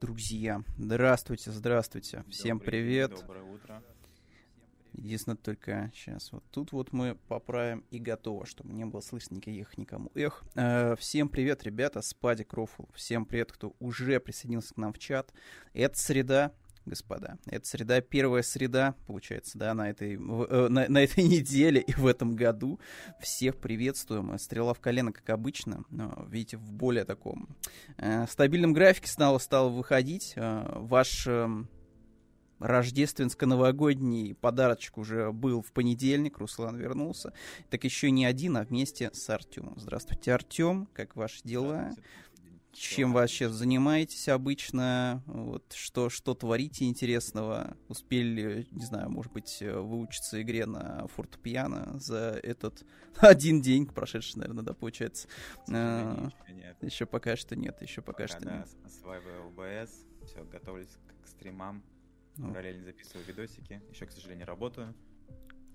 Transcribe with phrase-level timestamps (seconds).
[0.00, 0.62] друзья.
[0.78, 2.24] Здравствуйте, здравствуйте.
[2.28, 3.10] Всем Добрый привет.
[3.10, 3.82] День, доброе утро.
[4.92, 9.76] Единственное, только сейчас вот тут вот мы поправим и готово, чтобы не было слышно никаких
[9.76, 10.10] никому.
[10.14, 12.84] Эх, э, всем привет, ребята, Спади Крофл.
[12.94, 15.32] Всем привет, кто уже присоединился к нам в чат.
[15.74, 16.52] Это среда,
[16.86, 17.38] господа.
[17.46, 21.92] Это среда, первая среда, получается, да, на этой, в- э, на, на этой неделе и
[21.92, 22.80] в этом году.
[23.20, 24.38] Всех приветствуем.
[24.38, 25.84] Стрела в колено, как обычно.
[25.90, 27.48] Но, видите, в более таком
[27.98, 30.32] э, стабильном графике снова стал выходить.
[30.36, 31.68] Э, ваш эм,
[32.58, 36.38] рождественско-новогодний подарочек уже был в понедельник.
[36.38, 37.32] Руслан вернулся.
[37.70, 39.74] Так еще не один, а вместе с Артемом.
[39.78, 40.88] Здравствуйте, Артем.
[40.92, 41.90] Как ваши дела?
[41.92, 42.10] Здравствуйте.
[42.76, 45.22] Чем вы сейчас занимаетесь обычно?
[45.26, 47.76] Вот, что, что творите интересного?
[47.88, 52.84] Успели, не знаю, может быть, э, выучиться игре на фортепиано за этот
[53.16, 55.26] один день, прошедший, наверное, да, получается?
[55.64, 56.76] Сожалению, еще.
[56.82, 58.68] Еще пока что нет, еще пока, что да, нет.
[58.84, 59.90] осваиваю OBS,
[60.26, 61.82] все, готовлюсь к, к стримам,
[62.36, 64.94] Ну, параллельно записываю видосики, еще, к сожалению, работаю.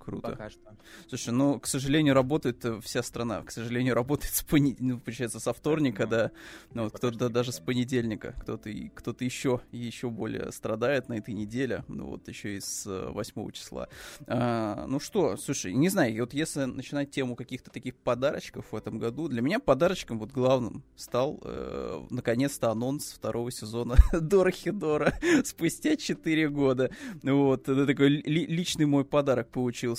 [0.03, 0.29] Круто.
[0.31, 0.75] Пока что.
[1.07, 3.41] Слушай, ну, к сожалению, работает э, вся страна.
[3.43, 4.75] К сожалению, работает с пони...
[4.79, 6.31] ну, получается, со вторника, Ну, да.
[6.73, 8.35] Ну, вот кто-то даже с понедельника.
[8.41, 11.83] Кто-то, кто-то еще, еще более страдает на этой неделе.
[11.87, 13.87] Ну, вот еще и с э, 8 числа.
[14.27, 18.99] А, ну что, слушай, не знаю, вот если начинать тему каких-то таких подарочков в этом
[18.99, 24.51] году, для меня подарочком вот главным стал, э, наконец-то, анонс второго сезона Дора
[25.43, 26.91] спустя 4 года.
[27.23, 29.90] Вот, это такой ли- личный мой подарок получился.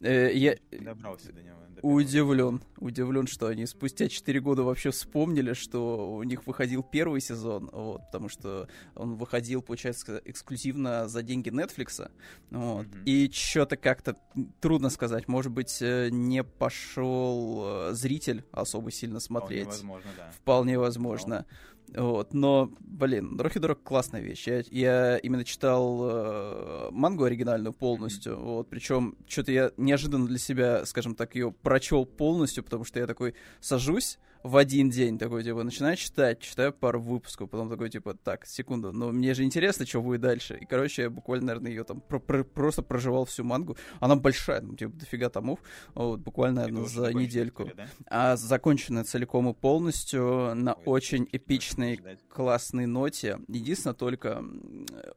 [0.00, 1.56] Э, я Добрался до него.
[1.82, 7.70] удивлен, удивлен, что они спустя 4 года вообще вспомнили, что у них выходил первый сезон,
[7.72, 12.10] вот, потому что он выходил, получается, эксклюзивно за деньги Netflix,
[12.50, 13.04] вот, Мгм.
[13.04, 14.16] и что-то как-то
[14.60, 19.66] трудно сказать, может быть, э, не пошел э, зритель особо сильно Вполне смотреть.
[19.66, 20.30] возможно, да.
[20.32, 21.46] Вполне возможно.
[21.94, 24.46] Вот, но, блин, Дорохидорок классная вещь.
[24.46, 30.84] Я, я именно читал э, мангу оригинальную полностью, вот, причем что-то я неожиданно для себя,
[30.86, 35.62] скажем так, ее прочел полностью, потому что я такой сажусь в один день, такой, типа,
[35.64, 40.00] начинаю читать, читаю пару выпусков, потом такой, типа, так, секунду, но мне же интересно, что
[40.00, 40.58] будет дальше.
[40.60, 43.76] И, короче, я буквально, наверное, ее там про- про- просто проживал всю мангу.
[44.00, 45.58] Она большая, там, типа, дофига томов,
[45.94, 47.64] вот, буквально, наверное, за недельку.
[47.64, 47.88] история, да?
[48.06, 53.38] А законченная целиком и полностью на Ой, очень эпичной, классной ноте.
[53.48, 54.42] Единственное только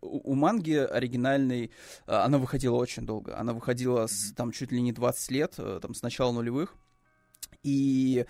[0.02, 1.72] у, у манги оригинальной
[2.08, 3.38] а, она выходила очень долго.
[3.38, 4.36] Она выходила с, Мгм.
[4.36, 6.76] там чуть ли не 20 лет, э, там с начала нулевых.
[7.64, 8.26] И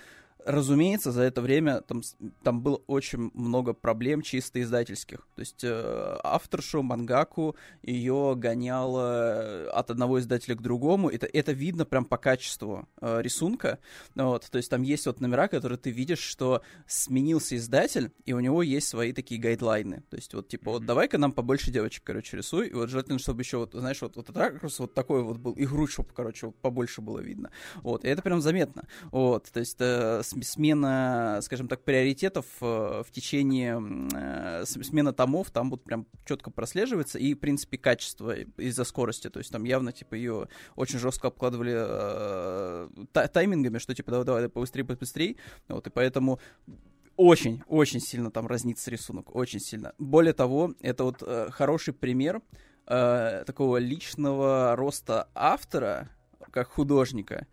[0.45, 2.01] Разумеется, за это время там,
[2.43, 5.27] там было очень много проблем чисто издательских.
[5.35, 11.09] То есть э, авторшу, мангаку, ее гоняло от одного издателя к другому.
[11.09, 13.79] Это, это видно прям по качеству э, рисунка.
[14.15, 18.39] Вот, то есть там есть вот номера, которые ты видишь, что сменился издатель, и у
[18.39, 20.03] него есть свои такие гайдлайны.
[20.09, 22.69] То есть вот типа, вот давай-ка нам побольше девочек, короче, рисуй.
[22.69, 25.65] И вот желательно, чтобы еще вот, знаешь, вот, вот ракурс вот такой вот был, и
[25.65, 27.51] грудь, чтобы, короче, вот побольше было видно.
[27.83, 28.87] Вот, и это прям заметно.
[29.11, 33.81] Вот, то есть э, смена, скажем так, приоритетов э, в течение
[34.13, 39.39] э, смена томов там вот прям четко прослеживается, и, в принципе, качество из-за скорости, то
[39.39, 44.49] есть там явно, типа, ее очень жестко обкладывали э, та- таймингами, что, типа, давай, давай,
[44.49, 45.35] побыстрее, побыстрее,
[45.67, 46.39] вот, и поэтому
[47.17, 49.93] очень, очень сильно там разнится рисунок, очень сильно.
[49.99, 51.21] Более того, это вот
[51.51, 52.41] хороший пример
[52.85, 56.09] такого личного роста автора,
[56.51, 57.47] как художника,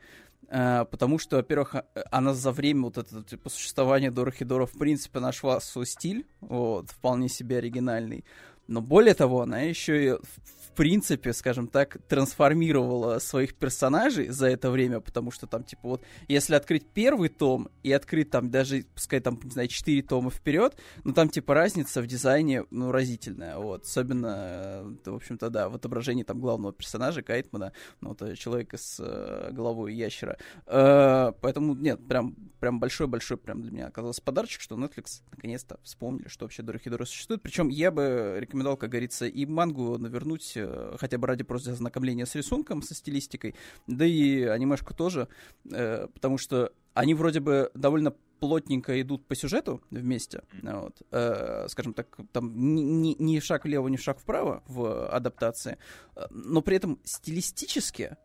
[0.51, 5.61] потому что, во-первых, а- она за время вот этого типа, существования Дорохидора в принципе нашла
[5.61, 8.25] свой стиль, вот, вполне себе оригинальный.
[8.69, 14.71] Но более того, она еще и в, принципе, скажем так, трансформировала своих персонажей за это
[14.71, 19.19] время, потому что там, типа, вот, если открыть первый том и открыть там даже, пускай
[19.19, 23.87] там, не знаю, 4 тома вперед, ну там, типа, разница в дизайне, ну, разительная, вот,
[23.87, 28.77] особенно, э, в общем-то, да, в отображении там главного персонажа Кайтмана, ну, вот, э, человека
[28.77, 30.39] с э, головой ящера.
[30.65, 36.45] Поэтому, нет, прям, прям большой-большой прям для меня оказался подарочек, что Netflix наконец-то вспомнили, что
[36.45, 37.43] вообще Дорохидора существует.
[37.43, 42.27] Причем я бы рекомендовал, как говорится, и мангу навернуть, э, хотя бы ради просто ознакомления
[42.27, 43.55] с рисунком, со стилистикой,
[43.87, 45.29] да и анимешку тоже,
[45.71, 51.93] э, потому что они вроде бы довольно плотненько идут по сюжету вместе, вот, э, скажем
[51.95, 55.79] так, там ни, ни, ни шаг влево, ни шаг вправо в адаптации,
[56.17, 58.17] э, но при этом стилистически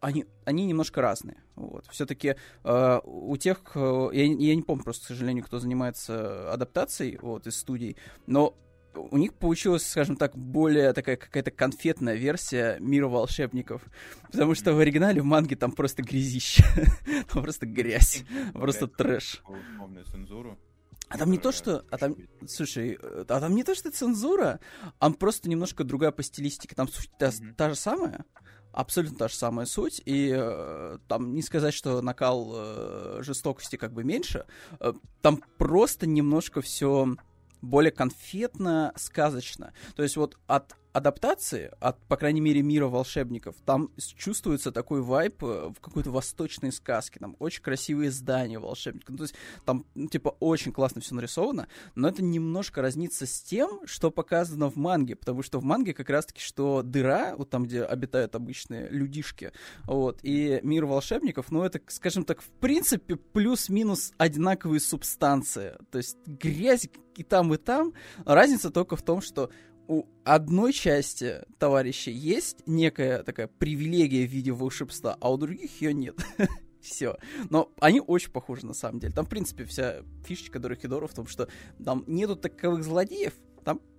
[0.00, 1.42] они, они немножко разные.
[1.56, 1.86] Вот.
[1.90, 7.18] Все-таки э, у тех, э, я, я не помню просто, к сожалению, кто занимается адаптацией
[7.20, 7.96] вот, из студий,
[8.26, 8.56] но
[8.94, 13.82] у них получилась, скажем так, более такая какая-то конфетная версия мира волшебников.
[14.30, 16.64] Потому что в оригинале в манге там просто грязище.
[17.32, 18.24] там просто грязь.
[18.52, 19.42] Просто трэш.
[20.10, 20.58] цензуру.
[21.08, 21.84] А там не то, что...
[21.90, 22.14] А там,
[22.46, 24.60] слушай, а там не то, что цензура,
[25.00, 26.76] а просто немножко другая по стилистике.
[26.76, 28.24] Там суть та, та же самая,
[28.72, 33.92] абсолютно та же самая суть, и э, там не сказать, что накал э, жестокости как
[33.92, 34.46] бы меньше,
[34.78, 37.16] э, там просто немножко все
[37.62, 39.72] более конфетно, сказочно.
[39.96, 45.42] То есть вот от адаптации, от, по крайней мере, мира волшебников, там чувствуется такой вайп
[45.42, 47.20] э, в какой-то восточной сказке.
[47.20, 49.10] Там очень красивые здания волшебников.
[49.10, 49.34] Ну, то есть
[49.64, 54.70] там, ну, типа, очень классно все нарисовано, но это немножко разнится с тем, что показано
[54.70, 58.88] в манге, потому что в манге как раз-таки, что дыра, вот там, где обитают обычные
[58.88, 59.52] людишки,
[59.84, 65.76] вот, и мир волшебников, ну, это, скажем так, в принципе, плюс-минус одинаковые субстанции.
[65.90, 67.92] То есть грязь и там, и там.
[68.24, 69.50] Разница только в том, что
[69.90, 75.92] у одной части товарищей есть некая такая привилегия в виде волшебства, а у других ее
[75.92, 76.14] нет.
[76.80, 77.18] Все.
[77.50, 79.12] Но они очень похожи на самом деле.
[79.12, 81.48] Там, в принципе, вся фишечка Дорохидора в том, что
[81.84, 83.34] там нету таковых злодеев,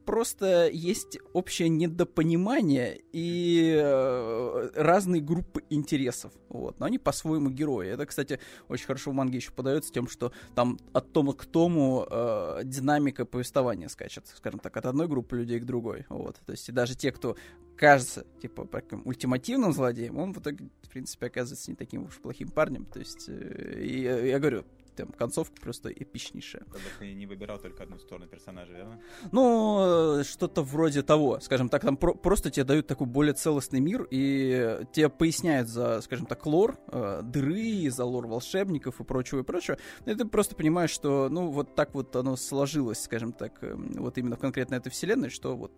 [0.06, 6.33] просто есть общее недопонимание и э, разные группы интересов.
[6.50, 6.80] Вот.
[6.80, 7.88] Но они по-своему герои.
[7.89, 12.06] Это, кстати, очень хорошо в манге еще подается тем, что там от тома к тому
[12.09, 16.06] э, динамика повествования скачет, скажем так, от одной группы людей к другой.
[16.09, 16.38] Вот.
[16.45, 17.36] То есть и даже те, кто
[17.77, 22.50] кажется, типа, таким ультимативным злодеем, он в итоге, в принципе, оказывается не таким уж плохим
[22.50, 22.86] парнем.
[22.86, 24.65] То есть, э, и, я говорю,
[24.95, 26.63] там концовка просто эпичнейшая.
[26.63, 28.99] Как бы ты не выбирал только одну сторону персонажа, верно?
[29.31, 31.39] Ну, э, что-то вроде того.
[31.39, 36.01] Скажем так, там про- просто тебе дают такой более целостный мир, и тебе поясняют за,
[36.01, 39.77] скажем так, лор э, дыры, за лор волшебников и прочего и прочего.
[40.05, 44.17] И ты просто понимаешь, что, ну, вот так вот оно сложилось, скажем так, э, вот
[44.17, 45.71] именно в конкретно этой вселенной, что вот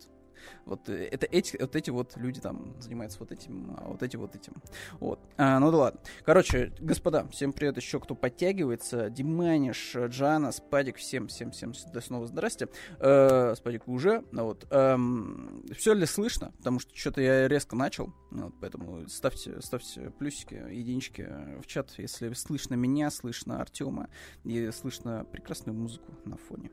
[0.66, 4.16] вот э, это эти, вот эти вот люди там занимаются вот этим, а вот эти
[4.16, 4.54] вот этим.
[5.00, 5.19] Вот.
[5.38, 6.01] А, ну да ладно.
[6.25, 9.10] Короче, господа, всем привет еще, кто подтягивается.
[9.10, 12.68] Диманиш, Джана, Спадик, всем, всем, всем снова здрасте.
[13.00, 14.24] Э, Спадик уже.
[14.31, 14.66] Ну вот.
[14.72, 16.51] Эм, все ли слышно?
[16.57, 18.13] Потому что что-то я резко начал.
[18.31, 21.28] Вот, поэтому ставьте, ставьте плюсики, единички
[21.62, 24.10] в чат, если слышно меня, слышно Артема
[24.44, 26.72] и слышно прекрасную музыку на фоне.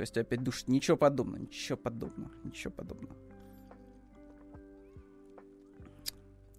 [0.00, 0.68] Костя опять душит.
[0.68, 3.14] Ничего подобного, ничего подобного, ничего подобного.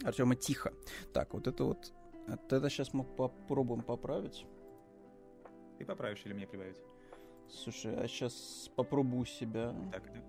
[0.03, 0.71] Артема тихо.
[1.11, 1.91] Так, вот это вот...
[2.27, 4.45] Вот это сейчас мы попробуем поправить.
[5.79, 6.77] Ты поправишь или мне прибавить?
[7.49, 9.75] Слушай, а сейчас попробую себя.
[9.91, 10.21] Так, да.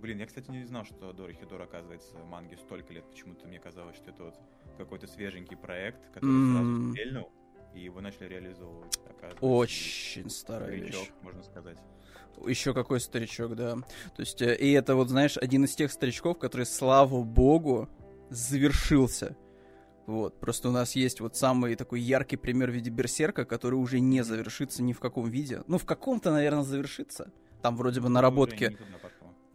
[0.00, 3.08] Блин, я, кстати, не знал, что Дора Хидор, оказывается, в манге столько лет.
[3.08, 4.34] Почему-то мне казалось, что это вот
[4.76, 6.54] какой-то свеженький проект, который mm-hmm.
[6.54, 7.37] сразу стрельнул
[7.74, 8.98] и его начали реализовывать.
[9.40, 11.10] Очень старая старичок, вещь.
[11.22, 11.78] можно сказать.
[12.46, 13.74] Еще какой старичок, да.
[13.74, 17.88] То есть, э, и это вот, знаешь, один из тех старичков, который, слава богу,
[18.30, 19.36] завершился.
[20.06, 24.00] Вот, просто у нас есть вот самый такой яркий пример в виде Берсерка, который уже
[24.00, 25.62] не завершится ни в каком виде.
[25.66, 27.30] Ну, в каком-то, наверное, завершится.
[27.60, 28.78] Там вроде бы наработки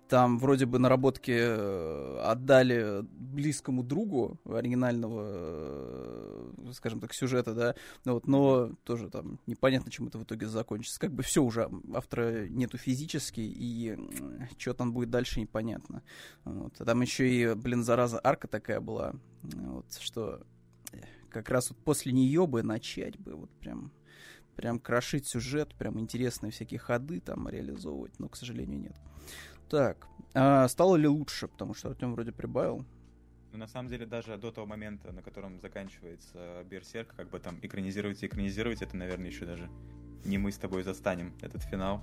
[0.08, 8.28] там вроде бы наработки э, отдали близкому другу оригинального, э, скажем так, сюжета, да, вот,
[8.28, 11.00] но тоже там непонятно, чем это в итоге закончится.
[11.00, 13.98] Как бы все уже, автора нету физически, и
[14.58, 16.04] что там будет дальше, непонятно.
[16.44, 16.80] Вот.
[16.80, 20.44] А там еще и, блин, зараза, арка такая была, вот, что
[21.30, 23.92] как раз вот после нее бы начать бы, вот прям
[24.56, 28.96] прям крошить сюжет, прям интересные всякие ходы там реализовывать, но, к сожалению, нет.
[29.70, 31.48] Так, а стало ли лучше?
[31.48, 32.86] Потому что Артем вроде прибавил.
[33.52, 37.60] Ну, на самом деле, даже до того момента, на котором заканчивается Берсерк, как бы там
[37.62, 39.70] экранизировать и экранизировать, это, наверное, еще даже
[40.26, 42.02] не мы с тобой застанем этот финал.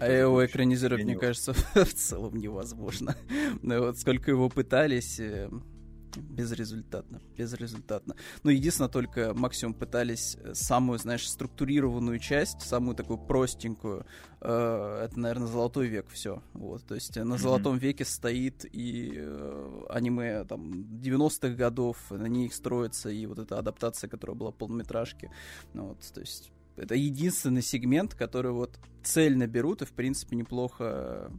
[0.00, 3.16] а его экранизировать, мне кажется, в целом невозможно.
[3.62, 5.48] Но вот сколько его пытались, э,
[6.20, 8.16] Безрезультатно, безрезультатно.
[8.42, 14.06] Ну, единственное, только максимум пытались э, самую, знаешь, структурированную часть, самую такую простенькую,
[14.40, 16.42] э, это, наверное, Золотой век все.
[16.52, 17.80] Вот, то есть на Золотом mm-hmm.
[17.80, 24.08] веке стоит и э, аниме там 90-х годов, на них строится и вот эта адаптация,
[24.08, 25.30] которая была полнометражки.
[25.74, 31.30] Ну, вот, то есть это единственный сегмент, который вот цельно берут и, в принципе, неплохо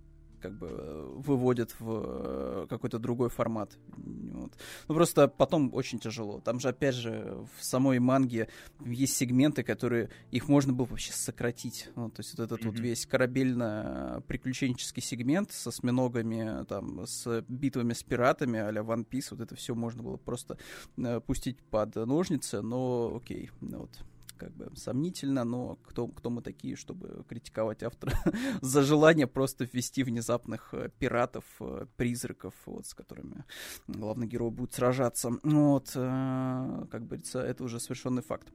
[0.44, 3.78] как бы э, выводят в э, какой-то другой формат.
[3.88, 4.52] Вот.
[4.90, 6.42] Ну, просто потом очень тяжело.
[6.42, 8.50] Там же, опять же, в самой манге
[8.86, 11.90] есть сегменты, которые их можно было вообще сократить.
[11.96, 12.72] Ну, то есть вот этот mm-hmm.
[12.72, 19.40] вот весь корабельно-приключенческий сегмент со осьминогами, там, с битвами с пиратами а-ля One Piece, вот
[19.40, 20.58] это все можно было просто
[20.98, 23.92] э, пустить под ножницы, но окей, ну, вот
[24.38, 28.14] как бы сомнительно, но кто, кто мы такие, чтобы критиковать автора
[28.62, 33.46] за желание просто ввести внезапных э, пиратов, э, призраков, вот, с которыми
[33.88, 35.32] главный герой будет сражаться.
[35.44, 38.52] Вот, э, как говорится, это уже совершенный факт.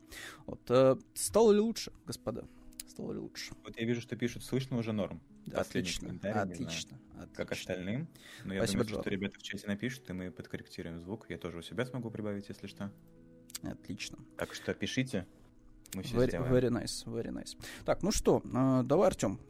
[0.47, 0.61] Вот,
[1.15, 2.45] стало ли лучше, господа?
[2.87, 3.55] Стало ли лучше?
[3.65, 5.21] Вот я вижу, что пишут, слышно уже норм.
[5.53, 6.99] Отлично, отлично, отлично.
[7.35, 8.09] Как остальным.
[8.45, 11.27] Но я Спасибо, думаю, что ребята в чате напишут, и мы подкорректируем звук.
[11.31, 12.93] Я тоже у себя смогу прибавить, если что.
[13.63, 14.19] Отлично.
[14.37, 15.27] Так что пишите.
[15.95, 16.53] Мы все very, сделаем.
[16.53, 17.57] very nice, very nice.
[17.85, 19.41] Так, ну что, э, давай, Артем.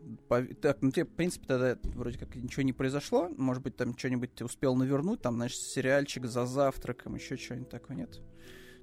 [0.60, 3.28] Так, ну тебе, в принципе, тогда вроде как ничего не произошло.
[3.36, 7.96] Может быть, там что-нибудь ты успел навернуть, там, значит, сериальчик за завтраком, еще что-нибудь такое,
[7.96, 8.20] нет?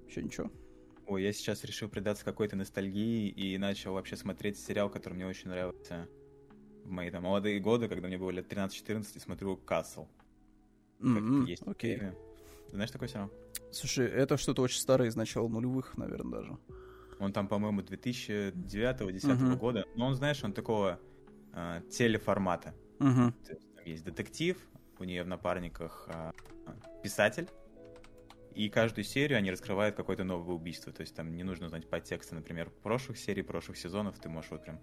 [0.08, 0.52] Еще ничего?
[1.08, 5.50] Ой, я сейчас решил предаться какой-то ностальгии и начал вообще смотреть сериал, который мне очень
[5.50, 6.10] нравился
[6.84, 10.08] в мои там молодые годы, когда мне было лет 13-14, и смотрю «Касл».
[11.00, 11.98] Mm-hmm, есть окей.
[11.98, 13.32] Ты знаешь такой сериал?
[13.72, 16.58] Слушай, это что-то очень старое из начала нулевых, наверное, даже.
[17.20, 19.58] Он там, по-моему, 2009-2010 Мгм.
[19.58, 19.86] года.
[19.96, 21.00] Но он, знаешь, он такого
[21.54, 22.74] э, телеформата.
[23.00, 23.32] Угу.
[23.46, 24.58] То есть там есть детектив,
[25.00, 26.34] у нее в напарниках а,
[27.04, 27.50] писатель,
[28.54, 30.94] и каждую серию они раскрывают какое-то новое убийство.
[30.94, 34.18] То есть там не нужно знать подтексты, например, прошлых серий, прошлых сезонов.
[34.18, 34.80] Ты можешь вот прям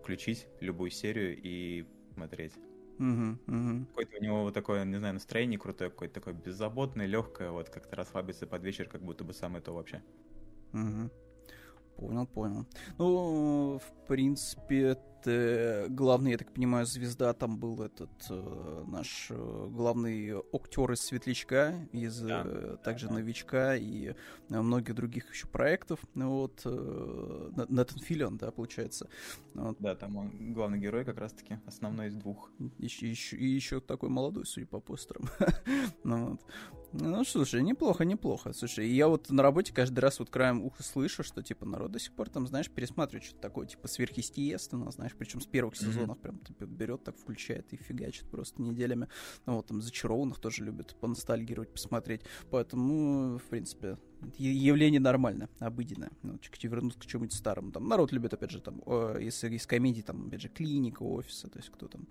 [0.00, 2.54] включить любую серию и смотреть.
[2.98, 3.38] Угу.
[3.46, 3.86] Угу.
[3.86, 7.96] Какое-то у него вот такое, не знаю, настроение крутое, какое-то такое беззаботное, легкое, вот как-то
[7.96, 10.02] расслабиться под вечер, как будто бы самое то вообще.
[10.72, 11.10] Угу.
[11.96, 12.66] Понял, понял.
[12.98, 19.68] Ну, в принципе, это главный, я так понимаю, звезда там был этот э, наш э,
[19.70, 23.14] главный актер из Светлячка, из Да, э, также да.
[23.14, 24.14] новичка и
[24.48, 26.00] э, многих других еще проектов.
[26.14, 29.08] Ну Вот э, На- Натан Филлион, да, получается.
[29.54, 29.76] Вот.
[29.78, 32.50] Да, там он главный герой как раз-таки, основной из двух.
[32.78, 35.28] Еще, еще, и еще такой молодой, судя по постерам.
[36.04, 36.40] ну, вот.
[36.92, 38.52] ну, слушай, неплохо, неплохо.
[38.52, 41.98] Слушай, я вот на работе каждый раз вот краем уха слышу, что, типа, народ до
[41.98, 45.90] сих пор там, знаешь, пересматривает что-то такое, типа, сверхъестественное, знаешь, причем с первых Мгм.
[45.92, 49.08] сезонов прям, типа, берет, так включает и фигачит просто неделями.
[49.46, 52.22] Ну, вот там зачарованных тоже любят поностальгировать, посмотреть.
[52.50, 53.98] Поэтому, в принципе,
[54.38, 56.10] явление нормальное, обыденное.
[56.22, 57.72] Ну, вернуться к чему-нибудь старому.
[57.72, 61.48] Там народ любит, опять же, там, э, если из комедий, там, опять же, клиника, офиса,
[61.48, 62.06] то есть кто там.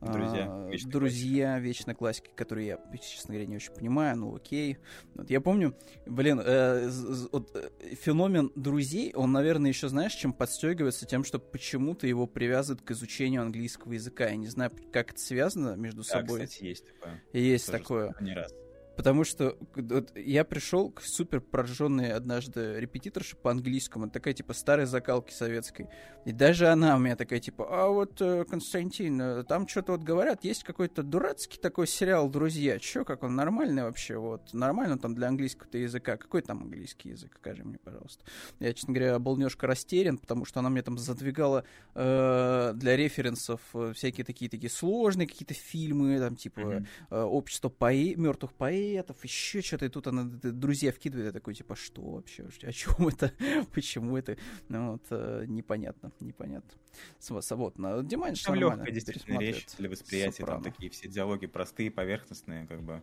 [0.00, 4.78] Друзья, А, вечная друзья, вечная классика, которые я, честно говоря, не очень понимаю, ну окей.
[5.14, 5.74] Вот я помню,
[6.06, 6.88] блин, э,
[7.32, 12.82] вот, э, феномен друзей, он, наверное, еще знаешь, чем подстегивается тем, что почему-то его привязывают
[12.82, 14.28] к изучению английского языка.
[14.28, 16.44] Я не знаю, как это связано между Да, собой.
[16.46, 17.22] кстати, есть такое.
[17.32, 18.14] Есть Тоже такое.
[18.20, 18.54] Не раз.
[18.98, 24.86] Потому что вот, я пришел к супер прожженной однажды репетиторше по английскому, такая типа старой
[24.86, 25.86] закалки советской.
[26.24, 30.02] И даже она у меня такая типа, а вот, э, Константин, э, там что-то вот
[30.02, 32.80] говорят, есть какой-то дурацкий такой сериал «Друзья».
[32.80, 34.16] Че, как он нормальный вообще?
[34.16, 36.16] Вот нормально там для английского-то языка.
[36.16, 37.36] Какой там английский язык?
[37.36, 38.24] Скажи мне, пожалуйста.
[38.58, 41.62] Я, честно говоря, был немножко растерян, потому что она мне там задвигала
[41.94, 46.86] э, для референсов э, всякие такие такие сложные какие-то фильмы, там типа Мгм.
[47.10, 48.16] э, общество поэ...
[48.16, 48.54] мертвых
[48.88, 53.08] поэтов, еще что-то, и тут она друзья вкидывает, я такой, типа, что вообще, о чем
[53.08, 53.32] это,
[53.72, 54.36] почему это,
[54.68, 56.70] ну вот, э, непонятно, непонятно.
[57.18, 61.90] С- Вот, на Диманш Там легкая действительно речь для восприятия, там такие все диалоги простые,
[61.90, 63.02] поверхностные, как бы.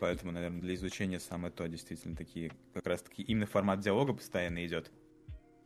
[0.00, 4.66] Поэтому, наверное, для изучения самое то, действительно, такие, как раз таки именно формат диалога постоянно
[4.66, 4.90] идет,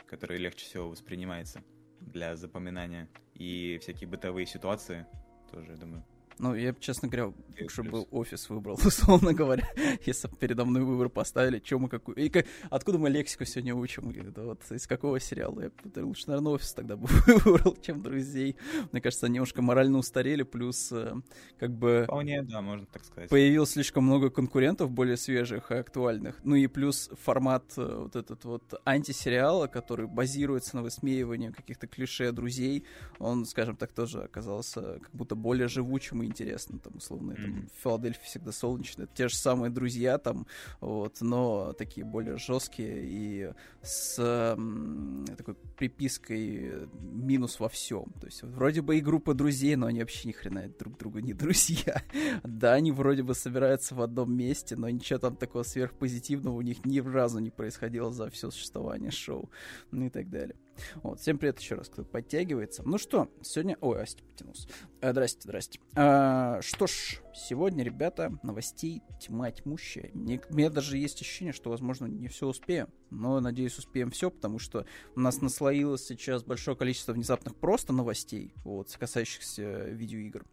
[0.06, 1.62] который легче всего воспринимается
[2.00, 3.08] для запоминания.
[3.34, 5.06] И всякие бытовые ситуации
[5.50, 6.04] тоже, я думаю.
[6.40, 9.68] Ну, я, честно говоря, лучше бы офис выбрал, условно говоря,
[10.06, 12.16] если бы передо мной выбор поставили, чем мы какую...
[12.16, 14.10] И как- откуда мы лексику сегодня учим?
[14.32, 15.60] Да вот из какого сериала?
[15.60, 18.56] Я бы лучше, наверное, офис тогда бы выбрал, чем друзей.
[18.90, 21.12] Мне кажется, они немножко морально устарели, плюс э,
[21.58, 22.04] как бы...
[22.04, 23.28] Вполне, да, можно так сказать.
[23.28, 26.40] появилось слишком много конкурентов более свежих и актуальных.
[26.42, 32.32] Ну и плюс формат э, вот этот вот антисериала, который базируется на высмеивании каких-то клише
[32.32, 32.86] друзей,
[33.18, 36.78] он, скажем так, тоже оказался как будто более живучим и интересным.
[36.78, 37.68] Там, условно, там, Мгм.
[37.68, 39.02] в Филадельфии всегда солнечно.
[39.04, 40.46] Это те же самые друзья там,
[40.80, 48.12] вот, но такие более жесткие и с м, такой припиской минус во всем.
[48.20, 51.32] То есть вроде бы и группа друзей, но они вообще ни хрена друг другу не
[51.34, 52.02] друзья.
[52.44, 56.84] Да, они вроде бы собираются в одном месте, но ничего там такого сверхпозитивного у них
[56.84, 59.50] ни разу не происходило за все существование шоу,
[59.90, 60.56] ну и так далее.
[61.02, 62.82] Вот, всем привет еще раз, кто подтягивается.
[62.84, 63.76] Ну что, сегодня...
[63.80, 64.68] Ой, Асти потянулся.
[65.00, 65.80] Э, здрасте, здрасте.
[65.94, 70.10] А, что ж, сегодня, ребята, новостей тьма тьмущая.
[70.14, 72.88] Мне, у меня даже есть ощущение, что, возможно, не все успеем.
[73.10, 78.54] Но, надеюсь, успеем все, потому что у нас наслоилось сейчас большое количество внезапных просто новостей,
[78.64, 80.44] вот, касающихся видеоигр.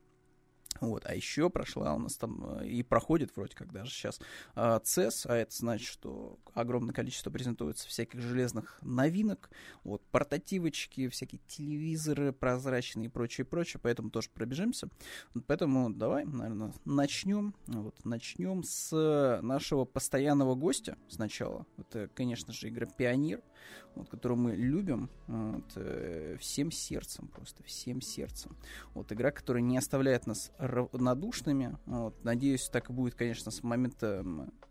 [0.81, 4.19] Вот, а еще прошла у нас там э, и проходит вроде как даже сейчас
[4.55, 9.50] CES, а это значит, что огромное количество презентуется всяких железных новинок,
[9.84, 14.89] вот, портативочки, всякие телевизоры прозрачные и прочее, прочее, поэтому тоже пробежимся.
[15.48, 17.53] Поэтому давай, наверное, начнем.
[17.67, 21.65] Вот, начнем с нашего постоянного гостя сначала.
[21.77, 23.41] Это, конечно же, игра Пионер,
[23.96, 28.56] вот, которую мы любим вот, э, всем сердцем, просто всем сердцем.
[28.94, 31.78] Вот, игра, которая не оставляет нас равнодушными.
[31.86, 32.24] Вот.
[32.24, 34.24] Надеюсь, так и будет, конечно, с момента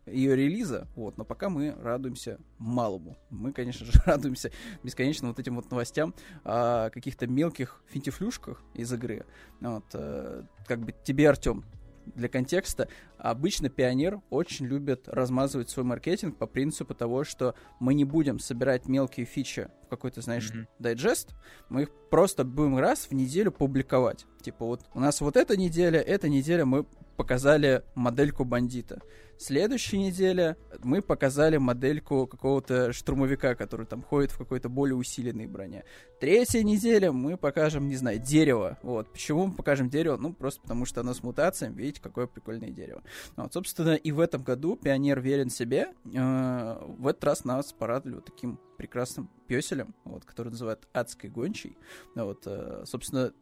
[0.07, 0.87] ее релиза.
[0.95, 1.19] Вот.
[1.19, 3.17] Но пока мы радуемся малому.
[3.31, 4.51] Мы, конечно же, радуемся
[4.83, 9.27] бесконечно вот этим вот новостям о каких-то мелких финтифлюшках из игры.
[9.61, 9.85] Вот.
[9.95, 11.65] Э, как бы тебе, Артем,
[12.15, 18.05] для контекста, обычно пионер очень любит размазывать свой маркетинг по принципу того, что мы не
[18.05, 20.67] будем собирать мелкие фичи в какой-то, знаешь, mm-hmm.
[20.79, 21.35] дайджест,
[21.69, 24.27] мы их просто будем раз в неделю публиковать.
[24.43, 26.85] Типа вот у нас вот эта неделя, эта неделя мы
[27.17, 29.01] показали модельку бандита.
[29.39, 35.85] Следующей неделе мы показали модельку какого-то штурмовика, который там ходит в какой-то более усиленной броне.
[36.21, 38.79] Третья неделя мы покажем, не знаю, дерево.
[38.83, 39.13] Вот.
[39.13, 40.17] Почему мы покажем дерево?
[40.17, 41.75] Ну, просто потому что оно с мутациями.
[41.75, 43.03] Видите, какое прикольное дерево.
[43.37, 45.89] Вот, собственно, и в этом году Пионер верен себе.
[46.15, 51.77] Э, в этот раз нас порадовали вот таким прекрасным песелем, вот, который называют адской гончей.
[52.15, 53.33] Вот, э, собственно,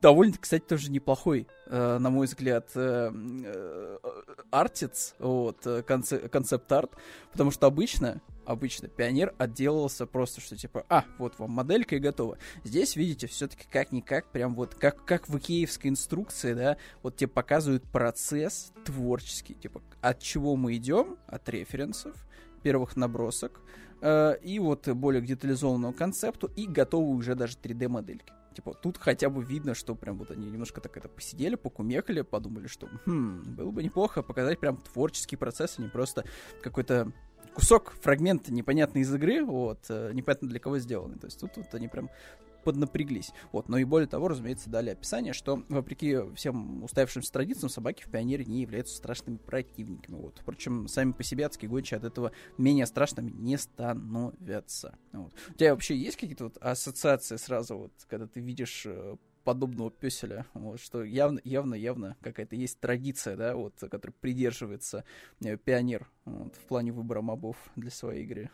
[0.00, 3.98] довольно, кстати, тоже неплохой, э, на мой взгляд, э, э,
[4.50, 6.92] артиц, вот, концепт-арт,
[7.32, 12.38] потому что обычно, обычно пионер отделался просто, что типа, а, вот вам моделька и готово.
[12.64, 17.84] Здесь, видите, все-таки как-никак, прям вот, как, как в икеевской инструкции, да, вот тебе показывают
[17.84, 22.14] процесс творческий, типа, от чего мы идем, от референсов,
[22.62, 23.60] первых набросок,
[24.02, 28.32] и вот более к детализованному концепту, и готовы уже даже 3D-модельки.
[28.54, 32.66] Типа, тут хотя бы видно, что прям вот они немножко так это посидели, покумекали, подумали,
[32.66, 36.24] что хм, было бы неплохо показать прям творческий процесс, а не просто
[36.62, 37.12] какой-то
[37.54, 41.18] кусок, фрагмент непонятный из игры, вот, э, непонятно для кого сделанный.
[41.18, 42.10] То есть тут вот они прям
[42.62, 43.32] поднапряглись.
[43.52, 43.68] Вот.
[43.68, 48.44] Но и более того, разумеется, дали описание, что, вопреки всем уставившимся традициям, собаки в Пионере
[48.44, 50.16] не являются страшными противниками.
[50.16, 50.38] Вот.
[50.40, 54.98] Впрочем, сами по себе адские гончие от этого менее страшными не становятся.
[55.12, 55.32] Вот.
[55.48, 60.46] У тебя вообще есть какие-то вот ассоциации сразу, вот, когда ты видишь э, подобного песеля,
[60.54, 65.04] вот, что явно, явно, явно какая-то есть традиция, да, вот, которой придерживается
[65.42, 68.50] э, пионер вот, в плане выбора мобов для своей игры.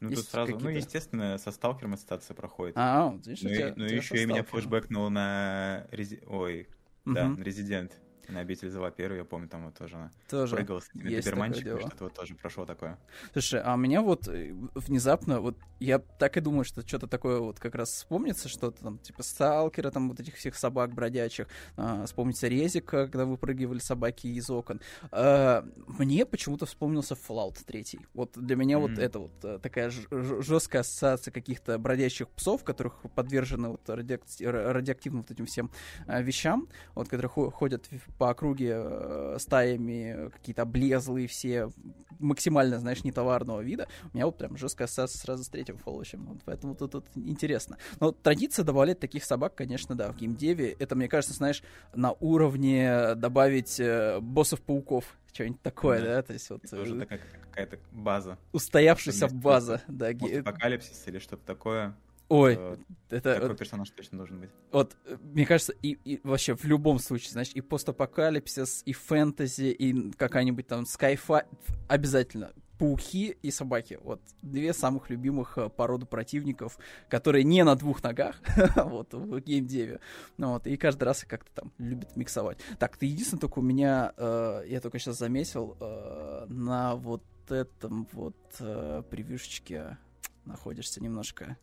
[0.00, 2.74] Ну, тут сразу, ну, естественно, со сталкером ассоциация проходит.
[2.76, 5.86] А, видишь, ну, тебя, ну еще и меня флешбэкнул на...
[5.90, 6.22] Рези...
[6.26, 6.68] Ой,
[7.04, 7.14] угу.
[7.14, 10.88] да, Резидент на обитель зла первый, я помню, там вот тоже она тоже прыгала с
[10.90, 12.98] этими доберманчиками, что-то вот тоже прошло такое.
[13.32, 17.38] Слушай, а у меня вот э, внезапно, вот я так и думаю, что что-то такое
[17.38, 22.04] вот как раз вспомнится, что-то там, типа сталкера, там вот этих всех собак бродячих, а,
[22.06, 24.80] вспомнится резика, когда выпрыгивали собаки из окон.
[25.10, 28.00] А, мне почему-то вспомнился Fallout 3.
[28.14, 28.80] Вот для меня mm-hmm.
[28.80, 35.30] вот это вот э, такая жесткая ассоциация каких-то бродячих псов, которых подвержены вот радиоактивным вот
[35.30, 35.70] этим всем
[36.06, 37.88] а, вещам, вот, которые ходят
[38.18, 41.70] по округе э, стаями какие-то облезлые все,
[42.18, 43.88] максимально, знаешь, нетоварного вида.
[44.12, 46.16] У меня вот прям жесткая ассоциация сразу с третьим Fallout.
[46.16, 47.78] Вот, поэтому тут, тут интересно.
[48.00, 50.72] Но традиция добавлять таких собак, конечно, да, в геймдеве.
[50.78, 51.62] Это, мне кажется, знаешь,
[51.94, 56.06] на уровне добавить э, боссов-пауков что-нибудь такое, да.
[56.16, 56.64] да, то есть вот...
[56.64, 58.38] Это уже э, такая какая-то база.
[58.52, 60.08] Устоявшаяся база, да.
[60.08, 61.94] Апокалипсис или что-то такое.
[62.28, 62.76] Ой, э,
[63.08, 63.34] это...
[63.34, 64.50] Такой вот, персонаж точно должен быть.
[64.70, 69.70] Вот, э, мне кажется, и, и вообще в любом случае, значит, и постапокалипсис, и фэнтези,
[69.70, 71.46] и какая-нибудь там скайфа,
[71.88, 72.52] обязательно.
[72.78, 73.98] Пауки и собаки.
[74.04, 78.36] Вот две самых любимых э, породы противников, которые не на двух ногах,
[78.76, 80.00] вот, в геймдеве.
[80.36, 82.58] Ну, вот, и каждый раз как-то там любят миксовать.
[82.78, 88.06] Так, ты единственное только у меня, э, я только сейчас заметил, э, на вот этом
[88.12, 89.96] вот э, превьюшечке
[90.44, 91.56] находишься немножко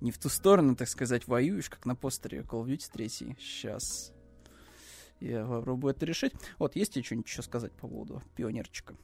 [0.00, 3.08] не в ту сторону, так сказать, воюешь, как на постере Call of Duty 3.
[3.08, 4.12] Сейчас
[5.20, 6.32] я попробую это решить.
[6.58, 8.94] Вот, есть что-нибудь еще сказать по поводу пионерчика?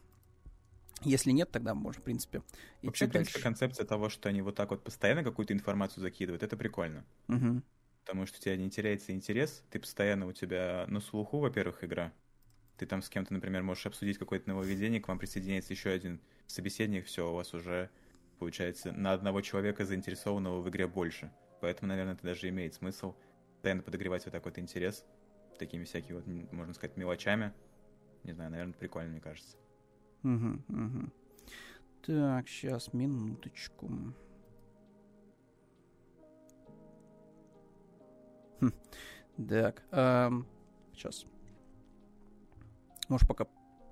[1.05, 4.55] Если нет, тогда можно, в принципе, идти Вообще, в принципе, концепция того, что они вот
[4.55, 7.05] так вот постоянно какую-то информацию закидывают, это прикольно.
[7.29, 7.63] Угу.
[8.05, 12.13] Потому что у тебя не теряется интерес, ты постоянно у тебя на слуху, во-первых, игра.
[12.77, 17.07] Ты там с кем-то, например, можешь обсудить какое-то нововведение, к вам присоединяется еще один собеседник,
[17.07, 17.91] все, у вас уже
[18.43, 21.31] получается, на одного человека заинтересованного в игре больше.
[21.61, 23.15] Поэтому, наверное, это даже имеет смысл
[23.53, 25.05] постоянно подогревать вот такой вот интерес
[25.61, 27.53] такими всякими, вот, можно сказать, мелочами.
[28.25, 29.57] Не знаю, наверное, прикольно, мне кажется.
[30.25, 31.13] Угу, угу.
[32.05, 33.89] Так, сейчас, минуточку.
[38.59, 38.73] Хм.
[39.49, 40.49] Так, эм,
[40.95, 41.27] сейчас.
[43.09, 43.47] может, пока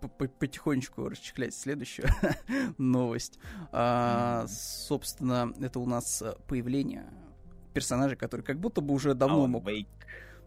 [0.08, 2.08] потихонечку расчехлять следующую
[2.78, 3.38] новость.
[3.72, 7.06] А, собственно, это у нас появление
[7.72, 9.64] персонажа, который как будто бы уже давно мог...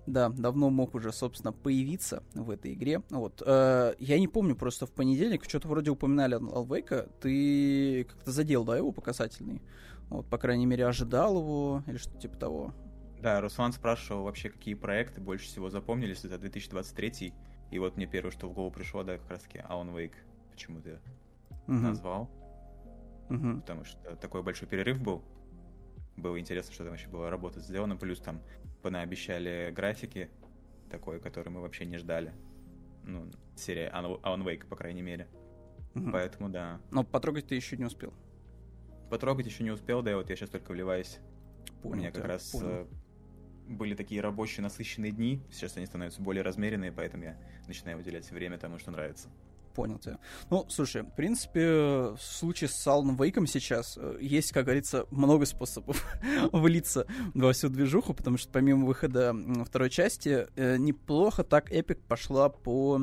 [0.06, 3.02] Да, давно мог уже, собственно, появиться в этой игре.
[3.10, 3.42] Вот.
[3.46, 7.08] Э, я не помню, просто в понедельник что-то вроде упоминали Алвейка.
[7.22, 9.62] Ты как-то задел, да, его по касательной?
[10.10, 12.74] Вот, по крайней мере, ожидал его или что-то типа того.
[13.22, 17.34] Да, Руслан спрашивал вообще, какие проекты больше всего запомнились за 2023
[17.74, 20.14] и вот мне первое, что в голову пришло, да, как раз таки Alan Wake
[20.52, 21.02] почему-то
[21.66, 21.74] угу.
[21.74, 22.30] назвал.
[23.32, 23.62] Угу.
[23.62, 25.24] Потому что такой большой перерыв был.
[26.16, 27.98] Было интересно, что там вообще была работа сделана.
[27.98, 28.44] Плюс там
[28.84, 30.30] понаобещали графики
[30.92, 32.32] такой, который мы вообще не ждали.
[33.06, 35.28] Ну, серия Alan Wake, по крайней мере.
[35.96, 36.12] Угу.
[36.12, 36.80] Поэтому да.
[36.92, 38.14] Но потрогать ты еще не успел.
[39.10, 41.18] Потрогать еще не успел, да, вот я сейчас только вливаюсь.
[41.82, 42.88] Понял, У меня как раз понял.
[43.74, 48.30] Э, были такие рабочие насыщенные дни, сейчас они становятся более размеренные, поэтому я начинаю выделять
[48.32, 49.28] время тому, что нравится.
[49.76, 50.20] Понял тебя.
[50.52, 55.48] Ну, слушай, в принципе, в случае с Alan Вейком сейчас э, есть, как говорится, много
[55.48, 56.06] способов
[56.52, 62.50] влиться во всю движуху, потому что помимо выхода второй части, э, неплохо так Epic пошла
[62.50, 63.00] по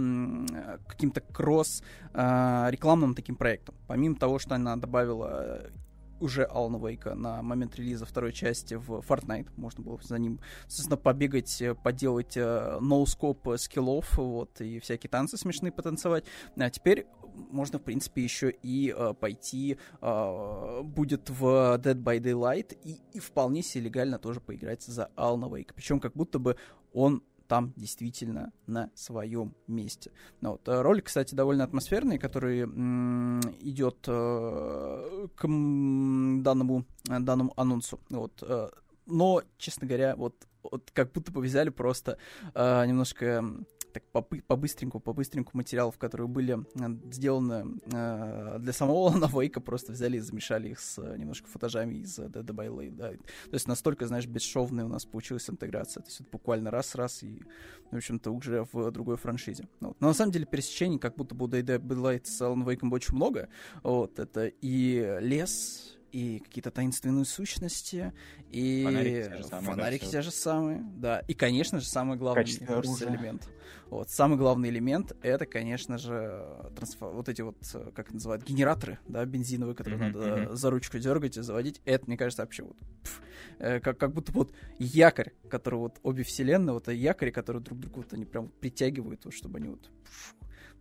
[0.86, 1.82] каким-то кросс
[2.14, 2.70] а,
[3.16, 3.74] таким проектам.
[3.88, 5.72] Помимо того, что она добавила
[6.20, 9.48] уже Алана Вейка на момент релиза второй части в Fortnite.
[9.56, 15.36] Можно было за ним, соответственно, побегать, э, поделать ноускоп э, скиллов, вот, и всякие танцы
[15.36, 16.24] смешные потанцевать.
[16.56, 17.06] А теперь
[17.50, 21.44] можно, в принципе, еще и э, пойти э, будет в
[21.78, 25.74] Dead by Daylight и, и вполне себе легально тоже поиграть за Алана Вейка.
[25.74, 26.56] Причем как будто бы
[26.92, 30.12] он там действительно на своем месте.
[30.40, 30.68] Ну, вот.
[30.68, 37.98] Э, ролик, кстати, довольно атмосферный, который м- идет э, к м- данному, данному анонсу.
[38.08, 38.40] Вот.
[38.42, 38.68] Э,
[39.06, 42.18] но, честно говоря, вот, вот как будто бы взяли просто
[42.54, 43.44] э, немножко
[43.92, 44.04] так
[44.46, 50.20] по-быстреньку, по-быстреньку материалов, которые были э, сделаны э, для самого Лана Вейка, просто взяли и
[50.20, 53.10] замешали их с э, немножко футажами из э, Dead by Daylight, да.
[53.10, 56.02] То есть настолько, знаешь, бесшовная у нас получилась интеграция.
[56.02, 57.42] То есть это буквально раз-раз и,
[57.90, 59.68] в общем-то, уже в другой франшизе.
[59.80, 59.96] Вот.
[60.00, 62.88] Но на самом деле пересечений как будто бы у Dead by Daylight с Alan Wake
[62.92, 63.48] очень много.
[63.82, 68.12] Вот, это и лес, и какие-то таинственные сущности,
[68.50, 71.20] и фонарики те же самые, фонарики да, те же самые, да.
[71.20, 73.48] И, конечно же, самый главный кажется, элемент.
[73.90, 76.46] Вот, самый главный элемент это, конечно же,
[76.76, 77.10] трансфо...
[77.10, 77.56] вот эти вот,
[77.94, 80.54] как это называют, генераторы, да, бензиновые, которые mm-hmm, надо mm-hmm.
[80.54, 81.80] за ручку дергать и заводить.
[81.84, 83.22] Это, мне кажется, вообще вот пф,
[83.58, 87.96] э, как, как будто вот якорь, который вот обе вселенные, вот якори, которые друг друга
[87.96, 90.36] вот они прям притягивают, вот, чтобы они вот пф,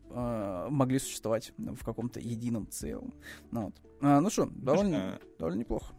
[0.10, 3.14] э, могли существовать в каком-то едином целом.
[3.52, 3.76] Ну, вот.
[4.02, 5.94] а, ну что, довольно, довольно неплохо.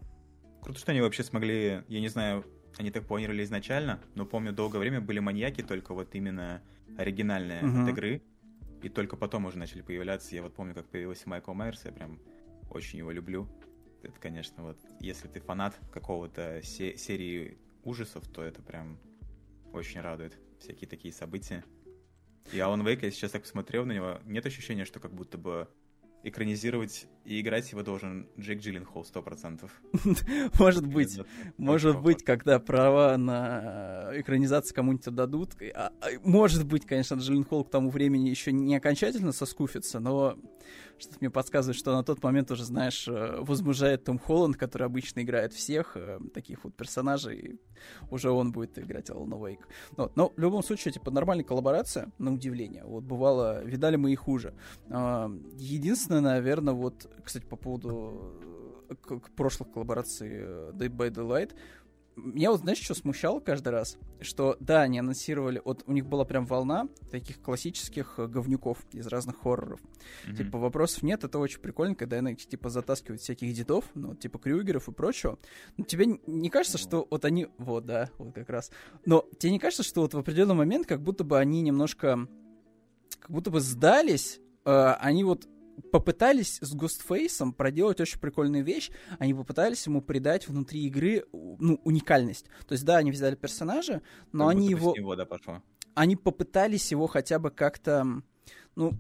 [0.62, 2.44] Круто, что они вообще смогли, я не знаю,
[2.78, 6.62] они так планировали изначально, но помню, долгое время были маньяки, только вот именно
[6.96, 7.82] оригинальные uh-huh.
[7.82, 8.22] от игры,
[8.82, 10.34] и только потом уже начали появляться.
[10.34, 12.18] Я вот помню, как появился Майкл Майерс, я прям
[12.70, 13.48] очень его люблю.
[14.02, 18.98] Это, конечно, вот, если ты фанат какого-то се- серии ужасов, то это прям
[19.72, 20.38] очень радует.
[20.58, 21.64] Всякие такие события.
[22.52, 25.68] И Alan Wake, я сейчас так посмотрел на него, нет ощущения, что как будто бы
[26.22, 29.70] экранизировать и играть его должен Джек Джилленхол сто процентов.
[30.58, 31.18] Может быть,
[31.58, 35.50] может быть, когда права на экранизацию кому-нибудь отдадут.
[35.74, 40.38] А, а, может быть, конечно, Джилленхол к тому времени еще не окончательно соскуфится, но
[41.00, 45.20] что-то мне подсказывает, что на тот момент уже, знаешь, э, возмужает Том Холланд, который обычно
[45.20, 47.58] играет всех э, таких вот персонажей,
[48.10, 49.66] уже он будет играть Алана Вейк.
[49.96, 50.14] Вот.
[50.16, 52.84] Но в любом случае, типа, нормальная коллаборация, на удивление.
[52.84, 54.54] Вот бывало, видали мы и хуже.
[54.88, 60.28] Единственное, наверное, вот, кстати, по поводу э, прошлых коллабораций
[60.72, 61.54] Day by Daylight,
[62.16, 63.96] меня вот, знаешь, что смущало каждый раз?
[64.20, 69.06] Что, да, они анонсировали, вот у них была прям волна таких классических э, говнюков из
[69.06, 69.80] разных хорроров.
[69.80, 70.36] Mm-hmm.
[70.36, 74.88] Типа, вопросов нет, это очень прикольно, когда они, типа, затаскивают всяких дедов, ну, типа, крюгеров
[74.88, 75.38] и прочего.
[75.76, 77.48] Но тебе не кажется, что вот они...
[77.58, 78.70] Вот, да, вот как раз.
[79.06, 82.28] Но тебе не кажется, что вот в определенный момент как будто бы они немножко...
[83.18, 85.46] Как будто бы сдались, э, они вот
[85.80, 88.90] попытались с Гостфейсом проделать очень прикольную вещь.
[89.18, 92.46] Они попытались ему придать внутри игры ну, уникальность.
[92.66, 94.94] То есть, да, они взяли персонажа, но как они его...
[94.96, 95.62] него да, пошло.
[95.94, 98.06] Они попытались его хотя бы как-то,
[98.76, 98.92] ну,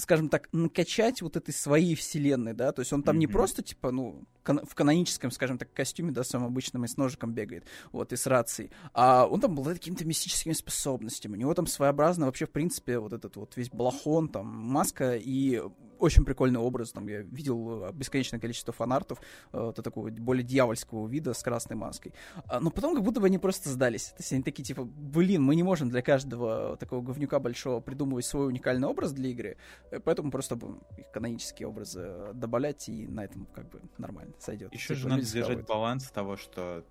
[0.00, 3.18] скажем так, накачать вот этой своей вселенной, да, то есть он там mm-hmm.
[3.18, 6.96] не просто, типа, ну, кан- в каноническом, скажем так, костюме, да, самым обычным, и с
[6.96, 11.54] ножиком бегает, вот, и с рацией, а он там был какими-то мистическими способностями, у него
[11.54, 15.62] там своеобразно вообще, в принципе, вот этот вот весь балахон, там, маска и
[16.00, 19.20] очень прикольный образ, там, я видел э, бесконечное количество фанартов
[19.52, 22.14] э, вот такого более дьявольского вида с красной маской.
[22.46, 24.06] А, но потом как будто бы они просто сдались.
[24.08, 28.24] То есть они такие, типа, блин, мы не можем для каждого такого говнюка большого придумывать
[28.24, 29.56] свой уникальный образ для игры,
[29.89, 30.58] э, поэтому просто
[30.96, 34.72] их канонические образы добавлять, и на этом как бы нормально сойдет.
[34.72, 36.84] Еще типа, же надо держать баланс того, что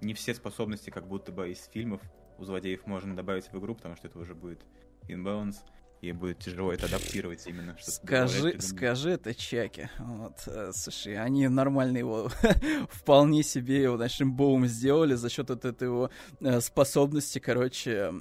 [0.00, 2.02] не все способности как будто бы из фильмов
[2.38, 4.60] у злодеев можно добавить в игру, потому что это уже будет
[5.08, 5.62] инбаланс
[6.02, 7.76] и будет тяжело это адаптировать именно.
[7.80, 9.88] Скажи, скажи это Чаки.
[10.00, 12.28] Вот, э, слушай, они нормально его
[12.90, 16.10] вполне себе его ночным боум сделали за счет вот этой его
[16.40, 18.12] э, способности, короче,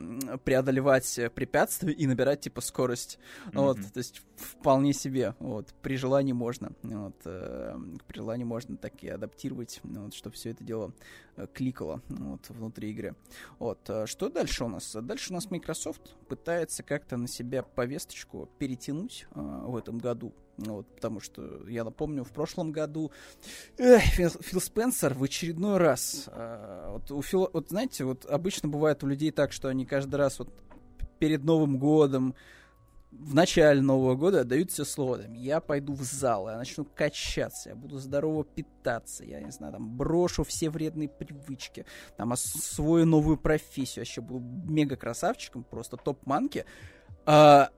[0.45, 3.17] преодолевать препятствия и набирать типа скорость.
[3.47, 3.51] Mm-hmm.
[3.53, 8.93] Вот, то есть вполне себе, вот, при желании можно, вот, э, при желании можно так
[9.03, 10.93] и адаптировать, вот, чтобы все это дело
[11.53, 13.15] кликало, вот, внутри игры.
[13.59, 14.95] Вот, э, что дальше у нас?
[15.01, 20.87] Дальше у нас Microsoft пытается как-то на себя повесточку перетянуть э, в этом году, вот,
[20.95, 23.11] потому что, я напомню, в прошлом году
[23.77, 28.69] эх, Фил, Фил Спенсер в очередной раз, э, вот, у Фила, вот знаете, вот обычно
[28.69, 30.49] бывает у людей так, что они каждый раз вот
[31.19, 32.35] перед Новым годом,
[33.11, 37.69] в начале Нового года дают себе слово, там, я пойду в зал, я начну качаться,
[37.69, 41.85] я буду здорово питаться, я не знаю, там, брошу все вредные привычки,
[42.17, 46.65] там, освою новую профессию, вообще буду мега красавчиком, просто топ-манки.
[47.25, 47.69] А,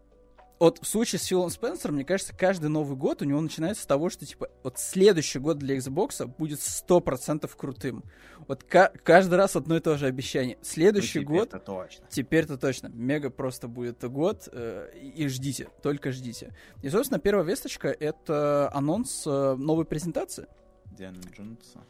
[0.63, 3.86] вот в случае с Филом Спенсером, мне кажется, каждый Новый год у него начинается с
[3.86, 8.06] того, что, типа, вот следующий год для Xbox будет 100% крутым.
[8.47, 10.58] Вот каждый раз одно и то же обещание.
[10.62, 11.65] Следующий ну, год...
[11.65, 12.06] точно.
[12.10, 12.88] Теперь-то точно.
[12.88, 16.56] Мега просто будет год, э, и ждите, только ждите.
[16.82, 20.47] И, собственно, первая весточка— это анонс э, новой презентации.
[20.91, 21.82] Диана Джонса.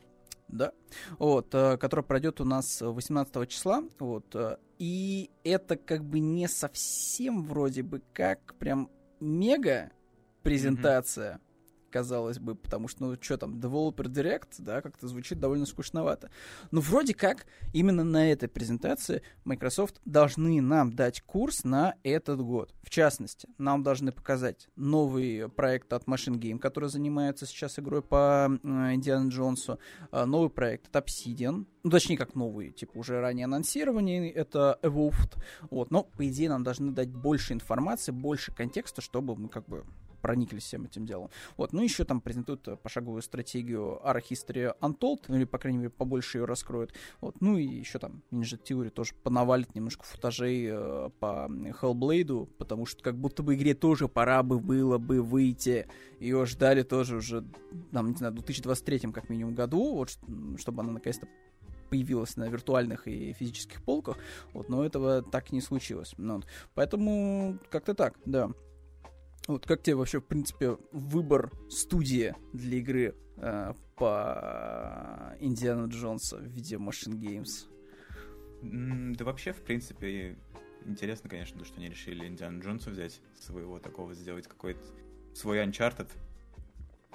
[0.54, 0.72] Да.
[1.18, 3.84] Вот, э, который пройдет у нас 18 числа.
[4.00, 4.36] Вот.
[4.36, 8.90] Э, и это как бы не совсем вроде бы как прям
[9.20, 9.92] мега
[10.44, 11.36] презентация.
[11.36, 11.53] Mm-hmm
[11.94, 16.32] казалось бы, потому что, ну, что там, Developer Direct, да, как-то звучит довольно скучновато.
[16.72, 22.74] Но вроде как именно на этой презентации Microsoft должны нам дать курс на этот год.
[22.82, 28.50] В частности, нам должны показать новый проект от Machine Game, который занимается сейчас игрой по
[28.64, 29.78] Индиану Джонсу,
[30.12, 35.38] а, новый проект от Obsidian, ну, точнее, как новый, типа, уже ранее анонсированный, это Evolved,
[35.70, 39.84] вот, но, по идее, нам должны дать больше информации, больше контекста, чтобы мы, как бы,
[40.24, 41.30] прониклись всем этим делом.
[41.58, 45.90] Вот, ну еще там презентуют пошаговую стратегию Art History Untold, ну или, по крайней мере,
[45.90, 46.94] побольше ее раскроют.
[47.20, 52.86] Вот, ну и еще там Ninja Theory тоже понавалит немножко футажей э, по Hellblade, потому
[52.86, 55.88] что как будто бы игре тоже пора бы было бы выйти.
[56.22, 57.44] Ее ждали тоже уже,
[57.92, 60.18] там, не знаю, в 2023 как минимум году, вот,
[60.58, 61.28] чтобы она наконец-то
[61.90, 64.18] появилась на виртуальных и физических полках,
[64.54, 66.14] вот, но этого так не случилось.
[66.18, 66.42] Ну.
[66.76, 68.50] Поэтому как-то так, да.
[69.48, 76.46] Вот как тебе вообще, в принципе, выбор студии для игры э, по Индиану Джонса в
[76.46, 77.68] виде Machine Games?
[78.62, 80.38] Да вообще, в принципе,
[80.86, 84.82] интересно, конечно, что они решили Индиану Джонса взять, своего такого сделать какой-то
[85.36, 86.10] свой Uncharted,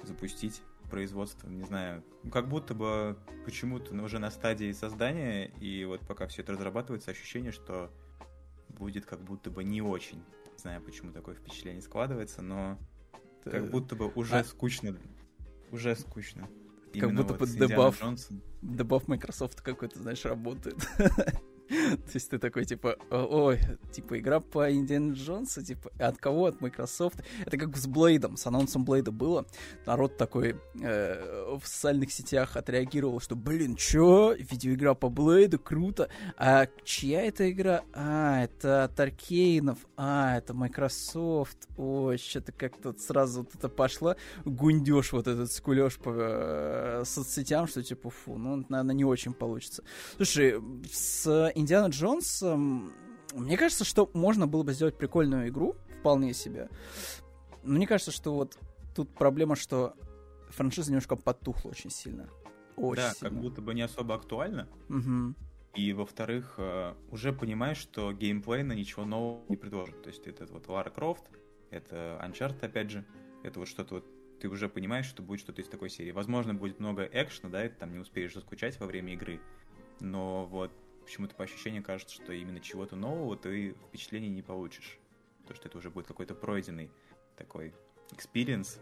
[0.03, 0.61] запустить
[0.91, 6.27] производство, не знаю, ну, как будто бы почему-то уже на стадии создания, и вот пока
[6.27, 7.91] все это разрабатывается, ощущение, что
[8.69, 10.23] будет как будто бы не очень
[10.59, 12.77] знаю, почему такое впечатление складывается, но
[13.43, 14.43] как будто бы уже а...
[14.43, 14.97] скучно.
[15.71, 16.47] Уже скучно.
[16.87, 18.01] Как Именно будто вот бы дебаф,
[18.61, 20.77] дебаф Microsoft какой-то, знаешь, работает.
[22.05, 23.59] То есть ты такой, типа, ой,
[23.91, 26.45] типа, игра по Индиану Джонсу, типа, от кого?
[26.47, 27.23] От Microsoft.
[27.45, 29.45] Это как с Блейдом, с анонсом Блейда было.
[29.85, 34.33] Народ такой э, в социальных сетях отреагировал, что, блин, чё?
[34.33, 36.09] Видеоигра по Блейду, круто.
[36.37, 37.83] А чья это игра?
[37.93, 39.77] А, это от Аркейнов.
[39.95, 41.67] А, это Microsoft.
[41.77, 44.15] Ой, что-то как-то сразу вот это пошло.
[44.43, 49.83] Гундеж вот этот скулеж по э, соцсетям, что, типа, фу, ну, наверное, не очень получится.
[50.17, 50.59] Слушай,
[50.91, 52.93] с Индиана Джонс, эм,
[53.33, 56.69] мне кажется, что можно было бы сделать прикольную игру, вполне себе.
[57.63, 58.57] Но мне кажется, что вот
[58.95, 59.93] тут проблема, что
[60.49, 62.29] франшиза немножко потухла очень сильно.
[62.77, 63.29] Очень да, сильно.
[63.29, 64.69] как будто бы не особо актуально.
[64.87, 65.35] Угу.
[65.75, 70.01] И, во-вторых, э, уже понимаешь, что геймплейно ничего нового не предложит.
[70.01, 71.23] То есть это вот Лара Крофт,
[71.71, 73.05] это Uncharted, опять же,
[73.43, 74.05] это вот что-то вот
[74.39, 76.11] ты уже понимаешь, что будет что-то из такой серии.
[76.11, 79.41] Возможно, будет много экшена, да, и ты там не успеешь заскучать во время игры,
[79.99, 80.71] но вот
[81.09, 84.99] почему-то по ощущению кажется, что именно чего-то нового ты впечатлений не получишь.
[85.47, 86.91] то, что это уже будет какой-то пройденный
[87.35, 87.73] такой
[88.11, 88.79] experience,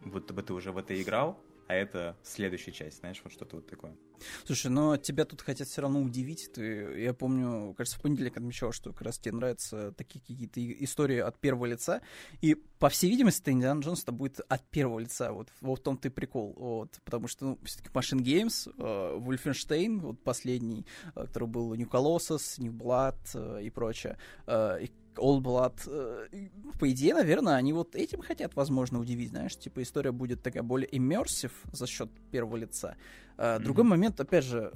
[0.00, 3.66] будто бы ты уже в это играл, а это следующая часть, знаешь, вот что-то вот
[3.66, 3.96] такое.
[4.44, 6.50] Слушай, но тебя тут хотят все равно удивить.
[6.52, 11.18] Ты, я помню, кажется, в понедельник отмечал, что как раз тебе нравятся такие какие-то истории
[11.18, 12.00] от первого лица.
[12.40, 15.32] И, по всей видимости, Индиана Джонс это будет от первого лица.
[15.32, 16.54] Вот, вот в том-то и прикол.
[16.56, 22.60] Вот, потому что, ну, все-таки Machine Games, э, вот последний, э, который был New Colossus,
[22.60, 24.86] New Blood э, и прочее, э,
[25.18, 25.80] Old Blood.
[25.86, 26.48] Э,
[26.78, 30.88] по идее, наверное, они вот этим хотят, возможно, удивить, знаешь, типа история будет такая более
[30.90, 32.96] immersive за счет первого лица.
[33.36, 33.58] Mm-hmm.
[33.60, 34.72] Другой момент, опять же,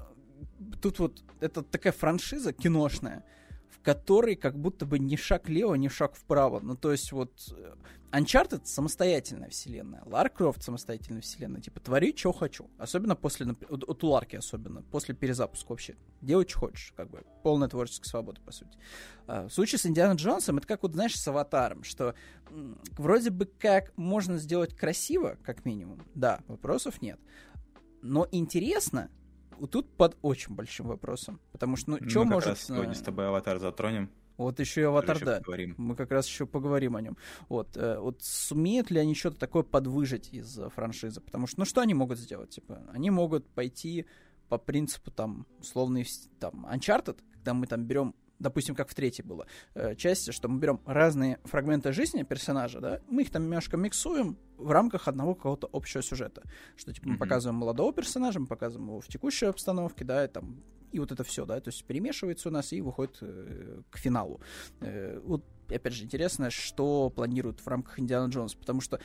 [0.81, 3.25] тут вот это такая франшиза киношная,
[3.71, 6.61] в которой как будто бы ни шаг лево, ни шаг вправо.
[6.61, 7.75] Ну, то есть вот э,
[8.11, 11.61] Uncharted самостоятельная вселенная, Лара Крофт самостоятельная вселенная.
[11.61, 12.71] Типа, твори, что хочу.
[12.79, 15.97] Особенно после, от у Ларки особенно, после перезапуска вообще.
[16.23, 17.25] Делай, что хочешь, как бы.
[17.43, 18.79] Полная творческая свобода, по сути.
[19.27, 22.15] А, в случае с Индианой Джонсом, это как вот, знаешь, с Аватаром, что
[22.97, 26.03] вроде бы как можно сделать красиво, как минимум.
[26.15, 27.21] Да, вопросов нет.
[28.01, 29.11] Но интересно,
[29.67, 31.41] тут под очень большим вопросом.
[31.53, 32.51] Потому что, ну, что может...
[32.51, 34.11] Раз сегодня с тобой аватар затронем.
[34.37, 35.39] Вот еще и аватар, да.
[35.39, 35.75] Поговорим.
[35.79, 37.17] Мы как раз еще поговорим о нем.
[37.49, 41.21] Вот, э, вот сумеют ли они что-то такое подвыжить из франшизы?
[41.21, 42.51] Потому что, ну что они могут сделать?
[42.51, 44.07] Типа, они могут пойти
[44.49, 46.07] по принципу там условный
[46.39, 50.59] там Uncharted, когда мы там берем допустим, как в третьей было, э, части, что мы
[50.59, 55.69] берем разные фрагменты жизни персонажа, да, мы их там немножко миксуем в рамках одного какого-то
[55.73, 56.43] общего сюжета.
[56.77, 57.19] Что, типа, мы mm-hmm.
[57.19, 61.25] показываем молодого персонажа, мы показываем его в текущей обстановке, да, и там, и вот это
[61.25, 64.41] все, да, то есть перемешивается у нас и выходит э, к финалу.
[64.81, 69.01] Э, вот, опять же, интересно, что планируют в рамках Индиана Джонс, потому что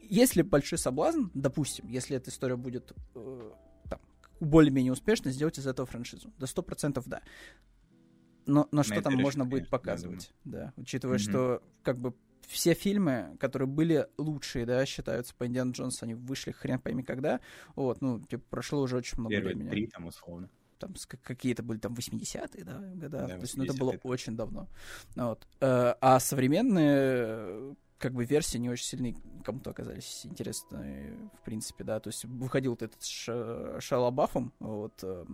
[0.00, 3.50] если большой соблазн, допустим, если эта история будет э,
[4.40, 6.32] более-менее успешно, сделать из этого франшизу.
[6.38, 7.22] До 100% да
[8.46, 12.14] но, но что там можно будет показывать, да, учитывая, что как бы
[12.46, 17.40] все фильмы, которые были лучшие, да, считаются по Индиану Джонсу, они вышли хрен пойми когда,
[17.74, 19.70] вот, ну, типа, прошло уже очень много Первые времени.
[19.70, 20.50] три там условно.
[20.78, 24.68] Там какие-то были там 80-е, да, года, да, то есть, ну, это было очень давно.
[25.14, 25.46] Вот.
[25.60, 32.00] Э, а современные как бы версии не очень сильно кому-то оказались интересны, в принципе, да,
[32.00, 35.24] то есть выходил вот этот ш, Шайа Лабафом, вот, э,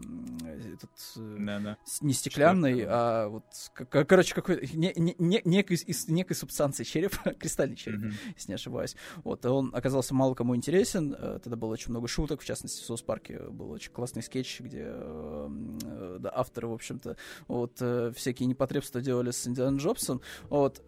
[0.75, 1.79] этот, да, да.
[2.01, 7.16] не стеклянный, а вот, как, короче, какой не, не, не, некой, из некой субстанции череп,
[7.38, 8.35] кристальный череп, mm-hmm.
[8.35, 12.40] если не ошибаюсь, вот, он оказался мало кому интересен, э, тогда было очень много шуток,
[12.40, 17.16] в частности, в Саус Парке был очень классный скетч, где э, да, авторы, в общем-то,
[17.49, 17.75] вот,
[18.14, 20.83] всякие непотребства делали с Индианом Джобсом, вот,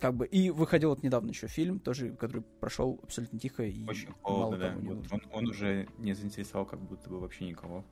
[0.00, 4.12] как бы и выходил вот недавно еще фильм, тоже, который прошел абсолютно тихо и очень
[4.22, 4.74] холодно, да.
[4.80, 7.84] Вот он, он уже не заинтересовал как будто бы вообще никого.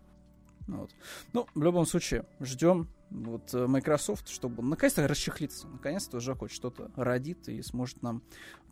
[0.67, 0.91] Ну вот.
[1.33, 6.91] Ну, в любом случае, ждем вот э, Microsoft, чтобы наконец-то расчехлиться, наконец-то уже хоть что-то
[6.97, 8.23] родит и сможет нам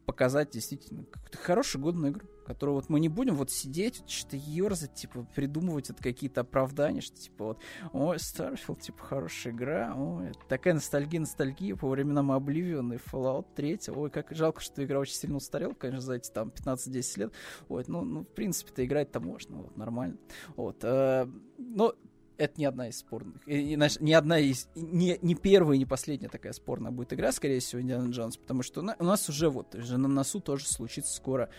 [0.07, 4.95] показать действительно какую-то хорошую годную игру, которую вот мы не будем вот сидеть, что-то ерзать,
[4.95, 7.59] типа, придумывать это какие-то оправдания, что типа вот,
[7.93, 13.81] ой, Starfield, типа, хорошая игра, ой, такая ностальгия, ностальгия по временам Oblivion и Fallout 3,
[13.89, 17.33] ой, как жалко, что игра очень сильно устарела, конечно, за эти там 15-10 лет,
[17.69, 20.19] вот, ну, ну, в принципе-то играть-то можно, вот, нормально,
[20.57, 21.27] вот, э,
[21.59, 21.95] но
[22.39, 23.47] это не одна из спорных.
[23.47, 24.69] И, и, не одна из.
[24.75, 28.37] Не, не первая и не последняя такая спорная будет игра, скорее всего, Индиана Джонс.
[28.37, 31.51] Потому что у нас уже вот уже на носу тоже случится скоро.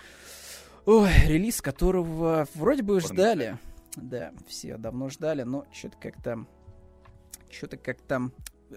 [0.86, 3.58] Ой, релиз которого вроде бы ждали.
[3.96, 6.46] Да, все давно ждали, но что-то как-то.
[7.50, 8.32] Что-то как-то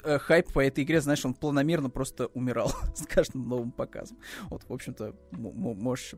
[0.04, 4.18] э, хайп по этой игре, знаешь, он планомерно просто умирал с каждым новым показом.
[4.50, 6.14] Вот, в общем-то, можешь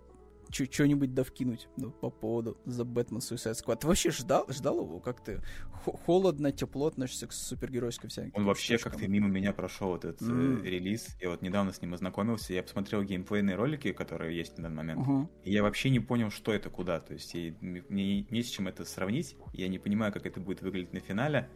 [0.50, 3.80] что-нибудь довкинуть ну, по поводу The Batman Suicide Squad.
[3.80, 5.00] Ты вообще ждал, ждал его?
[5.00, 5.42] Как ты
[5.84, 8.32] холодно, тепло относишься к супергеройской всякой?
[8.34, 10.62] Он вообще как-то мимо меня прошел этот mm.
[10.62, 11.16] э, релиз.
[11.20, 12.52] Я вот недавно с ним ознакомился.
[12.52, 15.06] Я посмотрел геймплейные ролики, которые есть на данный момент.
[15.06, 15.28] Uh-huh.
[15.44, 17.00] И я вообще не понял, что это куда.
[17.00, 19.36] То есть я, мне не с чем это сравнить.
[19.52, 21.48] Я не понимаю, как это будет выглядеть на финале.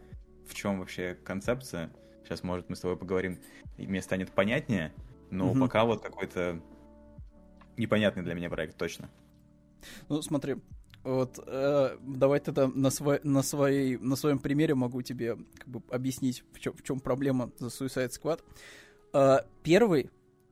[0.47, 1.91] В чем вообще концепция.
[2.23, 3.39] Сейчас, может, мы с тобой поговорим,
[3.77, 4.93] и мне станет понятнее.
[5.29, 5.59] Но uh-huh.
[5.59, 6.61] пока вот какой-то
[7.77, 9.09] непонятный для меня проект, точно.
[10.09, 10.55] Ну, смотри,
[11.03, 15.81] вот э, давай тогда на, свой, на, своей, на своем примере могу тебе как бы
[15.89, 18.41] объяснить, в чем, в чем проблема за Suicide Squad.
[19.13, 20.09] Э, первый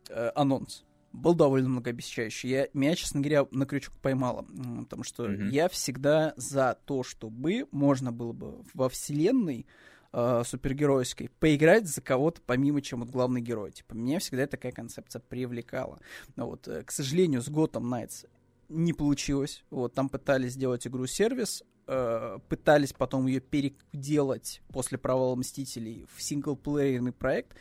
[0.09, 2.49] э, анонс был довольно многообещающий.
[2.49, 4.45] Я, меня, честно говоря, на крючок поймала,
[4.83, 5.49] потому что mm-hmm.
[5.49, 9.65] я всегда за то, чтобы можно было бы во вселенной
[10.13, 13.71] э, супергеройской, поиграть за кого-то помимо, чем вот главный герой.
[13.71, 15.99] Типа, меня всегда такая концепция привлекала.
[16.35, 18.27] Но вот, э, к сожалению, с Gotham Knights
[18.69, 19.63] не получилось.
[19.69, 27.11] Вот, там пытались сделать игру-сервис, э, пытались потом ее переделать после провала Мстителей в синглплеерный
[27.11, 27.55] проект.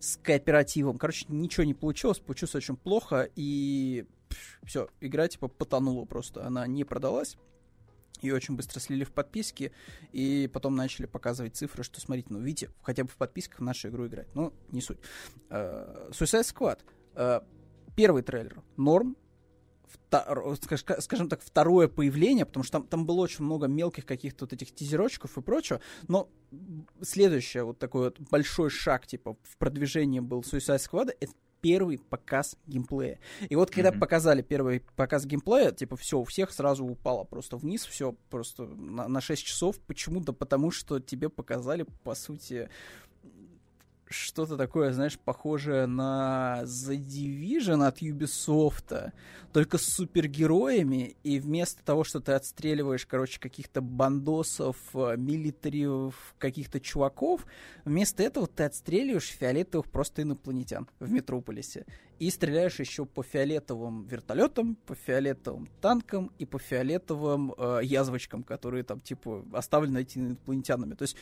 [0.00, 0.98] с кооперативом.
[0.98, 4.04] Короче, ничего не получилось, получилось очень плохо, и
[4.62, 6.44] все, игра типа потонула просто.
[6.46, 7.38] Она не продалась.
[8.24, 9.72] Ее очень быстро слили в подписки,
[10.12, 14.06] и потом начали показывать цифры, что, смотрите, ну, видите, хотя бы в подписках нашу игру
[14.06, 14.34] играть.
[14.34, 14.98] Ну, не суть.
[15.50, 16.80] Uh, Suicide Squad.
[17.14, 17.44] Uh,
[17.94, 19.16] первый трейлер норм,
[21.00, 24.74] скажем так, второе появление, потому что там, там было очень много мелких каких-то вот этих
[24.74, 26.28] тизерочков и прочего, но
[27.02, 31.32] следующий вот такой вот большой шаг, типа, в продвижении был Suicide Squad, это
[31.64, 33.18] первый показ геймплея.
[33.48, 33.98] И вот когда mm-hmm.
[33.98, 39.08] показали первый показ геймплея, типа все, у всех сразу упало просто вниз, все просто на,
[39.08, 39.80] на 6 часов.
[39.80, 42.68] Почему-то потому, что тебе показали, по сути,
[44.08, 49.12] что-то такое, знаешь, похожее на The Division от Ubisoft,
[49.52, 56.80] только с супергероями, и вместо того, что ты отстреливаешь, короче, каких-то бандосов, э, милитариев, каких-то
[56.80, 57.46] чуваков,
[57.84, 61.86] вместо этого ты отстреливаешь фиолетовых просто инопланетян в Метрополисе.
[62.18, 68.84] И стреляешь еще по фиолетовым вертолетам, по фиолетовым танкам и по фиолетовым э, язвочкам, которые
[68.84, 70.94] там, типа, оставлены этими инопланетянами.
[70.94, 71.16] То есть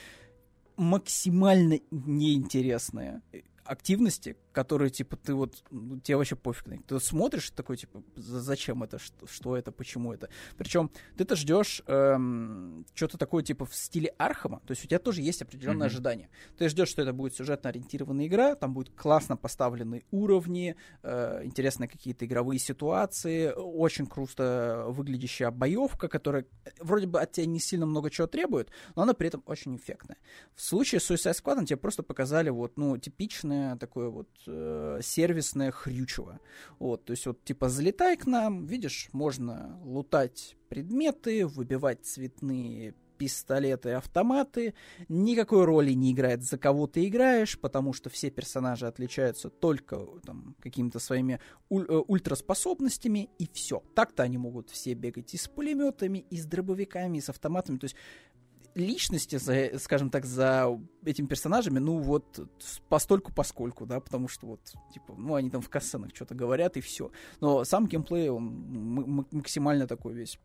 [0.77, 3.23] максимально неинтересные
[3.65, 6.87] активности, которые, типа, ты вот, ну, тебе вообще пофиг на них.
[6.87, 10.29] Ты смотришь такой, типа, зачем это, что, что это, почему это.
[10.57, 15.23] Причем ты-то ждешь эм, что-то такое, типа, в стиле Архама, то есть у тебя тоже
[15.23, 15.91] есть определенное mm-hmm.
[15.91, 16.29] ожидание.
[16.59, 21.89] Ты ждешь, что это будет сюжетно ориентированная игра, там будут классно поставленные уровни, э, интересные
[21.89, 27.87] какие-то игровые ситуации, очень круто выглядящая боевка, которая э, вроде бы от тебя не сильно
[27.87, 30.19] много чего требует, но она при этом очень эффектная.
[30.55, 35.71] В случае с Suicide Squad тебе просто показали вот, ну, типичное такое вот э, сервисное
[35.71, 36.41] хрючево.
[36.79, 43.93] Вот, то есть вот типа залетай к нам, видишь, можно лутать предметы, выбивать цветные пистолеты
[43.93, 44.75] автоматы.
[45.09, 50.57] Никакой роли не играет, за кого ты играешь, потому что все персонажи отличаются только там,
[50.61, 51.39] какими-то своими
[51.69, 53.81] уль- э, ультраспособностями, и все.
[53.95, 57.79] Так-то они могут все бегать и с пулеметами, и с дробовиками, и с автоматами.
[57.79, 57.97] То есть
[58.75, 62.41] личности, за, скажем так, за этими персонажами, ну вот
[62.89, 64.61] постольку поскольку, да, потому что вот,
[64.93, 67.11] типа, ну они там в кассенах что-то говорят и все.
[67.41, 70.39] Но сам геймплей, он максимально такой весь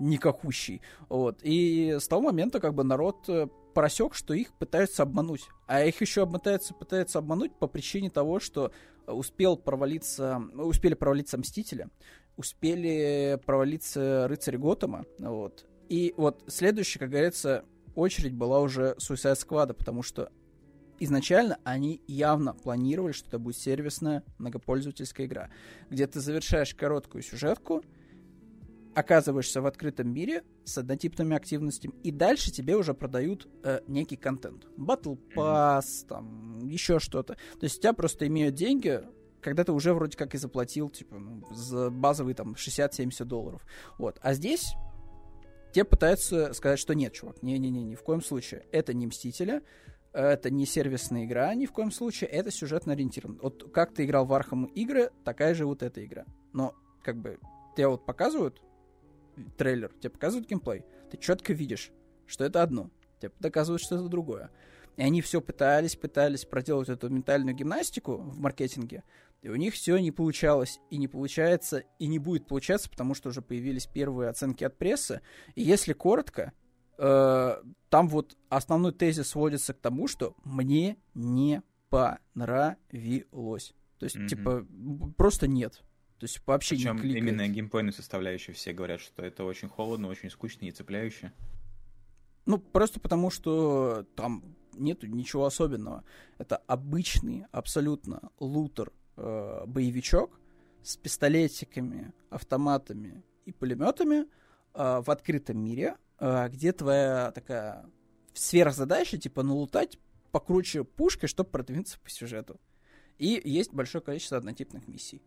[0.00, 0.80] никакущий.
[1.08, 1.40] Вот.
[1.42, 5.46] И с того момента как бы народ э, просек, что их пытаются обмануть.
[5.66, 8.72] А их еще пытаются, пытаются обмануть по причине того, что
[9.06, 11.88] успел провалиться, успели провалиться Мстители,
[12.36, 17.64] успели провалиться Рыцарь Готэма, вот, и вот следующая, как говорится,
[17.96, 20.30] очередь была уже Suicide Squad, потому что
[21.00, 25.50] изначально они явно планировали, что это будет сервисная многопользовательская игра,
[25.90, 27.82] где ты завершаешь короткую сюжетку,
[28.94, 34.66] оказываешься в открытом мире с однотипными активностями, и дальше тебе уже продают э, некий контент.
[34.76, 37.34] Battle Pass, там, еще что-то.
[37.34, 39.02] То есть у тебя просто имеют деньги,
[39.40, 43.66] когда ты уже вроде как и заплатил, типа, ну, за базовые там 60-70 долларов.
[43.98, 44.18] Вот.
[44.22, 44.74] А здесь
[45.72, 48.66] те пытаются сказать, что нет, чувак, не-не-не, ни в коем случае.
[48.72, 49.62] Это не Мстители,
[50.12, 53.38] это не сервисная игра, ни в коем случае, это сюжетно ориентирован.
[53.42, 56.24] Вот как ты играл в Arkham игры, такая же вот эта игра.
[56.52, 57.38] Но, как бы,
[57.76, 58.60] тебе вот показывают
[59.56, 61.92] трейлер, тебе показывают геймплей, ты четко видишь,
[62.26, 62.90] что это одно,
[63.20, 64.50] тебе доказывают, что это другое.
[64.96, 69.02] И они все пытались, пытались проделать эту ментальную гимнастику в маркетинге,
[69.42, 73.30] и у них все не получалось, и не получается, и не будет получаться, потому что
[73.30, 75.22] уже появились первые оценки от прессы.
[75.54, 76.52] И если коротко,
[76.98, 83.74] э, там вот основной тезис сводится к тому, что мне не понравилось.
[83.98, 84.28] То есть, mm-hmm.
[84.28, 84.66] типа,
[85.16, 85.82] просто нет.
[86.18, 87.24] То есть вообще Причем не кликает.
[87.24, 91.32] именно геймплейную составляющую все говорят, что это очень холодно, очень скучно и цепляюще.
[92.44, 96.04] Ну, просто потому что там нету ничего особенного.
[96.38, 100.40] Это обычный абсолютно лутер э, боевичок
[100.82, 104.26] с пистолетиками, автоматами и пулеметами э,
[104.74, 107.86] в открытом мире, э, где твоя такая
[108.34, 109.98] сверхзадача, типа налутать
[110.30, 112.60] покруче пушкой, чтобы продвинуться по сюжету.
[113.18, 115.22] И есть большое количество однотипных миссий.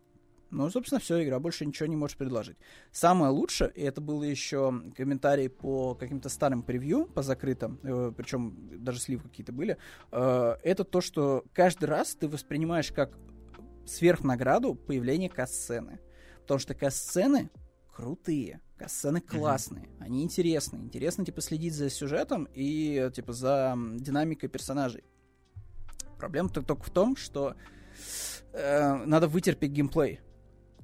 [0.54, 2.56] Ну, собственно, все, игра больше ничего не может предложить.
[2.92, 8.84] Самое лучшее, и это было еще комментарий по каким-то старым превью, по закрытым, э, причем
[8.84, 9.76] даже слив какие-то были,
[10.12, 13.18] э, это то, что каждый раз ты воспринимаешь как
[13.84, 15.98] сверхнаграду появление касцены.
[16.42, 17.50] Потому что касцены
[17.92, 20.04] крутые, касцены классные, mm-hmm.
[20.04, 20.82] они интересные.
[20.82, 25.04] Интересно, типа, следить за сюжетом и, типа, за динамикой персонажей.
[26.18, 27.54] Проблема только в том, что
[28.52, 30.20] э, надо вытерпеть геймплей.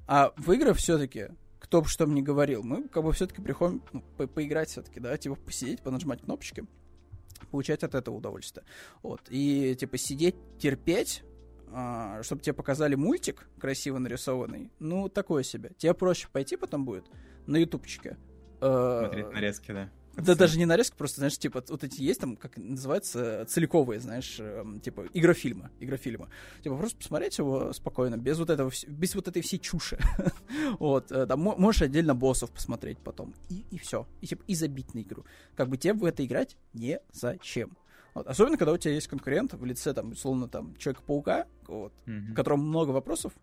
[0.07, 1.29] А в все-таки,
[1.59, 5.17] кто бы что мне говорил, мы как бы все-таки приходим ну, по поиграть все-таки, да,
[5.17, 6.65] типа посидеть, понажимать кнопочки.
[7.49, 8.65] получать от этого удовольствие.
[9.03, 9.21] Вот.
[9.29, 11.23] И, типа, сидеть, терпеть,
[11.73, 15.71] а, чтобы тебе показали мультик красиво нарисованный, ну, такое себе.
[15.77, 17.05] Тебе проще пойти потом будет
[17.47, 18.17] на ютубчике.
[18.61, 19.89] Э, Смотреть нарезки, да.
[20.17, 24.37] Да даже не нарезка, просто, знаешь, типа, вот эти есть там, как называется, целиковые, знаешь,
[24.39, 26.29] эм, типа, игрофильма, игрофильма.
[26.63, 29.97] Типа, просто посмотреть его спокойно, без вот этого, без вот этой всей чуши.
[30.79, 34.05] вот, э, там, можешь отдельно боссов посмотреть потом, и, и все.
[34.19, 35.25] И, типа, и забить на игру.
[35.55, 37.77] Как бы тебе в это играть не зачем.
[38.13, 38.27] Вот.
[38.27, 42.33] Особенно, когда у тебя есть конкурент в лице, там, условно, там, Человека-паука, вот, mm-hmm.
[42.33, 43.33] которому много вопросов,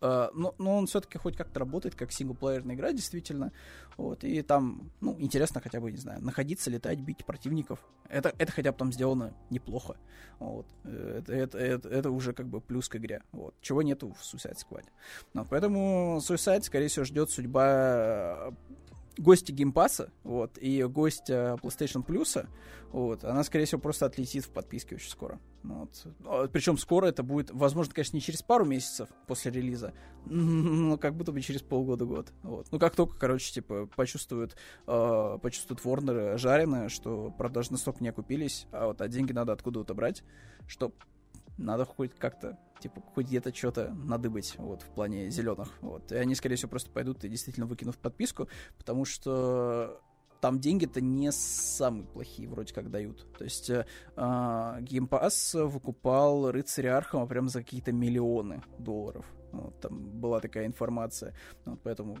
[0.00, 3.52] Uh, но, но он все-таки хоть как-то работает, как синглплеерная игра, действительно.
[3.96, 7.78] Вот, и там, ну, интересно хотя бы, не знаю, находиться, летать, бить противников.
[8.08, 9.96] Это, это хотя бы там сделано неплохо.
[10.40, 10.66] Вот.
[10.84, 13.22] Это, это, это, это уже как бы плюс к игре.
[13.32, 13.54] Вот.
[13.62, 14.84] Чего нету в Suicide Squad.
[15.32, 18.52] Но, поэтому Suicide, скорее всего, ждет судьба
[19.18, 22.46] гостя Game Pass а, вот, и гость э, PlayStation Plus,
[22.90, 25.40] вот, она, скорее всего, просто отлетит в подписке очень скоро.
[25.64, 26.06] Вот.
[26.24, 29.94] А, Причем скоро это будет, возможно, конечно, не через пару месяцев после релиза,
[30.26, 32.32] но как будто бы через полгода-год.
[32.42, 32.68] Вот.
[32.70, 34.56] Ну, как только, короче, типа, почувствуют,
[34.86, 39.94] э, почувствуют Warner жареное, что продажи настолько не окупились, а вот а деньги надо откуда-то
[39.94, 40.22] брать,
[40.66, 40.94] чтобы
[41.56, 46.12] надо хоть как-то, типа, хоть где-то что-то надыбать, вот, в плане зеленых, вот.
[46.12, 50.00] И они, скорее всего, просто пойдут и действительно выкинут подписку, потому что
[50.40, 53.26] там деньги-то не самые плохие вроде как дают.
[53.38, 59.24] То есть э, Game Pass выкупал рыцаря Архама прям за какие-то миллионы долларов.
[59.52, 61.34] Вот, там была такая информация.
[61.64, 62.18] Вот, поэтому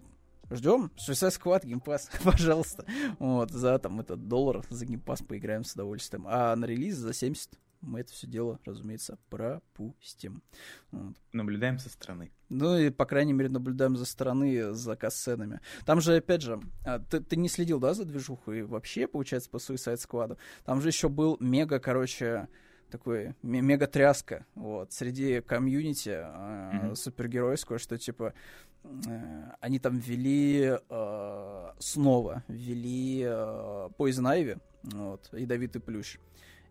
[0.50, 0.90] Ждем.
[0.96, 2.84] Suicide Squad, Game Pass, пожалуйста.
[3.18, 6.26] Вот, за там этот доллар за Game Pass поиграем с удовольствием.
[6.28, 7.50] А на релиз за 70
[7.84, 10.42] мы это все дело, разумеется, пропустим.
[10.90, 11.16] Вот.
[11.32, 12.32] Наблюдаем со стороны.
[12.48, 15.60] Ну и, по крайней мере, наблюдаем за стороны, за кассценами.
[15.86, 19.56] Там же, опять же, а, ты, ты не следил, да, за движухой вообще, получается, по
[19.56, 20.38] Suicide Squad?
[20.64, 22.48] Там же еще был мега, короче,
[22.94, 26.94] такой мега тряска вот среди комьюнити mm-hmm.
[26.94, 28.34] супергеройского что типа
[28.84, 36.18] э, они там ввели э, снова ввели э, Poison Ivy вот ядовитый плющ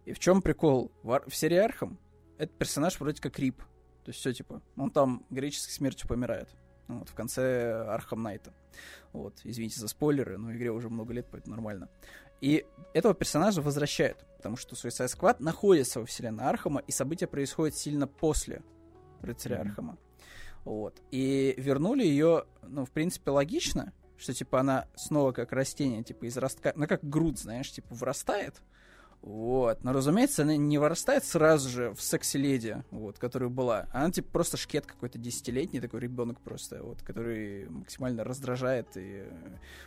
[0.05, 0.91] и в чем прикол?
[1.03, 1.99] В, в серии Архам
[2.37, 3.57] этот персонаж вроде как RIP.
[4.03, 6.49] То есть все типа, он там героической смертью помирает.
[6.87, 8.53] Ну, вот, в конце Arkham Knight а.
[9.13, 11.89] Вот, извините за спойлеры, но игре уже много лет, поэтому нормально.
[12.41, 17.77] И этого персонажа возвращают, потому что Suicide Squad находится во вселенной Архама, и события происходят
[17.77, 18.61] сильно после
[19.21, 19.61] Рыцаря mm-hmm.
[19.61, 19.97] Архама.
[20.65, 21.01] Вот.
[21.11, 26.37] И вернули ее, ну, в принципе, логично, что, типа, она снова как растение, типа, из
[26.37, 28.61] ростка, ну, как груд, знаешь, типа, вырастает,
[29.23, 29.85] вот.
[29.85, 33.87] Но, разумеется, она не вырастает сразу же в секси-леди, вот, которая была.
[33.93, 39.23] Она, типа, просто шкет какой-то десятилетний, такой ребенок просто, вот, который максимально раздражает и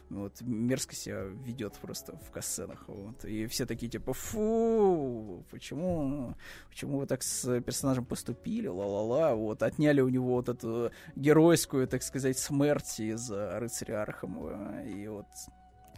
[0.08, 2.84] вот, мерзко себя ведет просто в касценах.
[2.86, 3.26] Вот.
[3.26, 6.34] И все такие, типа, фу, почему,
[6.70, 12.02] почему вы так с персонажем поступили, ла-ла-ла, вот, отняли у него вот эту геройскую, так
[12.02, 15.26] сказать, смерть из рыцаря Архама, и вот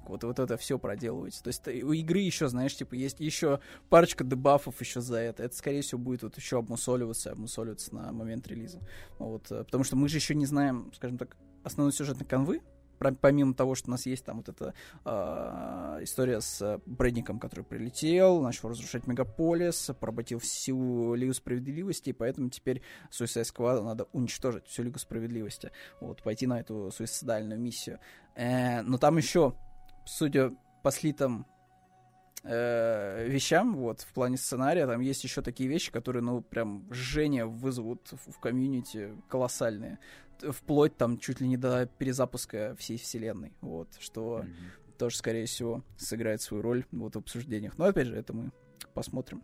[0.08, 1.40] вот, вот это все проделываете.
[1.42, 5.42] То есть у игры еще, знаешь, типа, есть еще парочка дебафов еще за это.
[5.42, 8.80] Это, скорее всего, будет вот еще обмусоливаться, обмусоливаться на момент релиза.
[9.18, 12.62] Вот, э, потому что мы же еще не знаем, скажем так, основной сюжетной канвы,
[12.98, 18.40] помимо того, что у нас есть там вот эта э, история с Брэдником, который прилетел,
[18.40, 24.82] начал разрушать мегаполис, поработил всю Лигу Справедливости, и поэтому теперь Suicide Squad надо уничтожить всю
[24.82, 25.70] Лигу Справедливости.
[26.00, 28.00] Вот, пойти на эту суицидальную миссию.
[28.34, 29.54] Э, но там еще
[30.08, 30.52] судя
[30.82, 31.46] по слитым
[32.42, 37.44] э, вещам, вот, в плане сценария, там есть еще такие вещи, которые, ну, прям жжение
[37.44, 39.98] вызовут в, в комьюнити колоссальные.
[40.40, 44.96] Вплоть там чуть ли не до перезапуска всей вселенной, вот, что mm-hmm.
[44.98, 47.76] тоже, скорее всего, сыграет свою роль вот, в обсуждениях.
[47.76, 48.50] Но, опять же, это мы
[48.94, 49.42] посмотрим,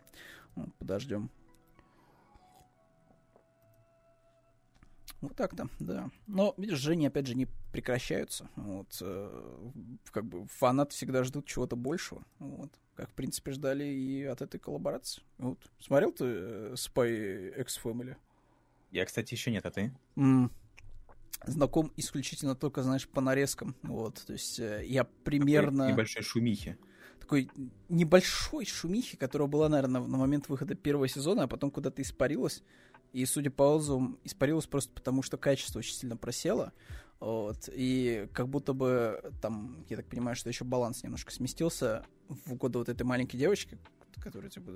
[0.55, 1.31] вот, подождем.
[5.25, 6.11] Вот так-то, да.
[6.27, 8.47] Но, видишь, Жени, опять же, не прекращаются.
[8.57, 9.71] Вот, э,
[10.11, 12.25] как бы фанаты всегда ждут чего-то большего.
[12.39, 15.23] Вот, как, в принципе, ждали и от этой коллаборации.
[15.39, 15.59] Вот.
[15.81, 18.17] Смотрел ты э, Spy X Family?
[18.91, 19.93] Я, кстати, еще нет, а ты?
[20.17, 20.51] Mm.
[21.47, 23.75] Знаком исключительно только, знаешь, по нарезкам.
[23.83, 25.85] Вот, то есть э, я примерно...
[25.85, 26.79] Такой небольшой шумихи
[27.25, 27.51] такой
[27.89, 32.63] небольшой шумихи, которая была, наверное, на момент выхода первого сезона, а потом куда-то испарилась.
[33.15, 36.73] И, судя по отзывам, испарилась просто потому, что качество очень сильно просело.
[37.21, 42.53] Вот, и как будто бы там, я так понимаю, что еще баланс немножко сместился в
[42.53, 43.79] угоду вот этой маленькой девочки,
[44.21, 44.71] которые, типа,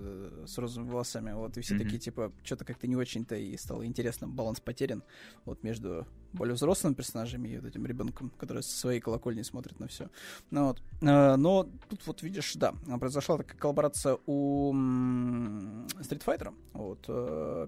[0.46, 1.82] с розовыми волосами, вот, и все Мгм.
[1.84, 5.02] такие, типа, что-то как-то не очень-то и стало интересно, баланс потерян,
[5.44, 9.88] вот, между более взрослыми персонажами и вот этим ребенком, который со своей колокольни смотрит на
[9.88, 10.08] все.
[10.50, 10.82] Ну, вот.
[11.02, 17.66] Э, Но тут вот видишь, да, произошла такая коллаборация у Street Fighter, вот, э,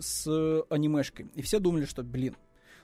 [0.00, 1.30] с анимешкой.
[1.34, 2.36] И все думали, что, блин,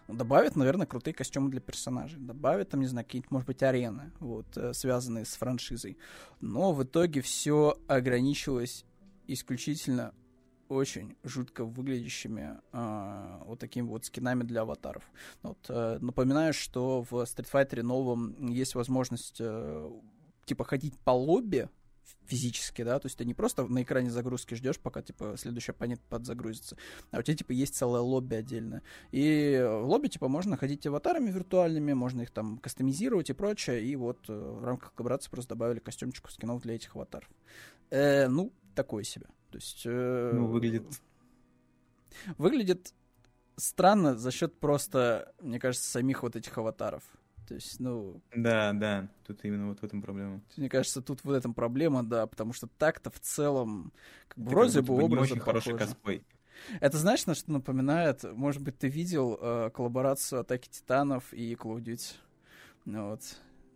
[0.08, 2.20] ну, добавят, наверное, крутые костюмы для персонажей.
[2.20, 5.98] Добавят, там, не знаю, какие-нибудь, может быть, арены, вот, э, связанные с франшизой.
[6.40, 8.84] Но в итоге все ограничилось
[9.26, 10.14] исключительно
[10.68, 15.04] очень жутко выглядящими а, вот такими вот скинами для аватаров.
[15.42, 19.90] Вот, э, напоминаю, что в Street Fighter новом есть возможность э,
[20.44, 21.68] типа ходить по лобби
[22.26, 26.00] физически, да, то есть ты не просто на экране загрузки ждешь, пока, типа, следующий оппонент
[26.02, 26.76] подзагрузится,
[27.10, 28.82] а у тебя, типа, есть целое лобби отдельное.
[29.12, 33.96] И в лобби, типа, можно ходить аватарами виртуальными, можно их там кастомизировать и прочее, и
[33.96, 37.28] вот э, в рамках коллаборации просто добавили костюмчиков скинов для этих аватаров.
[37.90, 39.26] Э, ну, такое себе.
[39.50, 39.82] То есть...
[39.84, 40.84] э, Ну, выглядит
[42.38, 42.94] Выглядит
[43.56, 47.02] странно за счет просто, мне кажется, самих вот этих аватаров.
[47.46, 50.40] То есть, ну, Да, да, тут именно вот в этом проблема.
[50.56, 53.92] мне кажется, тут в этом проблема, да, потому что так-то в целом,
[54.28, 55.78] как бы, вроде бы не образы очень хороший похожи.
[55.92, 56.24] косплей.
[56.80, 58.24] Это знаешь, на что напоминает?
[58.24, 62.14] Может быть, ты видел э, коллаборацию Атаки Титанов и Call of Duty?
[62.84, 63.22] Ну вот.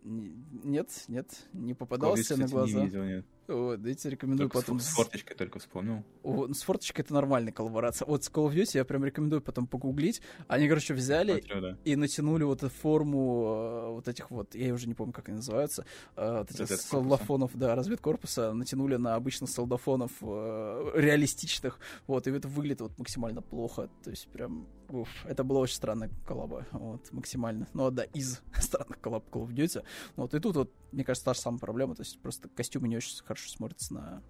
[0.02, 2.84] Нет, нет, не попадался Кстати, на не глаза.
[2.84, 3.26] видел, нет.
[3.50, 4.80] Вот, я тебе рекомендую Только с- потом.
[4.80, 6.04] с форточкой только вспомнил.
[6.22, 8.06] О, ну, с форточкой это нормальная коллаборация.
[8.06, 10.22] Вот с Call of Duty я прям рекомендую потом погуглить.
[10.48, 11.78] Они, короче, взяли Смотрю, да.
[11.84, 13.44] и натянули вот эту форму
[13.88, 15.84] э, вот этих вот, я уже не помню, как они называются,
[16.16, 22.48] э, вот этих солдафонов, да, разведкорпуса, натянули на обычных солдафонов э, реалистичных, вот, и это
[22.48, 27.66] выглядит вот максимально плохо, то есть прям, уф, это была очень странная коллаба, вот, максимально,
[27.74, 29.82] ну, да, из странных коллаб Call of Duty,
[30.16, 32.96] вот, и тут вот, мне кажется, та же самая проблема, то есть просто костюмы не
[32.96, 34.22] очень хорошо смотрятся на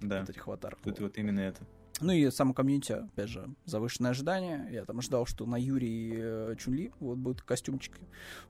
[0.00, 0.78] Да, вот этих аватарах.
[0.82, 1.18] тут вот.
[1.18, 1.62] именно это.
[2.00, 4.66] Ну и само комьюнити, опять же, завышенное ожидание.
[4.70, 8.00] Я там ждал, что на Юрии и э, Чунли вот будут костюмчики.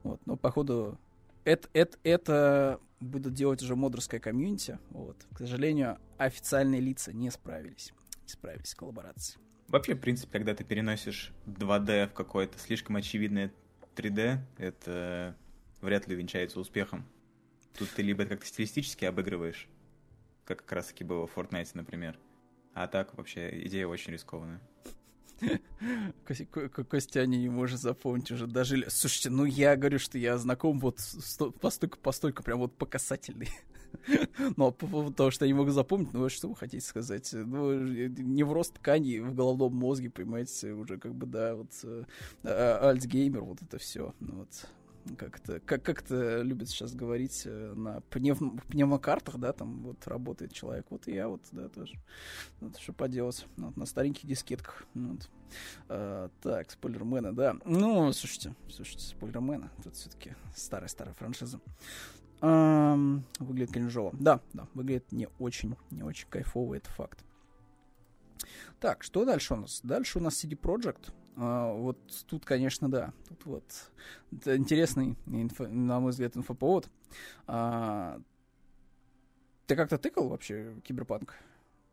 [0.05, 0.21] Вот.
[0.25, 0.99] Но походу
[1.45, 4.79] это, это, это будут делать уже модерское комьюнити.
[4.91, 5.17] Вот.
[5.35, 7.93] К сожалению, официальные лица не справились.
[8.23, 9.43] Не справились с коллаборацией.
[9.67, 13.53] Вообще, в принципе, когда ты переносишь 2D в какое-то слишком очевидное
[13.97, 15.37] 3D, это
[15.81, 17.05] вряд ли венчается успехом.
[17.77, 19.69] Тут ты либо как-то стилистически обыгрываешь,
[20.57, 22.19] как как раз-таки было в Fortnite, например.
[22.75, 24.61] А так вообще идея очень рискованная.
[26.27, 28.85] Костя, Ко- Ко- Костя не может запомнить уже даже...
[28.91, 33.49] Слушайте, ну я говорю, что я знаком вот сто- постольку постольку прям вот по касательной.
[34.57, 37.31] Но по поводу того, что я не могу запомнить, ну что вы хотите сказать?
[37.33, 42.05] Ну, невроз ткани в головном мозге, понимаете, уже как бы, да, вот э,
[42.45, 44.15] а- альцгеймер, вот это все.
[44.21, 44.67] Ну, вот
[45.17, 50.87] как-то, как, как-то любят сейчас говорить э, на пневм, пневмокартах, да, там вот работает человек.
[50.91, 51.99] Вот и я вот, да, тоже.
[52.61, 53.47] Вот, что поделать.
[53.57, 54.85] Ну, Вот, на стареньких дискетках.
[54.95, 55.31] Ну, Вот.
[55.89, 57.57] А, так, спойлермены, да.
[57.65, 59.71] Ну, слушайте, слушайте, спойлермены.
[59.83, 61.61] Тут все-таки старая-старая франшиза.
[62.41, 64.15] Ам, выглядит кринжово.
[64.19, 67.25] Да, да, выглядит не очень, не очень кайфово, это факт.
[68.81, 69.81] Так, что дальше у нас?
[69.83, 71.13] Дальше у нас CD Projekt.
[71.37, 73.13] А, вот тут, конечно, да.
[73.29, 73.91] Тут вот
[74.33, 76.89] это интересный, инфо- на мой взгляд, инфоповод.
[77.47, 78.21] А,
[79.67, 81.37] ты как-то тыкал вообще Киберпанк?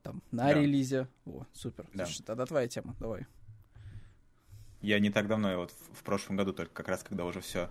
[0.04, 0.54] Там, на Да.
[0.54, 1.08] релизе.
[1.26, 1.88] О, супер.
[1.94, 2.06] Да.
[2.06, 3.26] Слушай, тогда твоя тема, давай.
[4.82, 7.70] Я не так давно, вот в, прошлом году, только как раз когда уже все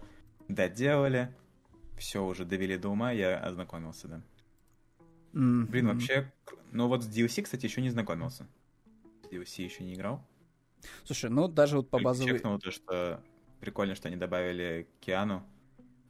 [0.49, 1.33] доделали,
[1.97, 4.23] все уже довели до ума, я ознакомился, да.
[5.33, 6.33] М, Блин, вообще,
[6.73, 8.47] ну вот с DLC, кстати, еще не знакомился.
[9.23, 10.23] С DLC еще не играл.
[11.05, 12.33] Слушай, ну даже вот по базовой...
[12.33, 13.23] чекнул то, что
[13.61, 15.43] прикольно, что они добавили Киану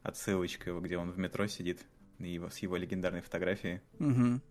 [0.03, 1.85] отсылочка, где он в метро сидит,
[2.19, 3.81] и его, с его легендарной фотографией.
[3.99, 4.41] Мгм.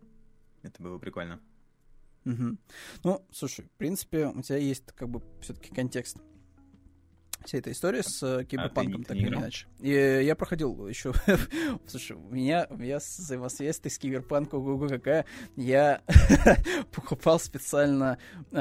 [0.62, 1.40] Это было прикольно.
[2.24, 2.58] Мгм.
[3.04, 6.18] Ну, слушай, в принципе, у тебя есть как бы все-таки контекст
[7.44, 9.66] всей этой истории с э, киберпанком, А, ты так или иначе.
[9.80, 11.12] И я проходил еще...
[11.86, 15.24] Слушай, у меня, у меня взаимосвязь с киберпанком ого какая.
[15.56, 16.02] Я
[16.92, 18.18] покупал специально
[18.52, 18.56] э,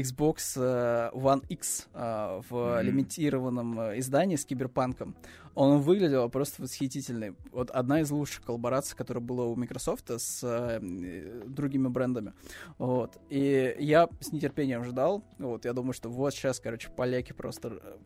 [0.00, 2.86] Xbox э, One X э, в Мгм.
[2.86, 5.16] лимитированном э, издании с киберпанком.
[5.56, 7.34] Он выглядел просто восхитительный.
[7.50, 12.34] Вот одна из лучших коллабораций, которая была у Microsoft с э, э, другими брендами.
[12.76, 13.16] Вот.
[13.30, 15.24] И я с нетерпением ждал.
[15.38, 17.98] Вот, я думаю, что вот сейчас, короче, поляки просто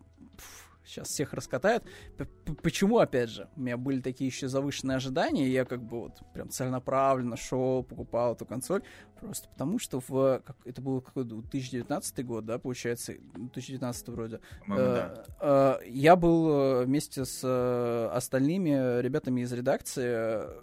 [0.84, 1.84] сейчас всех раскатают.
[2.16, 5.82] П- п- Почему, опять же, у меня были такие еще завышенные ожидания, и я как
[5.82, 8.82] бы вот прям целенаправленно шел, покупал эту консоль,
[9.20, 10.40] просто потому что в...
[10.44, 14.40] как- это был какой 2019 год, да, получается, 2019 вроде.
[14.66, 15.24] По-моему, да.
[15.40, 20.60] Э, э, Я был э, вместе с э, остальными ребятами из редакции э,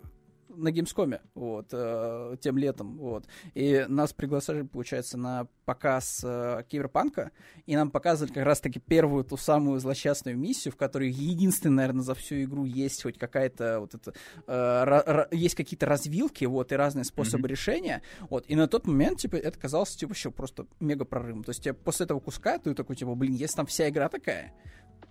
[0.58, 3.26] на Gamescom, вот, э, тем летом, вот.
[3.54, 7.32] И нас приглашали, получается, на показ э, Киберпанка,
[7.66, 12.16] и нам показывали как раз-таки первую, ту самую злосчастную миссию, в которой единственное, наверное, за
[12.16, 14.14] всю игру есть хоть какая-то вот это,
[14.48, 17.52] э, есть какие-то развилки, вот, и разные способы mm-hmm.
[17.52, 18.46] решения, вот.
[18.48, 21.44] И на тот момент, типа, это казалось, типа, еще просто мега прорывом.
[21.44, 24.54] То есть, тебе после этого куска ты такой, типа, блин, если там вся игра такая,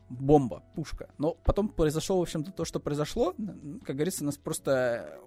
[0.09, 1.09] бомба, пушка.
[1.19, 3.35] Но потом произошло, в общем-то, то, что произошло.
[3.85, 5.21] Как говорится, нас просто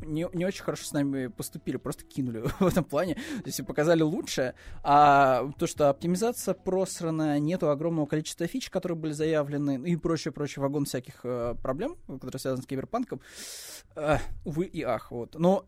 [0.00, 3.14] не, не очень хорошо с нами поступили, просто кинули в этом плане.
[3.14, 9.12] То есть показали лучшее, а то, что оптимизация просрана, нету огромного количества фич, которые были
[9.12, 13.20] заявлены, и прочее, прочее, вагон всяких э, проблем, которые связаны с киберпанком,
[13.94, 15.34] э, увы и ах, вот.
[15.38, 15.66] Но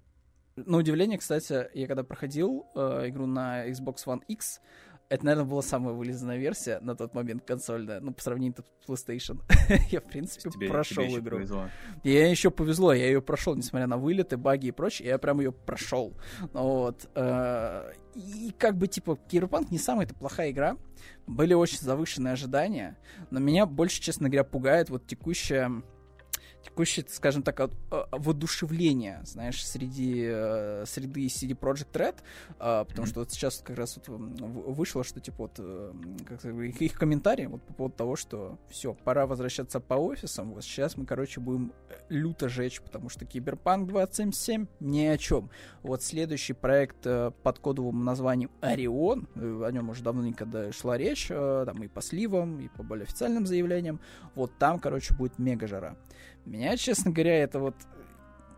[0.66, 4.61] на удивление, кстати, я когда проходил э, игру на Xbox One X,
[5.09, 9.40] это, наверное, была самая вылизанная версия на тот момент консольная, ну, по сравнению с PlayStation.
[9.90, 11.36] я, в принципе, тебе, прошел тебе игру.
[11.38, 11.68] Повезло.
[12.04, 15.52] Я еще повезло, я ее прошел, несмотря на вылеты, баги и прочее, я прям ее
[15.52, 16.14] прошел.
[16.52, 17.09] Вот.
[17.14, 20.76] Э, и как бы, типа, Cyberpunk не самая-то плохая игра.
[21.26, 22.98] Были очень завышенные ожидания,
[23.30, 25.82] но меня больше, честно говоря, пугает вот текущая
[26.62, 33.06] текущее, скажем так, воодушевление, знаешь, среди э, среды CD Project Red, э, потому mm-hmm.
[33.06, 35.92] что вот сейчас как раз вот вышло, что типа вот э,
[36.26, 40.64] как их, их комментарии вот по поводу того, что все, пора возвращаться по офисам, вот
[40.64, 45.50] сейчас мы, короче, будем э, люто жечь, потому что Киберпанк 2077 ни о чем.
[45.82, 50.96] Вот следующий проект э, под кодовым названием Орион, э, о нем уже давно никогда шла
[50.96, 54.00] речь, э, там и по сливам, и по более официальным заявлениям,
[54.34, 55.96] вот там, короче, будет мега жара.
[56.49, 57.74] Меня, честно говоря, это вот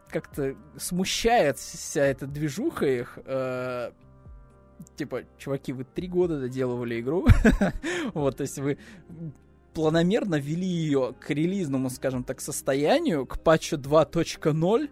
[0.09, 3.19] как-то смущает вся эта движуха их.
[3.25, 3.91] Э,
[4.95, 7.27] типа, чуваки, вы три года доделывали игру.
[8.15, 8.79] вот, то есть вы
[9.75, 14.91] планомерно вели ее к релизному, скажем так, состоянию, к патчу 2.0,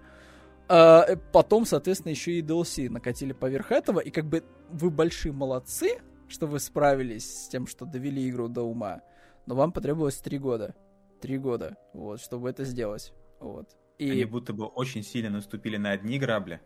[0.68, 6.00] а потом, соответственно, еще и DLC накатили поверх этого, и как бы вы большие молодцы,
[6.26, 9.02] что вы справились с тем, что довели игру до ума,
[9.46, 10.74] но вам потребовалось три года
[11.20, 13.68] три года, вот, чтобы это сделать, вот.
[13.98, 14.10] И...
[14.10, 16.60] Они будто бы очень сильно наступили на одни грабли.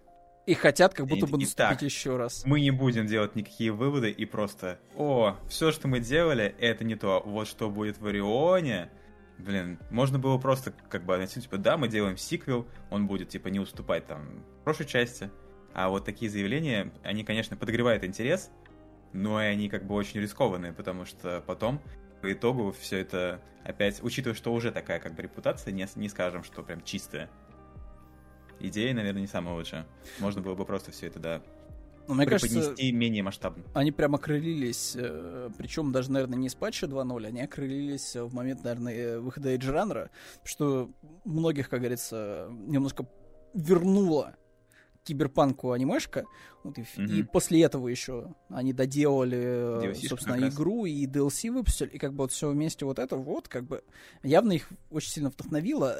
[0.46, 2.44] И хотят как будто и, бы наступить так, еще раз.
[2.44, 6.96] Мы не будем делать никакие выводы и просто, о, все, что мы делали, это не
[6.96, 7.22] то.
[7.24, 8.90] Вот что будет в Орионе,
[9.38, 13.48] блин, можно было просто как бы относиться, типа, да, мы делаем сиквел, он будет, типа,
[13.48, 15.30] не уступать там прошлой части.
[15.74, 18.50] А вот такие заявления, они, конечно, подогревают интерес,
[19.12, 21.80] но и они как бы очень рискованные, потому что потом
[22.22, 26.44] по итогу все это опять, учитывая, что уже такая как бы репутация, не, не скажем,
[26.44, 27.28] что прям чистая.
[28.60, 29.86] Идея, наверное, не самая лучшая.
[30.20, 31.42] Можно было бы просто все это, да,
[32.08, 33.62] ну, мне кажется, менее масштабно.
[33.74, 38.64] Они прям окрылились, э, причем даже, наверное, не с патча 2.0, они окрылились в момент,
[38.64, 40.10] наверное, э, выхода Edge Runner,
[40.42, 40.90] что
[41.24, 43.06] многих, как говорится, немножко
[43.54, 44.34] вернуло
[45.04, 46.24] киберпанку анимешка.
[46.62, 47.18] Вот, и, mm-hmm.
[47.18, 51.88] и после этого еще они доделали, DLC собственно, игру и DLC выпустили.
[51.88, 53.82] И как бы вот все вместе вот это вот, как бы
[54.22, 55.98] явно их очень сильно вдохновило.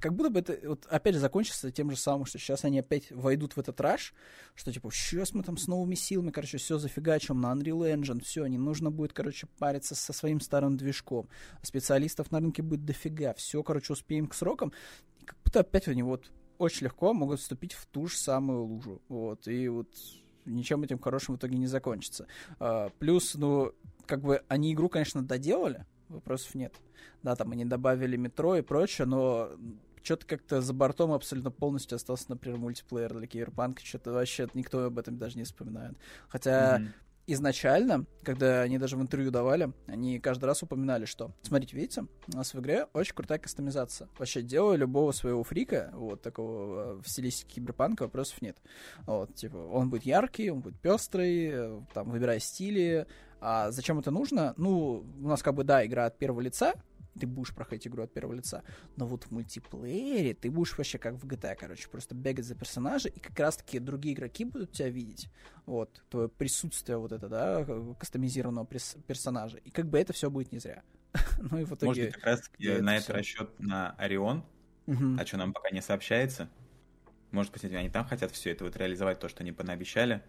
[0.00, 3.10] Как будто бы это вот опять же закончится тем же самым, что сейчас они опять
[3.10, 4.14] войдут в этот раш,
[4.54, 8.46] что типа сейчас мы там с новыми силами, короче, все зафигачим на Unreal Engine, все,
[8.46, 11.28] не нужно будет, короче, париться со своим старым движком.
[11.62, 14.72] Специалистов на рынке будет дофига, все, короче, успеем к срокам.
[15.20, 19.02] И как будто опять они вот очень легко могут вступить в ту же самую лужу.
[19.08, 19.88] Вот, и вот
[20.44, 22.26] ничем этим хорошим в итоге не закончится.
[22.58, 23.72] А, плюс, ну,
[24.06, 26.74] как бы они игру, конечно, доделали, вопросов нет.
[27.22, 29.50] Да, там они добавили метро и прочее, но
[30.02, 34.98] что-то как-то за бортом абсолютно полностью остался, например, мультиплеер для Киберпанка, что-то вообще никто об
[34.98, 35.96] этом даже не вспоминает.
[36.28, 36.88] Хотя mm-hmm
[37.28, 42.36] изначально, когда они даже в интервью давали, они каждый раз упоминали, что, смотрите, видите, у
[42.36, 44.08] нас в игре очень крутая кастомизация.
[44.18, 48.56] Вообще, делаю любого своего фрика, вот такого э, в стилистике киберпанка, вопросов нет.
[49.06, 53.06] Вот, типа, он будет яркий, он будет пестрый, э, там, выбирай стили.
[53.40, 54.54] А зачем это нужно?
[54.56, 56.74] Ну, у нас как бы, да, игра от первого лица,
[57.18, 58.62] ты будешь проходить игру от первого лица.
[58.96, 63.08] Но вот в мультиплеере ты будешь вообще как в GTA, короче, просто бегать за персонажа,
[63.08, 65.28] и как раз-таки другие игроки будут тебя видеть.
[65.66, 67.66] Вот, твое присутствие вот это, да,
[67.98, 69.58] кастомизированного персонажа.
[69.58, 70.82] И как бы это все будет не зря.
[71.38, 71.86] ну и в итоге...
[71.86, 74.44] Может быть, как раз на это расчет на Орион,
[74.86, 76.48] а что нам пока не сообщается.
[77.30, 80.22] Может быть, они там хотят все это вот реализовать, то, что они понаобещали,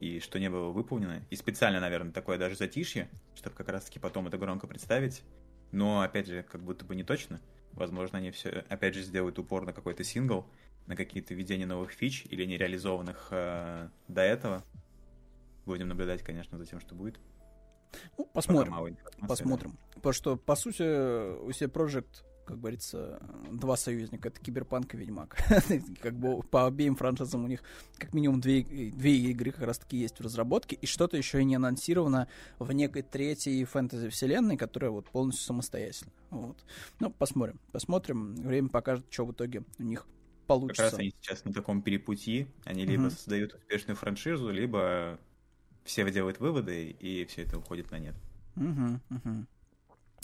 [0.00, 1.22] и что не было выполнено.
[1.30, 5.22] И специально, наверное, такое даже затишье, чтобы как раз-таки потом это громко представить
[5.72, 7.40] но, опять же, как будто бы не точно.
[7.72, 10.46] Возможно, они все, опять же, сделают упор на какой-то сингл,
[10.86, 14.64] на какие-то введения новых фич или нереализованных э, до этого.
[15.66, 17.18] Будем наблюдать, конечно, за тем, что будет.
[18.16, 18.96] Ну, посмотрим.
[19.26, 19.72] Посмотрим.
[19.72, 19.94] Да.
[19.94, 20.82] Потому что, по сути,
[21.40, 23.20] у себя Project как говорится,
[23.50, 24.28] два союзника.
[24.28, 25.36] Это Киберпанк и Ведьмак.
[26.00, 27.62] как бы по обеим франшизам у них
[27.98, 31.56] как минимум две, две игры как раз-таки есть в разработке, и что-то еще и не
[31.56, 32.28] анонсировано
[32.58, 36.12] в некой третьей фэнтези-вселенной, которая вот полностью самостоятельна.
[36.30, 36.64] Вот.
[37.00, 37.60] Ну, посмотрим.
[37.72, 38.34] Посмотрим.
[38.36, 40.06] Время покажет, что в итоге у них
[40.46, 40.84] получится.
[40.84, 42.46] Как раз они сейчас на таком перепутьи.
[42.64, 43.10] Они либо uh-huh.
[43.10, 45.18] создают успешную франшизу, либо
[45.84, 48.14] все делают выводы, и все это уходит на нет.
[48.56, 49.46] Угу, угу.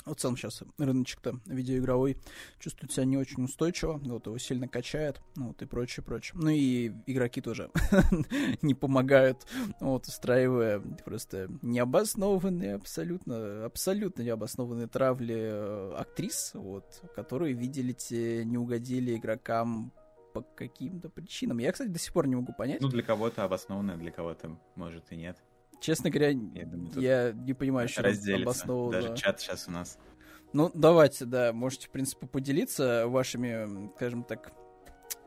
[0.04, 2.18] Вот сам сейчас рыночек-то видеоигровой
[2.58, 6.38] чувствует себя не очень устойчиво, вот его сильно качает, ну вот и прочее, прочее.
[6.40, 7.70] Ну и игроки тоже
[8.62, 9.46] не помогают,
[9.80, 17.94] вот, устраивая просто необоснованные, абсолютно, абсолютно необоснованные травли э, актрис, вот, которые, видели,
[18.44, 19.92] не угодили игрокам
[20.32, 21.58] по каким-то причинам.
[21.58, 22.80] Я, кстати, до сих пор не могу понять.
[22.80, 25.36] Ну, для кого-то обоснованное, для кого-то, может, и нет.
[25.82, 28.92] Честно говоря, я, думаю, я не понимаю, что обосновывал.
[28.92, 29.98] Даже чат сейчас у нас.
[30.52, 34.52] Ну, давайте, да, можете, в принципе, поделиться вашими, скажем так,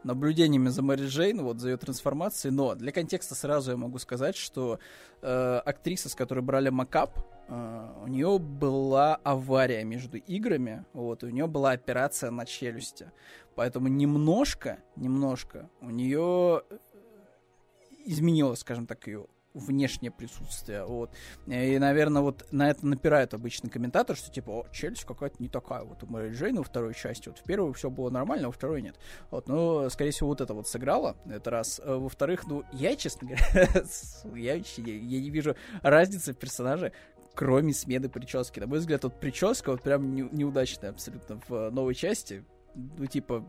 [0.03, 4.37] наблюдениями за Мэри Джейн, вот, за ее трансформацией, но для контекста сразу я могу сказать,
[4.37, 4.79] что
[5.21, 11.25] э, актриса, с которой брали макап, э, у нее была авария между играми, вот, и
[11.25, 13.11] у нее была операция на челюсти,
[13.55, 16.61] поэтому немножко, немножко у нее
[18.05, 19.25] изменилось, скажем так, ее
[19.55, 20.85] внешнее присутствие.
[20.85, 21.11] Вот.
[21.47, 25.83] И, наверное, вот на это напирает обычный комментатор, что типа, о, челюсть какая-то не такая
[25.83, 27.29] вот у Мэри Джейн во второй части.
[27.29, 28.95] Вот в первой все было нормально, а во второй нет.
[29.31, 31.81] Вот, но, скорее всего, вот это вот сыграло, это раз.
[31.83, 33.85] А, во-вторых, ну, я, честно говоря,
[34.35, 36.91] я, я не вижу разницы в персонаже,
[37.33, 38.59] кроме смены прически.
[38.59, 42.43] На мой взгляд, вот прическа вот прям не, неудачная абсолютно в новой части
[42.75, 43.45] ну, типа,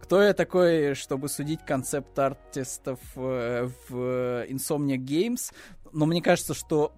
[0.00, 5.52] кто я такой, чтобы судить концепт-артистов э, в Insomnia Games?
[5.92, 6.94] Но мне кажется, что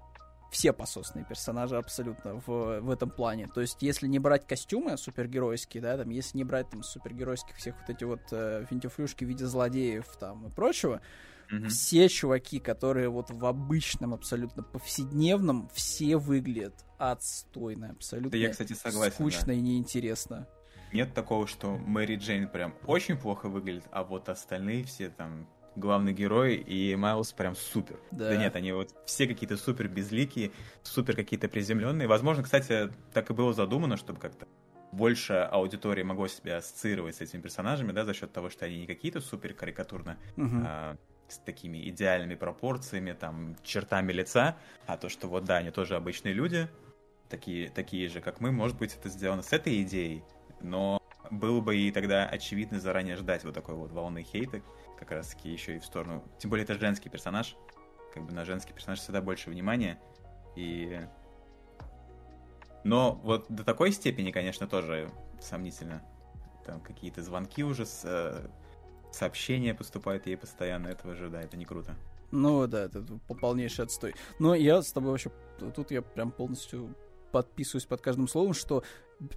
[0.51, 3.49] все пососные персонажи абсолютно в, в этом плане.
[3.49, 7.75] То есть, если не брать костюмы супергеройские, да, там, если не брать там супергеройских всех
[7.81, 11.01] вот эти вот э, финтифлюшки в виде злодеев там и прочего,
[11.51, 11.69] mm-hmm.
[11.69, 18.33] все чуваки, которые вот в обычном, абсолютно повседневном, все выглядят отстойно, абсолютно.
[18.33, 19.15] Да я, кстати, согласен.
[19.15, 19.53] Скучно да.
[19.55, 20.47] и неинтересно
[20.93, 26.13] нет такого, что Мэри Джейн прям очень плохо выглядит, а вот остальные все там главный
[26.13, 27.99] герой и Майлз прям супер.
[28.11, 28.29] Да.
[28.29, 32.09] да нет, они вот все какие-то супер безликие, супер какие-то приземленные.
[32.09, 34.47] Возможно, кстати, так и было задумано, чтобы как-то
[34.93, 38.87] больше аудитории могло себя ассоциировать с этими персонажами, да, за счет того, что они не
[38.87, 40.57] какие-то супер карикатурно угу.
[40.67, 40.97] а,
[41.29, 46.35] с такими идеальными пропорциями, там, чертами лица, а то, что вот, да, они тоже обычные
[46.35, 46.69] люди,
[47.31, 50.23] такие, такие же, как мы, может быть, это сделано с этой идеей,
[50.63, 54.63] но было бы и тогда очевидно заранее ждать вот такой вот волны хейта,
[54.99, 56.23] как раз таки еще и в сторону...
[56.39, 57.57] Тем более это женский персонаж,
[58.13, 59.99] как бы на женский персонаж всегда больше внимания,
[60.57, 61.01] и...
[62.85, 65.11] Но вот до такой степени, конечно, тоже
[65.41, 66.03] сомнительно.
[66.65, 68.49] Там какие-то звонки уже, с, э,
[69.13, 71.97] сообщения поступают ей постоянно, этого же, да, это не круто.
[72.33, 73.05] Ну да, это
[73.41, 74.15] полнейший отстой.
[74.39, 75.31] Но я с тобой вообще...
[75.75, 76.95] Тут я прям полностью
[77.31, 78.83] подписываюсь под каждым словом, что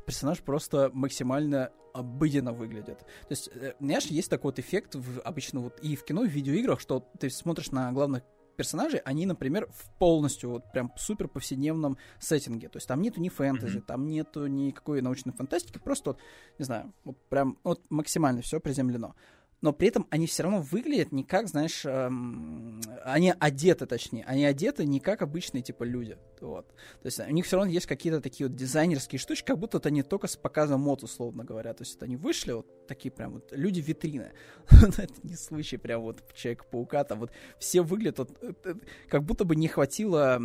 [0.05, 2.99] персонаж просто максимально обыденно выглядит.
[2.99, 6.27] То есть, э, знаешь, есть такой вот эффект в, обычно вот и в кино, и
[6.27, 8.23] в видеоиграх, что ты смотришь на главных
[8.55, 12.69] персонажей, они, например, в полностью вот прям супер повседневном сеттинге.
[12.69, 13.85] То есть там нету ни фэнтези, mm-hmm.
[13.85, 16.19] там нету никакой научной фантастики, просто вот,
[16.57, 19.15] не знаю, вот прям вот максимально все приземлено
[19.61, 24.45] но при этом они все равно выглядят не как, знаешь, эм, они одеты, точнее, они
[24.45, 26.67] одеты не как обычные, типа, люди, вот.
[26.67, 29.89] То есть у них все равно есть какие-то такие вот дизайнерские штучки, как будто это
[29.91, 33.33] не только с показом мод, условно говоря, то есть это они вышли, вот такие прям
[33.33, 34.33] вот люди-витрины.
[34.69, 38.73] это не случай прям вот Человека-паука, там вот все выглядят вот, э, э,
[39.07, 40.39] как будто бы не хватило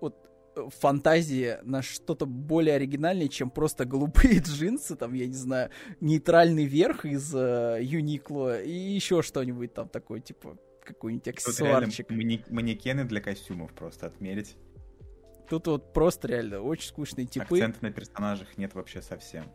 [0.00, 0.29] вот
[0.68, 7.04] фантазии на что-то более оригинальное, чем просто голубые джинсы, там, я не знаю, нейтральный верх
[7.04, 12.10] из э, Юникло и еще что-нибудь там такое, типа, какой-нибудь аксессуарчик.
[12.10, 14.56] Мани- манекены для костюмов просто отмерить.
[15.48, 17.56] Тут вот просто реально очень скучные типы.
[17.56, 19.50] Акцент на персонажах нет вообще совсем.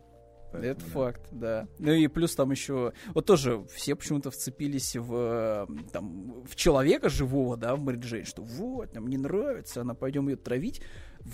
[0.52, 0.90] Поэтому, Это да.
[0.90, 1.68] факт, да.
[1.78, 7.56] Ну и плюс там еще, вот тоже все почему-то вцепились в, там, в человека живого,
[7.56, 10.82] да, в Мэри Джейн, что вот, нам не нравится, она пойдем ее травить.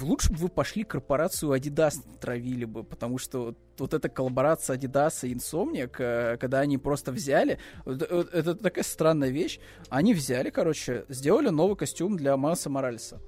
[0.00, 5.26] Лучше бы вы пошли корпорацию Adidas травили бы, потому что вот, вот эта коллаборация Adidas
[5.28, 9.60] и Insomniac, когда они просто взяли, это такая странная вещь,
[9.90, 13.20] они взяли, короче, сделали новый костюм для Майлса Моральса.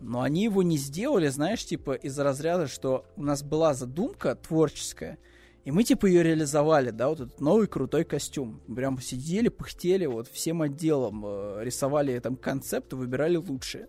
[0.00, 5.18] Но они его не сделали, знаешь, типа из-за разряда, что у нас была задумка творческая,
[5.64, 8.62] и мы типа ее реализовали, да, вот этот новый крутой костюм.
[8.74, 13.88] Прям сидели, пыхтели, вот всем отделом э, рисовали там концепт и выбирали лучшие.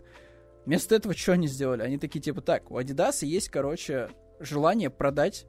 [0.65, 1.83] Вместо этого что они сделали?
[1.83, 4.09] Они такие типа, так, у Adidas есть, короче,
[4.39, 5.45] желание продать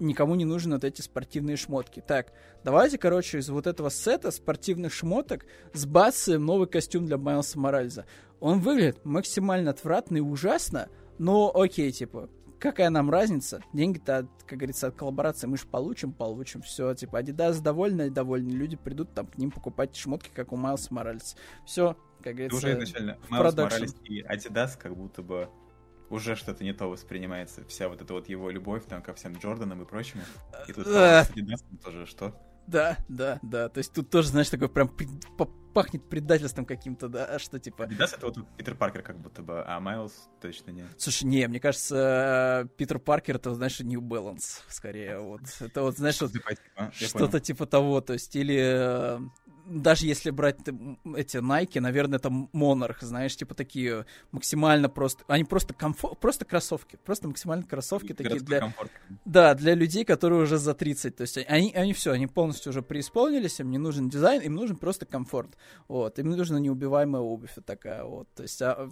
[0.00, 2.02] никому не нужны вот эти спортивные шмотки.
[2.06, 2.32] Так,
[2.64, 8.06] давайте, короче, из вот этого сета спортивных шмоток сбацаем новый костюм для Майлса Моральза.
[8.40, 10.88] Он выглядит максимально отвратно и ужасно,
[11.18, 12.28] но окей, типа,
[12.58, 13.60] какая нам разница?
[13.72, 16.62] Деньги-то, как говорится, от коллаборации мы же получим, получим.
[16.62, 18.50] Все, типа, Adidas довольны, довольны.
[18.50, 21.36] Люди придут там к ним покупать шмотки, как у Майлса Моральса.
[21.66, 25.48] Все, как говорится, Уже изначально Майлз Моралес и Adidas как будто бы
[26.10, 27.64] уже что-то не то воспринимается.
[27.66, 30.22] Вся вот эта вот его любовь там ко всем Джорданам и прочему.
[30.66, 31.22] И тут Да.
[31.22, 32.34] Adidas тоже что?
[32.66, 33.70] Да, да, да.
[33.70, 34.90] То есть тут тоже, знаешь, такой прям
[35.72, 37.84] пахнет предательством каким-то, да, а что типа...
[37.84, 40.86] Adidas это вот Питер Паркер как будто бы, а Майлз точно нет.
[40.98, 45.40] Слушай, не, мне кажется, э, Питер Паркер это, знаешь, New Balance, скорее, вот.
[45.60, 49.20] Это вот, знаешь, вот Типа, типа, что-то типа того, то есть, или э,
[49.70, 50.58] даже если брать
[51.16, 56.98] эти Nike, наверное, это Monarch, знаешь, типа такие максимально просто, они просто комфорт, просто кроссовки,
[57.04, 58.90] просто максимально кроссовки такие для, комфорт.
[59.24, 61.16] да, для людей, которые уже за 30.
[61.16, 64.76] То есть они, они все, они полностью уже преисполнились, им не нужен дизайн, им нужен
[64.76, 65.56] просто комфорт.
[65.88, 68.28] Вот, им нужна неубиваемая обувь такая вот.
[68.34, 68.88] То есть, а,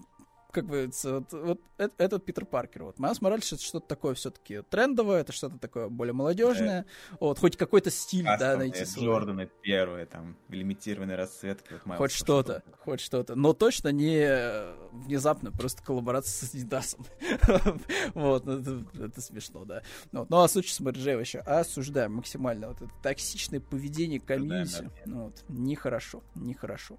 [0.62, 2.84] как ц- вот, вот этот Питер Паркер.
[2.84, 2.98] Вот.
[2.98, 6.86] Майлз Моральс это что-то такое все-таки трендовое, это что-то такое более молодежное.
[7.20, 9.04] Вот, хоть какой-то стиль, да, Кастомные найти свой.
[9.04, 11.72] Джорданы первые, там, лимитированные расцветки.
[11.72, 13.34] Вот Майлз Хоть что-то, хоть что-то.
[13.34, 16.96] Но точно не э, внезапно просто коллаборация с Adidas.
[18.14, 19.82] Вот, ну, это, это смешно, да.
[20.12, 20.30] Ну, вот.
[20.30, 24.90] Ну, а в случае с Мэри вообще осуждаем максимально вот это токсичное поведение комьюнити.
[25.04, 26.98] Ну, вот, нехорошо, нехорошо.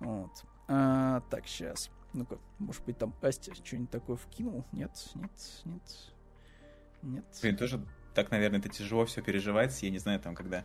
[0.00, 0.30] Вот.
[0.68, 1.90] А, так, сейчас.
[2.12, 4.64] Ну-ка, может быть, там Астя что-нибудь такое вкинул?
[4.72, 5.30] Нет, нет,
[5.64, 5.82] нет.
[7.02, 7.24] Нет.
[7.42, 7.84] Блин, тоже
[8.14, 9.80] так, наверное, это тяжело все переживать.
[9.82, 10.64] Я не знаю, там, когда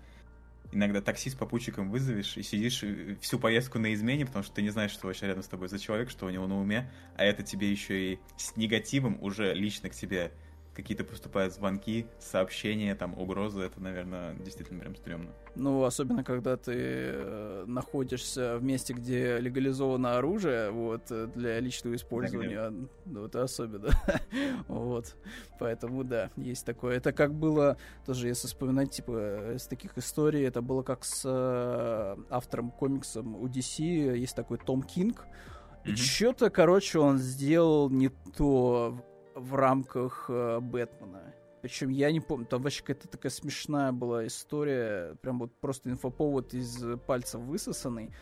[0.72, 4.62] иногда такси с попутчиком вызовешь и сидишь э, всю поездку на измене, потому что ты
[4.62, 7.24] не знаешь, что вообще рядом с тобой за человек, что у него на уме, а
[7.24, 10.32] это тебе еще и с негативом уже лично к тебе
[10.74, 13.62] какие-то поступают звонки, сообщения, там, угрозы.
[13.62, 15.32] Это, наверное, действительно прям стрёмно.
[15.56, 21.96] Ну, особенно, когда ты э, находишься в месте, где легализовано оружие, вот, э, для личного
[21.96, 22.74] использования,
[23.06, 23.90] ну, это особенно.
[24.68, 25.16] вот.
[25.60, 26.98] Поэтому, да, есть такое.
[26.98, 32.16] Это как было, тоже, если вспоминать, типа, из таких историй, это было как с э,
[32.30, 35.26] автором комиксом у DC, есть такой Том Кинг,
[35.86, 35.98] и Мгм.
[35.98, 38.98] что-то, короче, он сделал не то
[39.36, 41.34] в рамках э, Бэтмена.
[41.62, 46.54] Причем я не помню, там вообще какая-то такая смешная была история, прям вот просто инфоповод
[46.54, 48.14] из пальцев высосанный.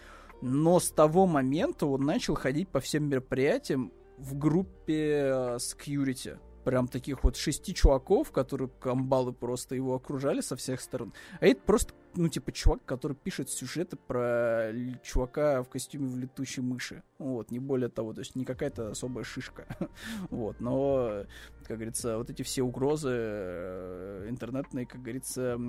[0.41, 6.39] Но с того момента он начал ходить по всем мероприятиям в группе э, security.
[6.63, 11.13] Прям таких вот шести чуваков, которые комбалы просто его окружали со всех сторон.
[11.39, 14.71] А это просто, ну, типа, чувак, который пишет сюжеты про
[15.03, 17.03] чувака в костюме в летучей мыши.
[17.17, 18.13] Вот, не более того.
[18.13, 19.65] То есть не какая-то особая шишка.
[20.29, 21.25] Вот, но,
[21.67, 25.59] как говорится, вот эти все угрозы э, интернетные, как говорится,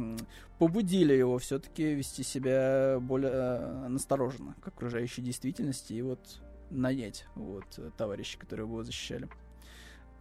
[0.58, 6.40] побудили его все-таки вести себя более э, настороженно к окружающей действительности и вот
[6.70, 7.64] нанять вот
[7.96, 9.28] товарищи, которые его защищали.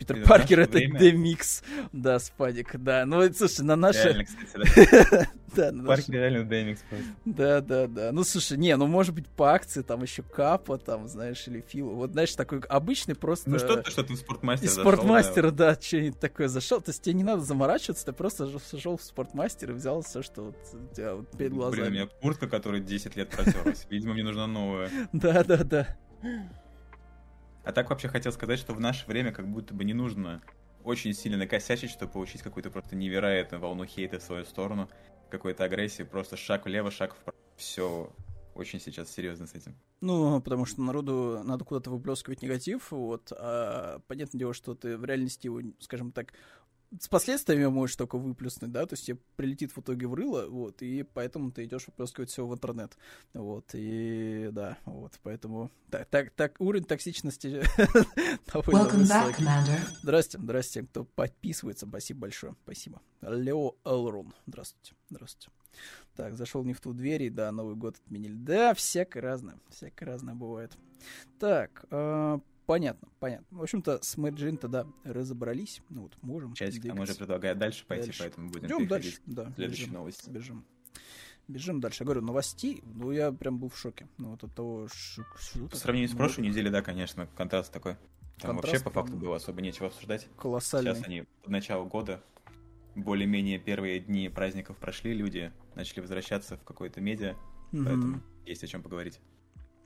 [0.01, 3.05] Питер в Паркер это демикс, да, спадик, да.
[3.05, 4.03] Ну, слушай, на наше...
[4.03, 5.27] Реально, кстати, да.
[5.53, 7.05] Да, на наше- Парк реально демикс просто.
[7.25, 8.11] да, да, да.
[8.13, 11.89] Ну, слушай, не, ну, может быть, по акции там еще Капа, там, знаешь, или Фил.
[11.89, 13.49] Вот, знаешь, такой обычный просто...
[13.49, 14.97] Ну что-то, что ты в спортмастер Из зашел, да.
[14.97, 16.79] спортмастера, да, что-нибудь такое зашел.
[16.81, 20.45] То есть тебе не надо заморачиваться, ты просто зашел в спортмастер и взял все, что
[20.45, 21.89] вот у тебя вот перед Блин, у глазами.
[21.89, 23.85] меня куртка, которая 10 лет протерлась.
[23.89, 24.89] Видимо, мне нужна новая.
[25.11, 25.97] Да, да, да.
[27.63, 30.41] А так вообще хотел сказать, что в наше время как будто бы не нужно
[30.83, 34.89] очень сильно накосячить, чтобы получить какую-то просто невероятную волну хейта в свою сторону,
[35.29, 37.37] какой-то агрессии, просто шаг влево, шаг вправо.
[37.55, 38.11] Все
[38.55, 39.75] очень сейчас серьезно с этим.
[40.01, 43.31] Ну, потому что народу надо куда-то выплескивать негатив, вот.
[43.31, 46.33] А понятное дело, что ты в реальности его, скажем так,
[46.99, 50.81] с последствиями можешь только выплеснуть, да, то есть тебе прилетит в итоге в рыло, вот,
[50.81, 52.97] и поэтому ты идешь выплескивать все в интернет,
[53.33, 57.63] вот, и да, вот, поэтому так, так, так уровень токсичности
[58.53, 59.43] довольно Welcome back, высокий.
[59.43, 59.79] Commander.
[60.01, 63.01] Здрасте, здрасте, кто подписывается, спасибо большое, спасибо.
[63.21, 65.49] Лео Элрон, здравствуйте, здравствуйте.
[66.15, 68.33] Так, зашел не в ту дверь, и да, Новый год отменили.
[68.33, 70.77] Да, всякое разное, всякое разное бывает.
[71.39, 72.39] Так, э,
[72.71, 73.57] понятно, понятно.
[73.57, 75.81] В общем-то, с Мэджин-то, да, разобрались.
[75.89, 77.11] Ну вот, можем Часик там двигаться.
[77.11, 78.19] уже предлагает дальше пойти, Дальше.
[78.23, 79.51] поэтому будем Идем дальше, да.
[79.57, 80.29] следующей бежим, новости.
[80.29, 80.65] Бежим.
[81.49, 82.03] Бежим дальше.
[82.03, 84.07] Я говорю, новостей, ну, я прям был в шоке.
[84.17, 85.23] Ну, вот от того, что
[85.69, 87.95] По сравнению с прошлой неделей, да, конечно, контраст такой.
[88.37, 90.29] Там Контраст вообще по факту было особо нечего обсуждать.
[90.37, 90.95] колоссальный.
[90.95, 92.23] Сейчас они под начало года,
[92.95, 97.35] более-менее первые дни праздников прошли, люди начали возвращаться в какое-то медиа,
[97.73, 97.83] Мгм.
[97.85, 99.19] поэтому есть о чем поговорить.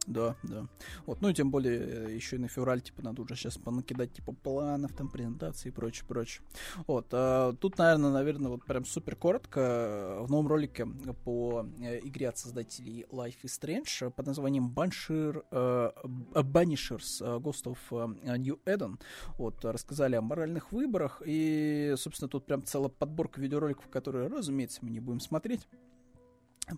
[0.08, 0.68] Да, да.
[1.06, 4.14] Вот, ну и тем более э, еще и на февраль, типа, надо уже сейчас понакидать,
[4.14, 6.44] типа, планов, там, презентации и прочее, прочее.
[6.86, 9.60] Вот, а, тут, наверное, наверное, вот прям супер коротко.
[9.60, 10.86] Э, в новом ролике
[11.24, 15.94] по э, игре от создателей Life is Strange под названием Banshir, uh,
[16.34, 19.00] Banishers Ghost of New Eden,
[19.38, 24.92] вот, рассказали о моральных выборах, и, собственно, тут прям целая подборка видеороликов, которые, разумеется, мы
[24.92, 25.68] не будем смотреть,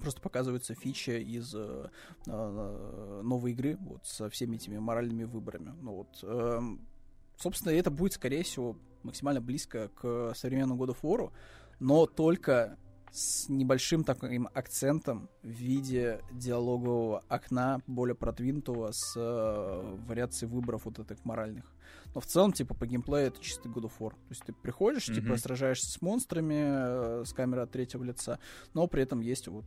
[0.01, 1.89] просто показываются фичи из э,
[2.25, 5.73] э, новой игры вот со всеми этими моральными выборами.
[5.81, 6.61] Ну вот, э,
[7.37, 11.31] собственно, это будет, скорее всего, максимально близко к современному году фору,
[11.79, 12.77] но только
[13.11, 20.99] с небольшим таким акцентом в виде диалогового окна, более продвинутого, с э, вариацией выборов вот
[20.99, 21.65] этих моральных.
[22.13, 24.11] Но в целом, типа, по геймплею это чистый God of War.
[24.11, 25.15] То есть ты приходишь, mm-hmm.
[25.15, 28.39] типа, сражаешься с монстрами э, с камеры от третьего лица,
[28.73, 29.65] но при этом есть вот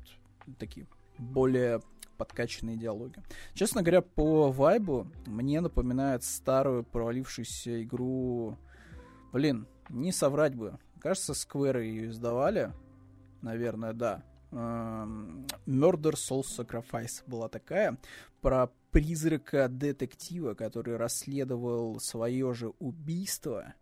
[0.59, 0.87] такие
[1.19, 1.81] более
[2.17, 3.23] подкачанные диалоги.
[3.55, 8.59] Честно говоря, по вайбу мне напоминает старую провалившуюся игру...
[9.33, 10.79] Блин, не соврать бы.
[11.01, 12.73] Кажется, Square ее издавали.
[13.43, 14.23] Наверное, да.
[14.51, 17.97] Эм, Murder Soul Sacrifice была такая.
[18.41, 23.75] Про призрака детектива, который расследовал свое же убийство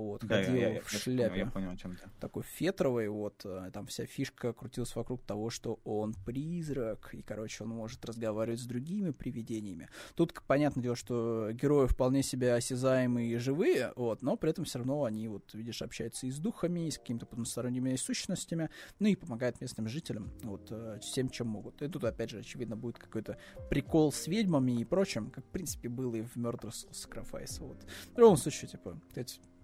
[0.00, 1.38] вот, да, ходил я, я, в шляпе.
[1.38, 2.08] Я понял, о чем ты.
[2.20, 7.64] Такой фетровый, вот, э, там вся фишка крутилась вокруг того, что он призрак, и, короче,
[7.64, 9.88] он может разговаривать с другими привидениями.
[10.14, 14.78] Тут, понятное дело, что герои вполне себе осязаемые и живые, вот, но при этом все
[14.78, 19.16] равно они, вот, видишь, общаются и с духами, и с какими-то потусторонними сущностями, ну и
[19.16, 21.82] помогают местным жителям, вот, э, всем, чем могут.
[21.82, 23.38] И тут, опять же, очевидно, будет какой-то
[23.70, 27.78] прикол с ведьмами и прочим, как, в принципе, было и в Murder Sacrifice, вот.
[28.14, 29.00] В любом случае, типа,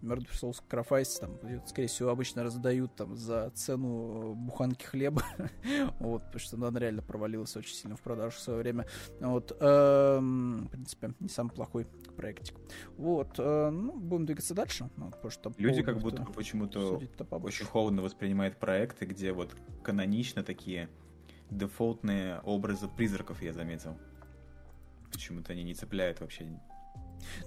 [0.02, 5.22] Murder Soul Sacrifice, там, скорее всего, обычно раздают там за цену буханки хлеба,
[6.00, 8.86] вот, потому что ну, она реально провалилась очень сильно в продаже в свое время,
[9.20, 11.86] вот, эм, в принципе, не самый плохой
[12.16, 12.56] проектик.
[12.96, 15.52] Вот, э, ну, будем двигаться дальше, ну, потому что...
[15.58, 17.00] Люди как будто почему-то
[17.30, 20.88] очень холодно воспринимают проекты, где вот канонично такие
[21.50, 23.96] дефолтные образы призраков, я заметил.
[25.12, 26.48] Почему-то они не цепляют вообще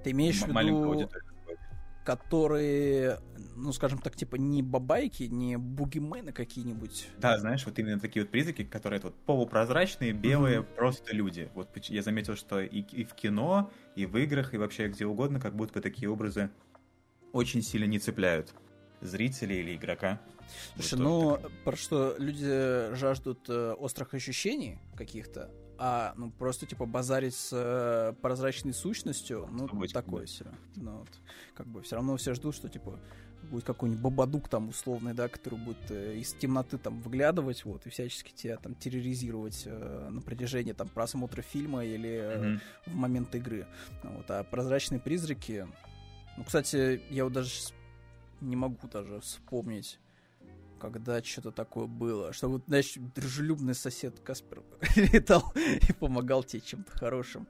[0.03, 1.10] ты имеешь в виду
[2.06, 3.20] которые,
[3.56, 7.10] ну, скажем так, типа не бабайки, не бугимены какие-нибудь.
[7.18, 10.76] Да, знаешь, вот именно такие вот призраки, которые вот полупрозрачные, белые, mm-hmm.
[10.76, 11.49] просто люди.
[11.56, 15.39] Вот я заметил, что и, и в кино, и в играх, и вообще где угодно,
[15.39, 16.51] как будто бы такие образы
[17.34, 18.53] очень сильно не цепляют
[19.01, 20.22] зрителей или игрока.
[20.76, 21.51] Слушай, вот ну, так...
[21.64, 28.13] про что люди жаждут э, острых ощущений каких-то, а ну просто типа базарить с э,
[28.21, 30.28] прозрачной сущностью, ну Собачка, такое да.
[30.28, 30.51] себе.
[30.76, 31.09] Ну, вот,
[31.53, 32.99] как бы все равно все ждут, что типа
[33.45, 37.89] будет какой-нибудь бабадук там условный, да, который будет э, из темноты там выглядывать, вот, и
[37.89, 42.59] всячески тебя там терроризировать э, на протяжении там просмотра фильма или э, mm-hmm.
[42.88, 43.67] в момент игры.
[44.03, 45.67] Вот, а прозрачные призраки,
[46.38, 47.51] ну, кстати, я вот даже
[48.41, 49.99] не могу даже вспомнить
[50.80, 52.34] когда что-то такое было.
[52.34, 54.63] Что вот, знаешь, дружелюбный сосед Каспер
[54.95, 57.47] летал и помогал тебе чем-то хорошим.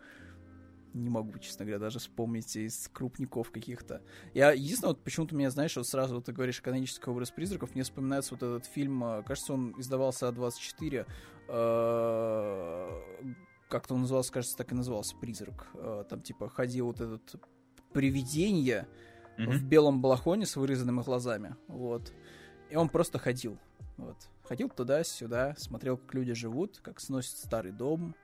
[0.94, 4.02] Не могу, честно говоря, даже вспомнить из крупников каких-то.
[4.34, 7.84] Я единственное, вот почему-то меня, знаешь, вот сразу вот ты говоришь канонический образ призраков, мне
[7.84, 11.06] вспоминается вот этот фильм, э, кажется, он издавался А24,
[11.50, 13.34] э,
[13.68, 15.68] как-то он назывался, кажется, так и назывался, «Призрак».
[15.74, 17.42] Э, там, типа, ходил вот этот
[17.92, 18.88] привидение
[19.38, 22.14] в белом балахоне с вырезанными глазами, вот.
[22.70, 23.58] И он просто ходил.
[23.98, 24.18] Вот.
[24.44, 28.16] Ходил туда-сюда, смотрел, как люди живут, как сносят старый дом.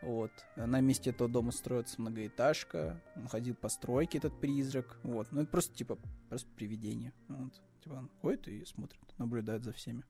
[0.00, 0.30] Вот.
[0.56, 3.00] На месте этого дома строится многоэтажка.
[3.16, 4.98] Он ходил по стройке, этот призрак.
[5.02, 5.30] Вот.
[5.32, 7.12] Ну, это просто, типа, просто привидение.
[7.28, 7.60] Вот.
[7.82, 10.04] Типа он ходит и смотрит, наблюдает за всеми.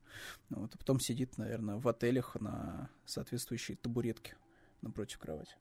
[0.50, 0.74] Вот.
[0.74, 4.36] А потом сидит, наверное, в отелях на соответствующей табуретке
[4.82, 5.56] напротив кровати.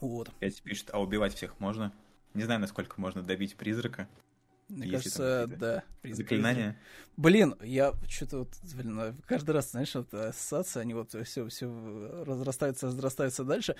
[0.00, 0.32] Вот.
[0.38, 1.92] Пять пишет, а убивать всех можно?
[2.34, 4.08] Не знаю, насколько можно добить призрака.
[4.72, 5.84] Мне Если кажется, да.
[6.02, 6.78] Заклинание?
[7.18, 12.24] Блин, я что-то вот, блин, а каждый раз, знаешь, вот ассоциации, они вот все, все
[12.24, 13.76] разрастаются, разрастаются дальше.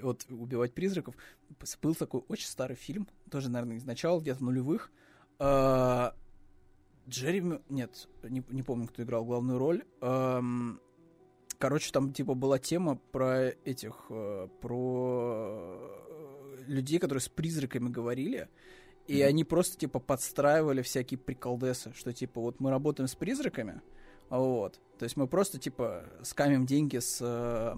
[0.00, 1.16] Вот убивать призраков.
[1.82, 4.92] Был такой очень старый фильм, тоже, наверное, из начала, где-то нулевых.
[5.40, 6.14] А,
[7.08, 7.60] Джереми...
[7.68, 9.84] Нет, не, не помню, кто играл главную роль.
[11.58, 15.80] Короче, там типа была тема про этих, э, про
[16.68, 18.48] людей, которые с призраками говорили.
[19.08, 19.24] И mm-hmm.
[19.24, 23.80] они просто, типа, подстраивали всякие приколдесы, что, типа, вот мы работаем с призраками,
[24.28, 27.74] вот, То есть мы просто, типа, скамим деньги с э,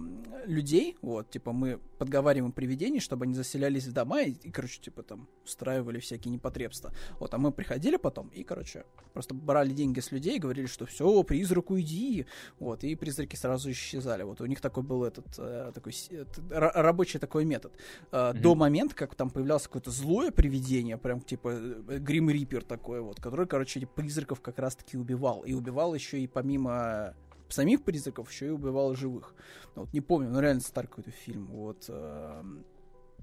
[0.46, 5.02] людей, вот, типа, мы подговариваем привидений, чтобы они заселялись в дома и, и, короче, типа,
[5.02, 6.92] там, устраивали всякие непотребства.
[7.18, 10.86] Вот, а мы приходили потом и, короче, просто брали деньги с людей и говорили, что
[10.86, 12.26] все, призрак уйди,
[12.58, 14.22] вот, и призраки сразу исчезали.
[14.22, 17.74] Вот, у них такой был этот, э, такой, этот, рабочий такой метод.
[18.12, 18.40] Э, mm-hmm.
[18.40, 21.54] До момента, как там появлялось какое-то злое привидение, прям, типа,
[21.98, 25.42] Грим Риппер такой вот, который, короче, призраков как раз-таки убивал.
[25.42, 27.09] И убивал еще и помимо
[27.52, 29.34] самих призраков еще и убивал живых.
[29.74, 31.46] Вот, не помню, но реально старый какой-то фильм.
[31.46, 31.84] Вот.
[31.88, 32.42] Э,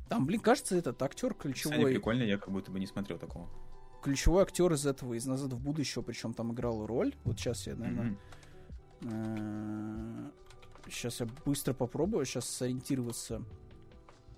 [0.10, 1.78] там, блин, кажется, этот актер ключевой.
[1.78, 3.50] Кстати, прикольно, я как будто бы не смотрел такого.
[4.04, 7.16] Ключевой актер из этого, из «Назад в будущее», причем там играл роль.
[7.24, 8.18] Вот сейчас я, наверное...
[9.02, 10.32] Mm-hmm.
[10.90, 13.44] Сейчас я быстро попробую сейчас сориентироваться.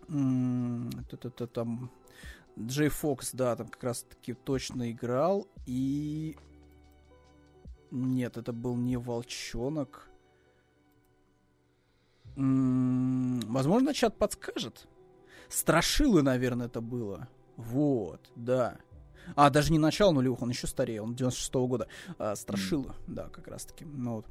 [0.09, 1.91] Это там
[2.57, 5.47] Джей Фокс, да, там как раз таки точно играл.
[5.67, 6.35] И
[7.91, 10.09] нет, это был не волчонок.
[12.35, 14.87] М-м- возможно, чат подскажет.
[15.49, 17.27] Страшилы, наверное, это было.
[17.57, 18.77] Вот, да.
[19.35, 21.87] А, даже не начало нулевых, он еще старее, он 96-го года.
[22.17, 23.13] А, Страшила, mm.
[23.13, 23.85] да, как раз-таки.
[23.85, 24.25] Ну вот.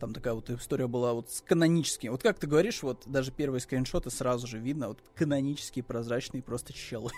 [0.00, 2.10] Там такая вот история была вот с каноническими.
[2.10, 6.72] Вот как ты говоришь, вот даже первые скриншоты сразу же видно, вот канонические прозрачные просто
[6.72, 7.10] челы.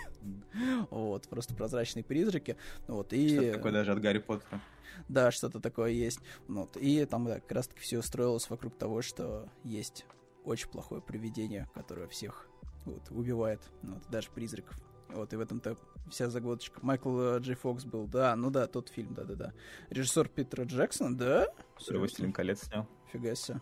[0.89, 2.57] вот, просто прозрачные призраки.
[2.87, 3.29] Вот, и...
[3.29, 4.61] Что-то такое даже от Гарри Поттера.
[5.09, 6.19] Да, что-то такое есть.
[6.47, 6.77] Вот.
[6.77, 10.05] И там как раз-таки все устроилось вокруг того, что есть
[10.43, 12.47] очень плохое привидение, которое всех
[12.85, 14.79] вот, убивает, вот, даже призраков.
[15.09, 15.77] Вот, и в этом-то
[16.09, 16.79] вся загвоздочка.
[16.81, 19.53] Майкл э, Джей Фокс был, да, ну да, тот фильм, да-да-да.
[19.89, 21.47] Режиссер Питера Джексон, да?
[21.89, 22.87] «Властелин колец» снял.
[23.11, 23.61] Фига себе.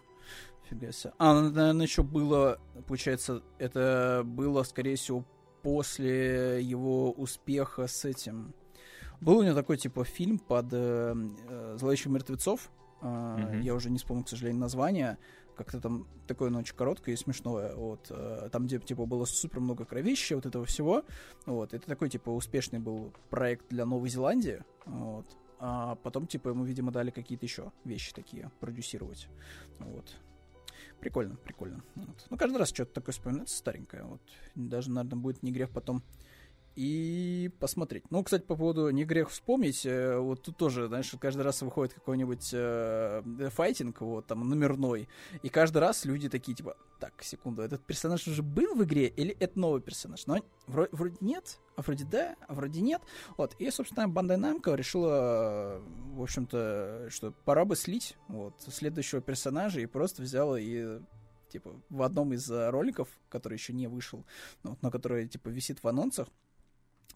[0.69, 1.13] Фига себе.
[1.17, 5.25] А, ну, наверное, еще было, получается, это было, скорее всего,
[5.61, 8.53] после его успеха с этим,
[9.21, 11.15] был у него такой, типа, фильм под э,
[11.47, 12.69] э, «Зловещих мертвецов».
[13.01, 13.61] Э, mm-hmm.
[13.61, 15.17] Я уже не вспомню, к сожалению, название.
[15.55, 17.75] Как-то там такое, ну, очень короткое и смешное.
[17.75, 21.03] Вот, э, там, где, типа, было супер много кровища, вот этого всего.
[21.45, 24.63] Вот, это такой, типа, успешный был проект для Новой Зеландии.
[24.85, 25.25] Вот.
[25.59, 29.29] А потом, типа, ему, видимо, дали какие-то еще вещи такие продюсировать.
[29.79, 30.17] Вот.
[30.99, 31.83] Прикольно, прикольно.
[31.95, 32.25] Вот.
[32.29, 34.03] Ну, каждый раз что-то такое вспоминается старенькое.
[34.03, 34.21] Вот.
[34.55, 36.03] Даже, наверное, будет не грех потом
[36.75, 38.03] и посмотреть.
[38.09, 41.93] Ну, кстати, по поводу не грех вспомнить, э, вот тут тоже, знаешь, каждый раз выходит
[41.93, 45.07] какой-нибудь э, файтинг, вот, там, номерной,
[45.41, 49.35] и каждый раз люди такие, типа, так, секунду, этот персонаж уже был в игре, или
[49.39, 50.25] это новый персонаж?
[50.25, 53.01] Но вроде, вроде нет, а вроде да, а вроде нет.
[53.37, 55.81] Вот, и, собственно, Bandai Namco решила,
[56.13, 60.99] в общем-то, что пора бы слить, вот, следующего персонажа, и просто взяла и
[61.49, 64.25] типа, в одном из роликов, который еще не вышел,
[64.63, 66.27] но, но который, типа, висит в анонсах,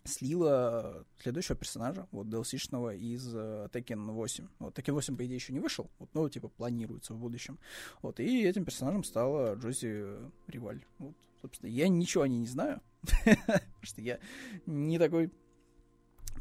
[0.03, 4.47] слила следующего персонажа, вот, DLC-шного из uh, Tekken 8.
[4.59, 7.59] Вот, Tekken 8, по идее, еще не вышел, вот, но, типа, планируется в будущем.
[8.01, 10.05] Вот, и этим персонажем стала Джози
[10.47, 10.83] Риваль.
[10.99, 12.81] Вот, собственно, я ничего о ней не знаю,
[13.25, 14.19] потому что я
[14.65, 15.31] не такой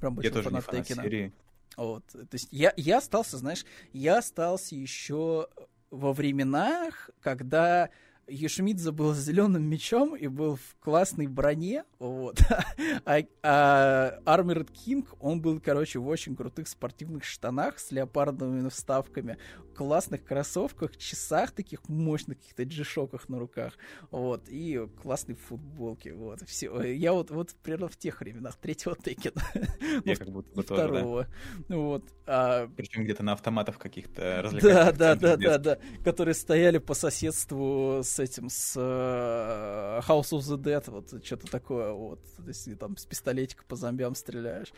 [0.00, 1.32] прям большой я фанат тоже не фанат серии.
[1.76, 5.48] Вот, то есть я, я остался, знаешь, я остался еще
[5.90, 7.90] во временах, когда
[8.28, 12.40] Юшмидзе был с зеленым мечом и был в классной броне, вот.
[13.05, 19.39] а, а Armored King, он был, короче, в очень крутых спортивных штанах с леопардовыми вставками,
[19.77, 23.74] классных кроссовках, часах таких мощных, каких-то джишоках на руках,
[24.11, 26.82] вот, и классной футболке, вот, все.
[26.82, 29.43] Я вот, вот примерно в тех временах, третьего Текена.
[30.05, 31.28] Я как будто бы второго.
[31.69, 32.05] Вот.
[32.27, 32.69] А...
[32.77, 34.97] Причем где-то на автоматах каких-то развлекательных.
[34.97, 40.40] Да, да, да, да, да, которые стояли по соседству с этим, с uh, House of
[40.40, 44.72] the Dead, вот, что-то такое, вот, есть там с пистолетика по зомбям стреляешь.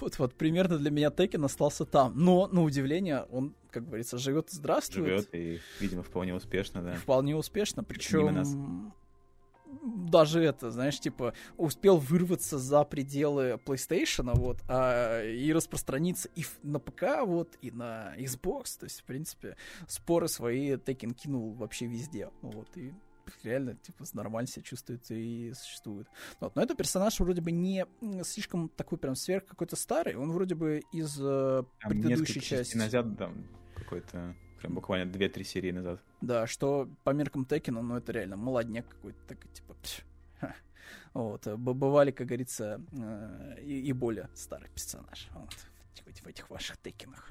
[0.00, 4.50] Вот, вот, примерно для меня Текен остался там, но, на удивление, он как говорится, живет
[4.50, 5.06] и здравствует.
[5.06, 6.94] Живет и, видимо, вполне успешно, да.
[6.94, 8.92] Вполне успешно, причем
[9.80, 16.78] даже это, знаешь, типа, успел вырваться за пределы PlayStation, вот, а, и распространиться и на
[16.78, 19.56] ПК, вот, и на Xbox, то есть, в принципе,
[19.88, 22.92] споры свои Tekken кинул вообще везде, вот, и
[23.42, 26.06] реально, типа, нормально себя чувствует и существует.
[26.40, 26.54] Вот.
[26.56, 27.86] Но этот персонаж вроде бы не
[28.24, 32.76] слишком такой прям сверх какой-то старый, он вроде бы из э, предыдущей части.
[32.76, 33.30] назад, да,
[33.74, 36.00] какой-то прям буквально 2-3 серии назад.
[36.20, 39.74] Да, что по меркам Текина, ну это реально молодняк какой-то, так типа...
[41.14, 45.28] Вот, бывали, как говорится, э, и, и более старый персонаж.
[45.34, 45.54] Вот
[46.22, 47.30] в этих ваших текинах.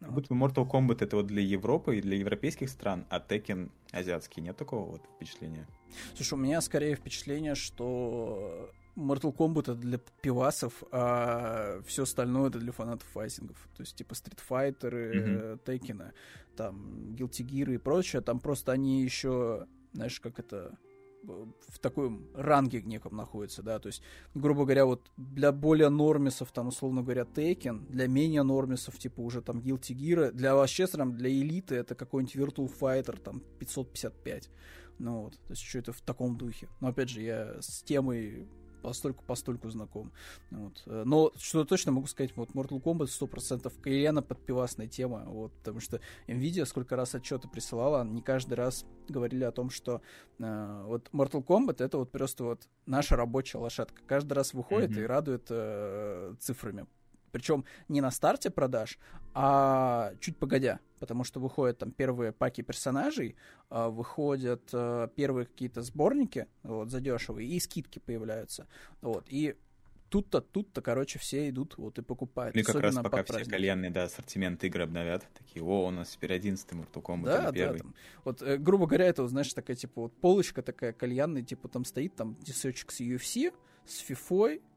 [0.00, 3.70] Как будто бы Mortal Kombat это вот для Европы и для европейских стран, а Tekken
[3.92, 4.42] азиатский.
[4.42, 5.66] Нет такого вот впечатления?
[6.14, 12.58] Слушай, у меня скорее впечатление, что Mortal Kombat это для пивасов, а все остальное это
[12.58, 13.68] для фанатов файтингов.
[13.76, 15.64] То есть, типа, Street Fighter, mm-hmm.
[15.64, 16.12] Tekken,
[16.56, 20.78] там, Guilty Gear и прочее, там просто они еще, знаешь, как это
[21.22, 24.00] в таком ранге неком находится, да, то есть,
[24.34, 29.42] грубо говоря, вот для более нормисов, там, условно говоря, Tekken, для менее нормисов, типа, уже
[29.42, 34.50] там Guilty Gear, для вообще, там, для элиты это какой-нибудь Virtual Fighter, там, 555,
[34.98, 36.68] ну вот, то есть, что это в таком духе.
[36.80, 38.48] Но, опять же, я с темой
[38.86, 40.12] постольку постольку знаком.
[40.52, 40.80] Вот.
[40.86, 45.80] Э, но что точно могу сказать, вот Mortal Kombat 100% колено подпивасная тема, вот, потому
[45.80, 50.02] что Nvidia сколько раз отчеты присылала, не каждый раз говорили о том, что
[50.38, 54.00] э, вот Mortal Kombat это вот просто вот наша рабочая лошадка.
[54.06, 55.02] Каждый раз выходит mm-hmm.
[55.02, 56.86] и радует э, цифрами.
[57.32, 59.00] Причем не на старте продаж,
[59.34, 60.78] а чуть погодя.
[60.98, 63.36] Потому что выходят там первые паки персонажей,
[63.70, 68.66] э, выходят э, первые какие-то сборники вот, задешевые, и скидки появляются.
[69.00, 69.56] Вот, и
[70.08, 72.54] тут-то, тут-то, короче, все идут вот и покупают.
[72.54, 76.10] Ну и как раз пока все кальянные, да, ассортимент игр обновят, такие, о, у нас
[76.10, 77.78] теперь 11 Mortal Kombat да, первый.
[77.78, 77.94] Да, там,
[78.24, 82.14] вот, э, грубо говоря, это, знаешь, такая, типа, вот полочка такая кальянная, типа, там стоит
[82.14, 83.52] там десочек с UFC,
[83.88, 84.00] с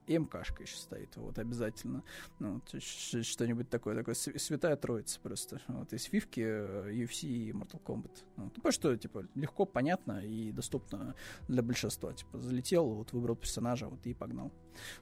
[0.10, 2.04] и МКшка еще стоит, вот, обязательно.
[2.40, 5.62] Ну, что-нибудь такое, такое святая троица просто.
[5.68, 8.24] Вот, из фивки, UFC и Mortal Kombat.
[8.36, 11.14] Ну, типа, что, типа, легко, понятно и доступно
[11.48, 12.12] для большинства.
[12.12, 14.52] Типа, залетел, вот, выбрал персонажа, вот, и погнал.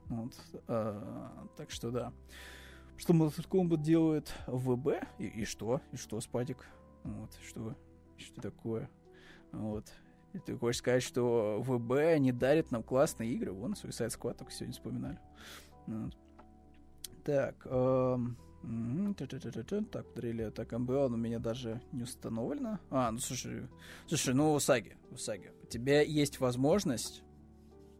[0.08, 0.34] Вот,
[0.68, 2.12] а, так что, да.
[2.98, 5.08] Что Mortal Kombat делает в ВБ?
[5.20, 5.80] И, и что?
[5.94, 6.68] И что, Спадик?
[7.04, 7.78] Вот, что?
[8.18, 8.90] Что такое?
[9.54, 9.86] Вот.
[10.46, 13.52] Ты хочешь сказать, что ВБ не дарит нам классные игры?
[13.52, 15.20] Вон, Suicide Squad только сегодня вспоминали.
[15.88, 16.18] Вот.
[17.24, 18.38] Так, эм...
[19.92, 22.80] Так, подарили так МБО, но у меня даже не установлено.
[22.90, 23.68] А, ну слушай,
[24.08, 27.24] слушай, ну Усаги, Усаги, у тебя есть возможность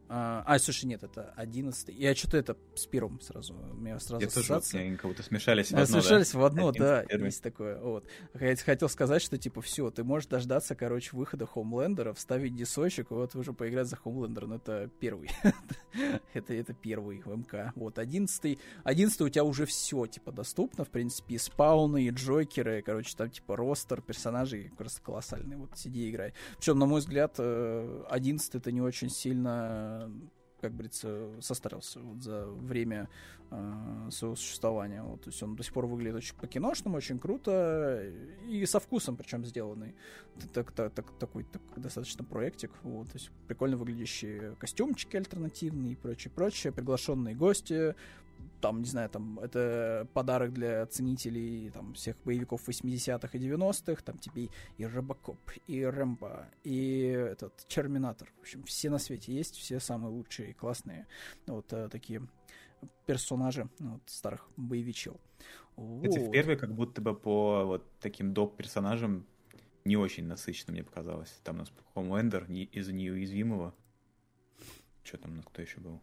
[0.10, 1.94] а, а, слушай, нет, это одиннадцатый.
[1.96, 3.54] Я что-то это с первым сразу.
[3.54, 6.40] У меня сразу Я тоже, они как будто смешались в а, одно, Смешались да?
[6.40, 7.78] в одно, да, есть такое.
[7.80, 8.06] Вот.
[8.40, 13.36] Я хотел сказать, что, типа, все, ты можешь дождаться, короче, выхода Хомлендера, вставить дисочек, вот
[13.36, 15.30] уже поиграть за Хомлендер, но это первый.
[16.34, 17.74] это, это первый в МК.
[17.76, 18.60] Вот, одиннадцатый.
[18.86, 23.30] Одиннадцатый у тебя уже все, типа, доступно, в принципе, и спауны, и джокеры, короче, там,
[23.30, 25.58] типа, ростер персонажей просто колоссальный.
[25.58, 26.34] Вот, сиди играй.
[26.58, 29.97] Причем, на мой взгляд, э, одиннадцатый это не очень сильно
[30.61, 33.10] как говорится, состарился вот за время
[33.52, 35.03] э, своего существования.
[35.03, 38.03] Вот, то есть он до сих пор выглядит очень по-киношному, очень круто
[38.48, 39.95] и со вкусом причем сделанный.
[40.53, 42.72] Так, так, так, такой так, достаточно проектик.
[42.84, 46.74] Вот, то есть прикольно выглядящие костюмчики альтернативные и прочее, прочее.
[46.74, 47.95] Приглашенные гости,
[48.62, 54.18] там, не знаю, там, это подарок для ценителей там, всех боевиков 80-х и 90-х, там
[54.18, 58.32] тебе и Робокоп, и Рэмбо, и этот Терминатор.
[58.38, 61.08] В общем, все на свете есть, все самые лучшие, классные
[61.46, 62.28] вот а, такие
[63.06, 65.20] персонажи ну, вот, старых боевичел.
[65.76, 66.08] Вот.
[66.08, 69.26] в первый как будто бы по вот таким доп-персонажам
[69.86, 71.40] не очень насыщенно мне показалось.
[71.44, 73.74] Там у нас Хомлендер из неуязвимого.
[75.04, 76.02] Что там у нас кто еще был?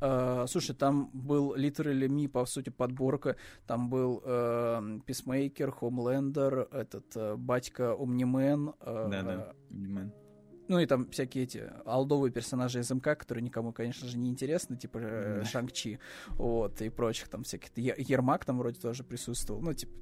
[0.00, 3.36] Uh, слушай, там был Literally Me, по сути, подборка.
[3.66, 8.74] Там был uh, Peacemaker, Homelander, этот uh, батька Omni-Man.
[8.80, 10.25] Uh, Да-да, Omni-Man.
[10.68, 14.76] Ну и там всякие эти алдовые персонажи из МК, которые никому, конечно же, не интересны,
[14.76, 15.98] типа э, Шанг-Чи,
[16.30, 17.70] вот, и прочих там всяких.
[17.76, 19.60] Ермак там вроде тоже присутствовал.
[19.60, 19.92] Ну, типа,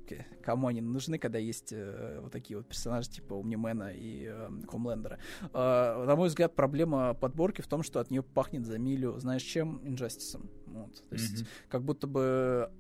[0.43, 5.19] кому они нужны, когда есть э, вот такие вот персонажи, типа Умнимена и э, Хомлендера.
[5.53, 9.43] Э, на мой взгляд, проблема подборки в том, что от нее пахнет за милю, знаешь,
[9.43, 9.81] чем?
[9.85, 10.51] Инжастисом.
[10.67, 10.95] Вот.
[11.09, 11.49] То есть, mm-hmm.
[11.69, 12.71] как будто бы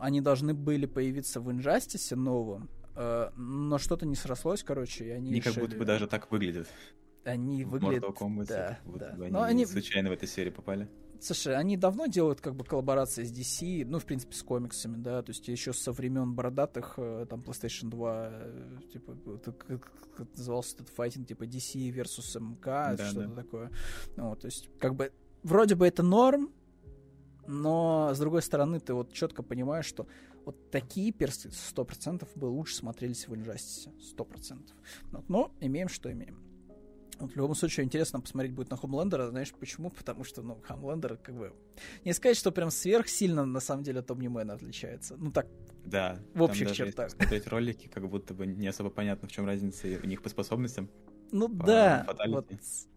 [0.00, 5.30] они должны были появиться в Инжастисе новом, э, но что-то не срослось, короче, и они
[5.30, 5.54] Они решили...
[5.54, 6.68] как будто бы даже так выглядят
[7.28, 8.04] они выглядят...
[8.04, 9.16] Mortal Kombat, да, вот да.
[9.20, 10.88] они, они случайно в этой серии попали.
[11.20, 15.22] Слушай, они давно делают как бы коллаборации с DC, ну, в принципе, с комиксами, да,
[15.22, 20.76] то есть еще со времен бородатых, э, там, PlayStation 2, э, типа, как, как назывался
[20.76, 23.34] этот файтинг, типа DC versus MK, да, что-то да.
[23.34, 23.72] такое.
[24.16, 26.52] Ну, вот, то есть, как бы, вроде бы это норм,
[27.48, 30.06] но, с другой стороны, ты вот четко понимаешь, что
[30.44, 34.70] вот такие персы 100% бы лучше смотрелись в Injustice, 100%.
[35.10, 36.47] Но, но имеем, что имеем.
[37.18, 39.90] Вот в любом случае интересно посмотреть будет на Хомлендера, знаешь почему?
[39.90, 41.52] Потому что, ну, Хомлендер как бы...
[42.04, 45.16] Не сказать, что прям сверх сильно на самом деле от Омнимена отличается.
[45.18, 45.46] Ну так,
[45.84, 47.10] да, в общих чертах.
[47.10, 50.88] смотреть ролики, как будто бы не особо понятно, в чем разница у них по способностям.
[51.32, 52.50] Ну по да, вот,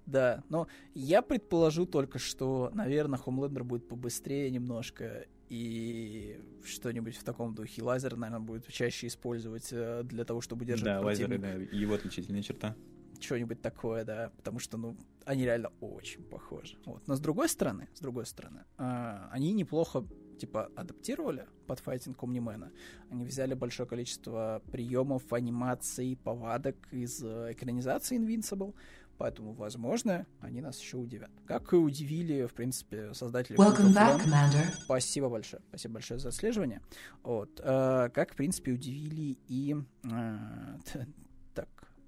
[0.06, 0.44] да.
[0.50, 7.84] Но я предположу только, что, наверное, Хомлендер будет побыстрее немножко, и что-нибудь в таком духе.
[7.84, 12.42] Лазер, наверное, будет чаще использовать э, для того, чтобы держать Да, лазеры, да, его отличительная
[12.42, 12.74] черта.
[13.22, 16.78] Что-нибудь такое, да, потому что, ну, они реально очень похожи.
[16.86, 17.08] Вот.
[17.08, 20.06] Но с другой стороны, с другой стороны, э, они неплохо
[20.42, 22.72] типа адаптировали под файтинг Омнимена.
[23.12, 28.74] Они взяли большое количество приемов, анимаций, повадок из э, экранизации Invincible,
[29.20, 31.30] поэтому, возможно, они нас еще удивят.
[31.46, 34.66] Как и удивили, в принципе, создатели Welcome back, Commander.
[34.84, 35.62] Спасибо большое.
[35.70, 36.82] Спасибо большое за отслеживание.
[37.22, 37.60] Вот.
[37.64, 39.76] Э, как, в принципе, удивили и...
[40.06, 40.78] Э,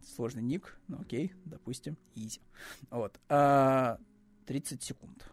[0.06, 2.42] сложный ник, ну окей, допустим, easy.
[2.90, 3.20] Вот.
[3.30, 3.98] Э,
[4.46, 5.26] 30 секунд.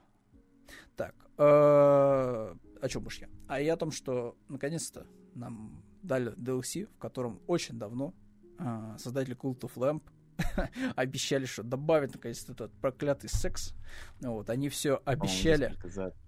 [0.97, 3.29] Так, э, о чем уж я?
[3.49, 8.15] А я о том, что наконец-то нам дали DLC, в котором очень давно
[8.59, 10.03] э, создатели Cult of Lamp
[10.97, 13.75] обещали, что добавят наконец-то этот проклятый секс.
[14.21, 15.77] Вот, они все обещали,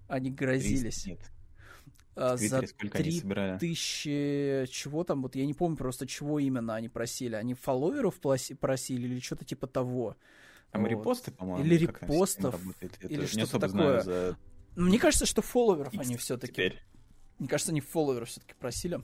[0.07, 1.03] они грозились.
[1.03, 1.31] 30 нет.
[2.15, 3.57] В Твиттере за сколько они три собирали?
[3.57, 7.35] тысячи чего там, вот я не помню просто, чего именно они просили.
[7.35, 8.19] Они фолловеров
[8.59, 10.15] просили или что-то типа того.
[10.71, 10.89] Там Вот.
[10.89, 11.63] репосты, по-моему.
[11.63, 12.59] Или репостов,
[13.01, 14.01] или что-то такое.
[14.01, 14.37] за
[14.75, 16.73] Мне кажется, что фолловеров X они все-таки.
[17.39, 19.03] Мне кажется, они фолловеров все-таки просили.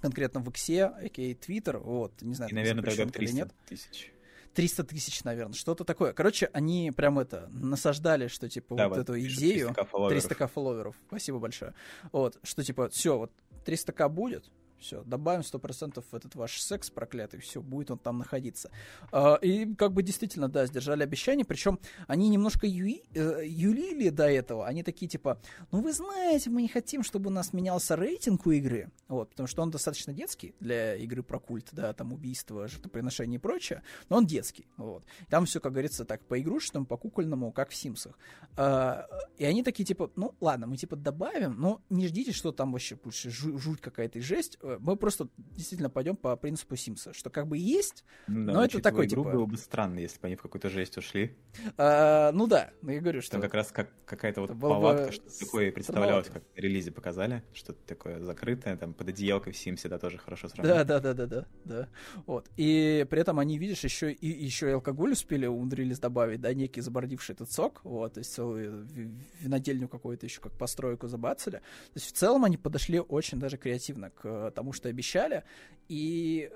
[0.00, 1.34] Конкретно в Иксе, а.к.а.
[1.34, 3.54] Twitter, вот, не знаю, И, наверное, тогда запрещён или 300 нет.
[3.68, 4.12] тысяч.
[4.56, 6.12] 300 тысяч, наверное, что-то такое.
[6.14, 10.24] Короче, они прям это, насаждали, что, типа, Да, вот вот эту идею, 300к фолловеров.
[10.24, 11.74] 300к фолловеров, спасибо большое,
[12.10, 13.32] вот, что, типа, все, вот,
[13.66, 18.70] 300к будет, все, добавим 100% в этот ваш секс проклятый, все, будет он там находиться.
[19.12, 24.28] А, и как бы действительно, да, сдержали обещание, причем они немножко юи- э, юлили до
[24.28, 25.40] этого, они такие типа,
[25.72, 29.46] ну вы знаете, мы не хотим, чтобы у нас менялся рейтинг у игры, вот, потому
[29.46, 34.18] что он достаточно детский для игры про культ, да, там убийство, жертвоприношение и прочее, но
[34.18, 35.04] он детский, вот.
[35.28, 38.18] Там все, как говорится, так по игрушечному, по кукольному, как в Симсах.
[38.56, 42.72] А, и они такие типа, ну ладно, мы типа добавим, но не ждите, что там
[42.72, 44.58] вообще жу- жуть какая-то и жесть.
[44.66, 48.80] Э, Мы просто действительно пойдем по принципу Симса, что как бы есть, да, Но это
[48.80, 51.36] такой, игру, типа- было бы странно, если бы они в какую-то жесть ушли.
[51.76, 54.80] а, ну да, ну я говорю, что Там как раз как, какая-то вот было бы
[54.80, 59.56] палатка, что такое представлялось, как на релизе показали, что-то такое закрытое, там под одеялкой в
[59.56, 60.86] Симсе, да, тоже хорошо Да, сравнить.
[60.86, 61.88] да, да, да, да, да.
[62.26, 62.48] Вот.
[62.56, 66.80] И при этом они, видишь, еще и еще и алкоголь успели, умудрились добавить, да, некий
[66.80, 69.10] забордивший этот сок, вот, то есть целую ви-
[69.40, 71.56] винодельню какую-то еще как постройку забацали.
[71.56, 71.62] То
[71.96, 75.44] есть в целом они подошли очень даже креативно к э, тому, что обещали.
[75.88, 76.50] И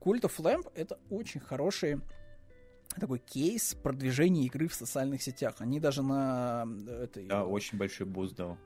[0.00, 2.00] Cult of Lamb— это очень хороший
[3.00, 5.56] такой кейс продвижения игры в социальных сетях.
[5.58, 7.26] Они даже на э, этой...
[7.26, 8.56] Да, очень большой boost дал.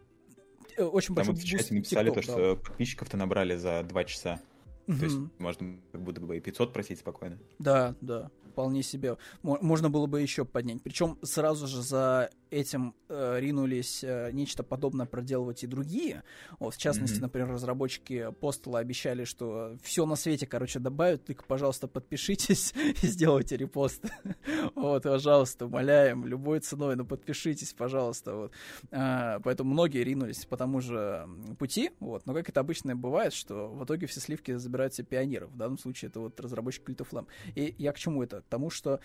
[0.76, 4.40] э, очень Там большой вот в чате написали то, что подписчиков-то набрали за два часа.
[4.86, 7.38] То есть можно как будто бы и 500 просить спокойно.
[7.60, 9.16] Да, да, вполне себе.
[9.42, 10.82] Мо- Можно было бы еще поднять.
[10.82, 16.22] Причем сразу же за этим э, ринулись э, нечто подобное проделывать и другие.
[16.58, 17.22] Вот, в частности, Мгм.
[17.22, 22.72] например, разработчики Postal обещали, что все на свете, короче, добавят, только, пожалуйста, подпишитесь
[23.02, 24.04] и сделайте репост.
[24.74, 28.34] Вот, пожалуйста, умоляем, любой ценой, но подпишитесь, пожалуйста.
[28.34, 28.52] Вот.
[28.90, 31.28] А, Поэтому многие ринулись по тому же
[31.58, 32.26] пути, вот.
[32.26, 35.50] но как это обычно бывает, что в итоге все сливки забирают себе пионеров.
[35.50, 37.26] В данном случае это вот разработчик Cult of Lamb.
[37.54, 38.42] И я к чему это?
[38.42, 39.00] К тому, что,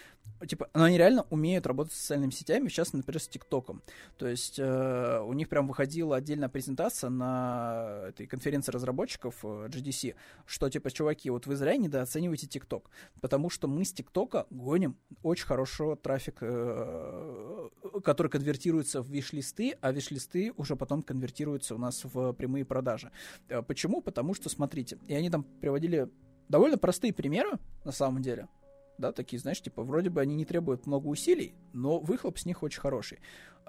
[0.46, 3.82] типа, ну, они реально умеют работать с социальными сетями, в частности, например, с ТикТоком.
[4.18, 10.16] То есть э, у них прям выходила отдельная презентация на этой конференции разработчиков э, GDC,
[10.46, 12.90] что, типа, чуваки, вот вы зря недооцениваете ТикТок,
[13.22, 17.70] потому что мы с ТикТока гоним очень хорошо трафик, э,
[18.04, 23.12] который конвертируется в виш-листы, а виш-листы уже потом конвертируются у нас в прямые продажи.
[23.50, 24.02] Э, Почему?
[24.02, 26.10] Потому что, смотрите, и они там приводили
[26.48, 28.48] довольно простые примеры, на самом деле,
[28.98, 32.64] да, такие, знаешь, типа, вроде бы они не требуют много усилий, но выхлоп с них
[32.64, 33.20] очень хороший.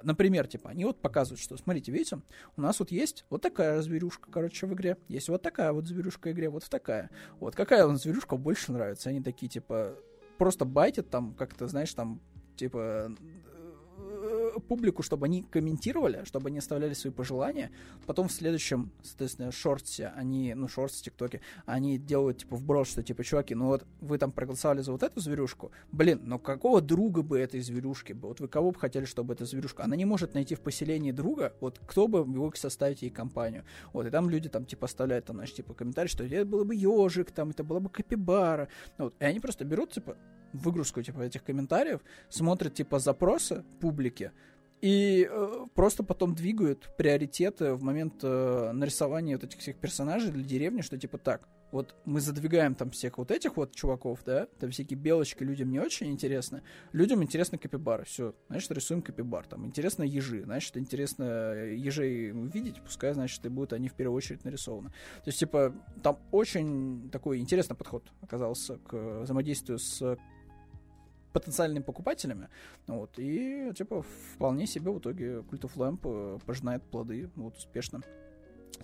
[0.02, 2.20] Например, типа, они вот показывают, что, смотрите, видите,
[2.56, 6.28] у нас вот есть вот такая зверюшка, короче, в игре, есть вот такая вот зверюшка
[6.28, 7.10] в игре, вот такая.
[7.40, 9.08] Вот какая вам зверюшка больше нравится?
[9.08, 9.96] Они такие, типа,
[10.38, 12.20] просто байтят там, как-то, знаешь, там,
[12.56, 13.12] типа,
[14.60, 17.70] публику, чтобы они комментировали, чтобы они оставляли свои пожелания.
[18.06, 23.24] Потом в следующем, соответственно, шорте они, ну, шорте, тиктоке, они делают, типа, вброс, что, типа,
[23.24, 27.38] чуваки, ну вот вы там проголосовали за вот эту зверюшку, блин, ну какого друга бы
[27.38, 28.28] этой зверюшки бы?
[28.28, 29.84] Вот вы кого бы хотели, чтобы эта зверюшка?
[29.84, 33.64] Она не может найти в поселении друга, вот кто бы мог составить ей компанию?
[33.92, 36.74] Вот, и там люди там, типа, оставляют там, знаешь, типа, комментарий, что это было бы
[36.74, 38.68] ежик, там, это была бы капибара.
[38.98, 40.16] Вот, и они просто берут, типа,
[40.52, 44.32] выгрузку, типа, этих комментариев, смотрят, типа, запросы публики,
[44.80, 50.44] и э, просто потом двигают приоритеты в момент э, нарисования вот этих всех персонажей для
[50.44, 54.70] деревни, что типа так, вот мы задвигаем там всех вот этих вот чуваков, да, там
[54.70, 56.62] всякие белочки людям не очень интересны,
[56.92, 61.24] людям интересно капибары, все, значит, рисуем капибар, там, интересно ежи, значит, интересно
[61.54, 64.90] ежей видеть, пускай, значит, и будут они в первую очередь нарисованы.
[64.90, 70.16] То есть, типа, там очень такой интересный подход оказался к взаимодействию с
[71.36, 72.48] потенциальными покупателями,
[72.86, 74.02] вот, и, типа,
[74.34, 78.00] вполне себе в итоге Cult of Lamp э, пожинает плоды, вот, успешно.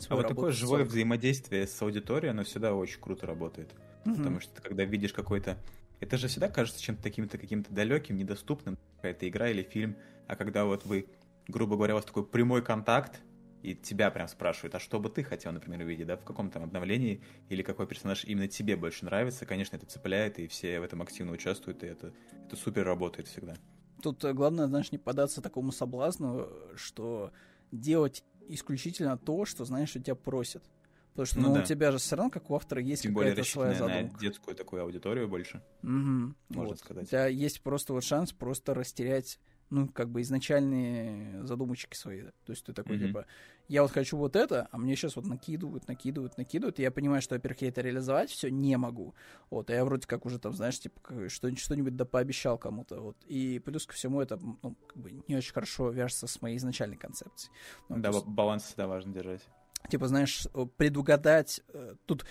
[0.08, 3.70] А вот такое живое взаимодействие с аудиторией, оно всегда очень круто работает.
[4.04, 4.16] Угу.
[4.16, 5.56] Потому что ты, когда видишь какой-то...
[6.00, 9.96] Это же всегда кажется чем-то таким-то каким-то далеким, недоступным, какая-то игра или фильм.
[10.26, 11.06] А когда вот вы,
[11.48, 13.20] грубо говоря, у вас такой прямой контакт,
[13.62, 16.64] и тебя прям спрашивают, а что бы ты хотел, например, увидеть, да, в каком там
[16.64, 21.02] обновлении, или какой персонаж именно тебе больше нравится, конечно, это цепляет, и все в этом
[21.02, 22.12] активно участвуют, и это,
[22.46, 23.54] это супер работает всегда.
[24.02, 27.32] Тут э, главное, знаешь, не податься такому соблазну, что
[27.70, 30.64] делать исключительно то, что, знаешь, что тебя просят.
[31.10, 31.60] Потому что ну, ну, да.
[31.60, 34.14] у тебя же все равно, как у автора, есть Тем какая-то своя задумка.
[34.14, 35.90] на детскую такую аудиторию больше, угу.
[35.90, 36.78] можно вот.
[36.78, 37.04] сказать.
[37.04, 39.38] У тебя есть просто вот шанс просто растерять
[39.72, 42.22] ну, как бы изначальные задумочки свои.
[42.22, 43.06] То есть ты такой, mm-hmm.
[43.06, 43.26] типа,
[43.68, 47.22] я вот хочу вот это, а мне сейчас вот накидывают, накидывают, накидывают, и я понимаю,
[47.22, 49.14] что, во-первых, я это реализовать все не могу.
[49.50, 53.16] Вот, а я вроде как уже там, знаешь, типа, что- что-нибудь да пообещал кому-то, вот.
[53.24, 56.98] И плюс ко всему это, ну, как бы не очень хорошо вяжется с моей изначальной
[56.98, 57.52] концепцией.
[57.88, 59.42] Ну, да, есть, баланс всегда важно держать.
[59.88, 60.46] Типа, знаешь,
[60.76, 62.26] предугадать, э, тут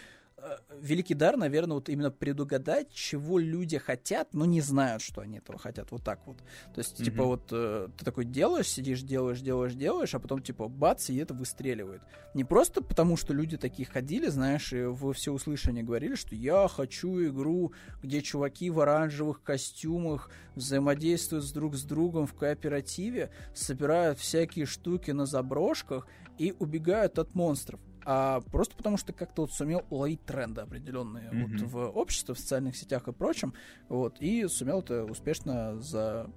[0.80, 5.60] великий дар, наверное, вот именно предугадать, чего люди хотят, но не знают, что они этого
[5.60, 5.92] хотят.
[5.92, 6.38] Вот так вот.
[6.74, 7.06] То есть, mm-hmm.
[7.06, 11.18] типа, вот э, ты такой делаешь, сидишь, делаешь, делаешь, делаешь, а потом, типа, бац, и
[11.18, 12.02] это выстреливает.
[12.34, 17.24] Не просто потому, что люди такие ходили, знаешь, и во всеуслышание говорили, что я хочу
[17.28, 24.66] игру, где чуваки в оранжевых костюмах взаимодействуют с друг с другом в кооперативе, собирают всякие
[24.66, 26.08] штуки на заброшках
[26.38, 31.58] и убегают от монстров а просто потому что как-то вот сумел уловить тренды определенные mm-hmm.
[31.58, 33.54] вот в обществе, в социальных сетях и прочем,
[33.90, 36.30] вот, и сумел это успешно за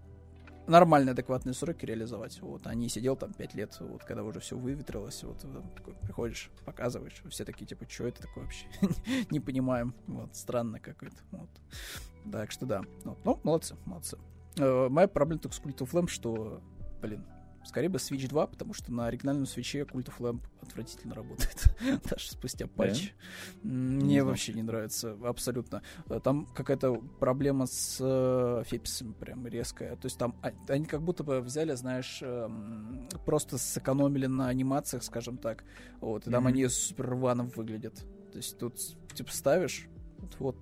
[0.67, 2.41] нормальные, адекватные сроки реализовать.
[2.41, 6.51] Вот, а не сидел там пять лет, вот, когда уже все выветрилось, вот, такой, приходишь,
[6.65, 8.67] показываешь, все такие, типа, что это такое вообще?
[9.31, 11.51] не понимаем, вот, странно какое-то, вот.
[12.31, 13.19] Так что да, вот.
[13.25, 14.19] ну, молодцы, молодцы.
[14.57, 16.63] Э, моя проблема только с of Lamb, что,
[17.03, 17.25] блин,
[17.65, 21.67] Скорее бы Switch 2, потому что на оригинальном свече Cult of Lamp отвратительно работает.
[22.11, 23.13] Даже спустя патч.
[23.63, 23.71] Да?
[23.71, 25.83] Мне не вообще не нравится абсолютно.
[26.09, 29.97] Э, там какая-то проблема с э, феписами прям резкая.
[29.97, 32.49] То есть там а, они как будто бы взяли, знаешь, э,
[33.25, 35.65] просто сэкономили на анимациях, скажем так.
[36.01, 36.51] Вот, и там mm-hmm.
[36.51, 38.05] они супер рвано выглядят.
[38.33, 38.79] То есть тут
[39.15, 39.87] типа ставишь,
[40.19, 40.57] вот, вот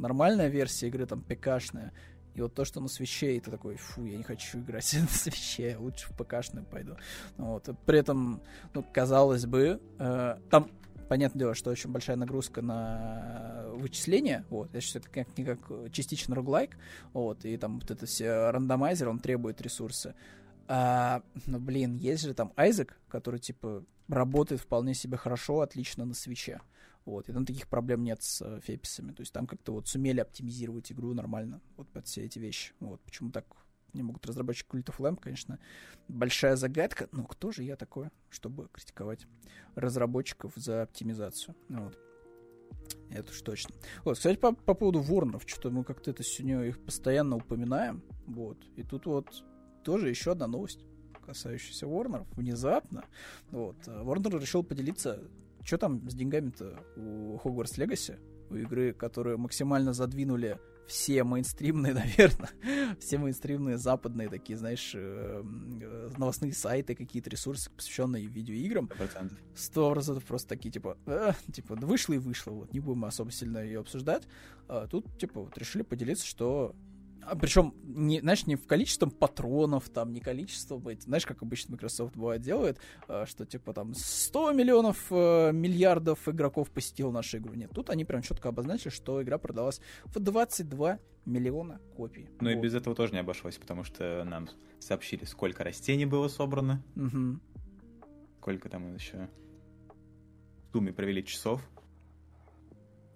[0.00, 1.92] нормальная версия игры, там, ПКшная,
[2.40, 5.06] и вот то, что на свече, и ты такой, фу, я не хочу играть на
[5.06, 6.96] свече, лучше в ПКшную пойду.
[7.36, 7.68] Вот.
[7.86, 8.42] При этом,
[8.74, 10.70] ну, казалось бы, э, там
[11.08, 15.92] понятное дело, что очень большая нагрузка на вычисления, вот, я считаю, это как не как
[15.92, 16.76] частично роглайк,
[17.12, 20.14] вот, и там вот это все рандомайзер, он требует ресурсы.
[20.68, 26.14] А, ну, блин, есть же там Айзек, который, типа, работает вполне себе хорошо, отлично на
[26.14, 26.60] свече.
[27.04, 29.12] Вот, и там таких проблем нет с э, феписами.
[29.12, 32.72] То есть там как-то вот сумели оптимизировать игру нормально, вот под все эти вещи.
[32.80, 33.46] Вот, почему так
[33.92, 35.58] не могут разработчики Cult of Lamp, конечно,
[36.08, 37.08] большая загадка.
[37.12, 39.26] Но кто же я такой, чтобы критиковать
[39.74, 41.54] разработчиков за оптимизацию?
[41.68, 41.98] Вот.
[43.10, 43.74] Это уж точно.
[44.04, 48.02] Вот, кстати, по, по поводу Ворнеров, что-то мы как-то это сегодня их постоянно упоминаем.
[48.26, 48.58] Вот.
[48.76, 49.44] И тут вот
[49.84, 50.84] тоже еще одна новость,
[51.26, 52.28] касающаяся Ворнеров.
[52.36, 53.04] Внезапно.
[53.50, 53.76] Вот.
[53.86, 55.20] Ворнер решил поделиться
[55.64, 58.18] что там с деньгами-то у Hogwarts Legacy?
[58.50, 60.58] У игры, которые максимально задвинули
[60.90, 62.50] все мейнстримные, наверное,
[62.98, 65.42] все мейнстримные западные такие, знаешь, э,
[66.18, 68.88] новостные сайты, какие-то ресурсы, посвященные видеоиграм.
[69.54, 73.58] Сто процентов просто такие, типа, э, типа, вышло и вышло, вот, не будем особо сильно
[73.58, 74.24] ее обсуждать.
[74.68, 76.74] А тут, типа, вот решили поделиться, что
[77.22, 82.16] а причем, не, знаешь, не в количеством патронов, там, не количеством, знаешь, как обычно Microsoft
[82.16, 82.78] бывает делает,
[83.08, 87.54] э, что типа там 100 миллионов, э, миллиардов игроков посетил нашу игру.
[87.54, 92.28] Нет, тут они прям четко обозначили, что игра продалась в 22 миллиона копий.
[92.40, 92.56] Ну вот.
[92.56, 94.48] и без этого тоже не обошлось, потому что нам
[94.78, 97.38] сообщили, сколько растений было собрано, угу.
[98.38, 99.28] сколько там еще
[100.68, 101.62] в Думе провели часов.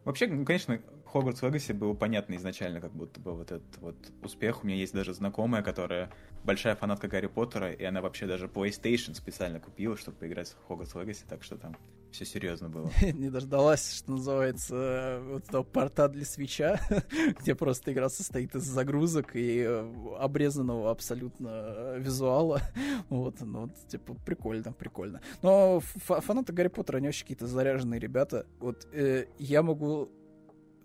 [0.04, 0.80] Вообще, ну, конечно,
[1.14, 4.64] Хогвартс Легаси был понятно изначально, как будто бы вот этот вот успех.
[4.64, 6.10] У меня есть даже знакомая, которая
[6.42, 10.92] большая фанатка Гарри Поттера, и она вообще даже PlayStation специально купила, чтобы поиграть в Хогвартс
[10.96, 11.76] Легаси, так что там
[12.10, 12.90] все серьезно было.
[13.00, 16.80] Не дождалась, что называется, вот этого порта для свеча,
[17.40, 22.60] где просто игра состоит из загрузок и э, обрезанного абсолютно визуала.
[23.08, 25.20] Вот, ну, вот, типа, прикольно, прикольно.
[25.42, 28.46] Но фанаты Гарри Поттера, они вообще какие-то заряженные ребята.
[28.58, 30.10] Вот э, я могу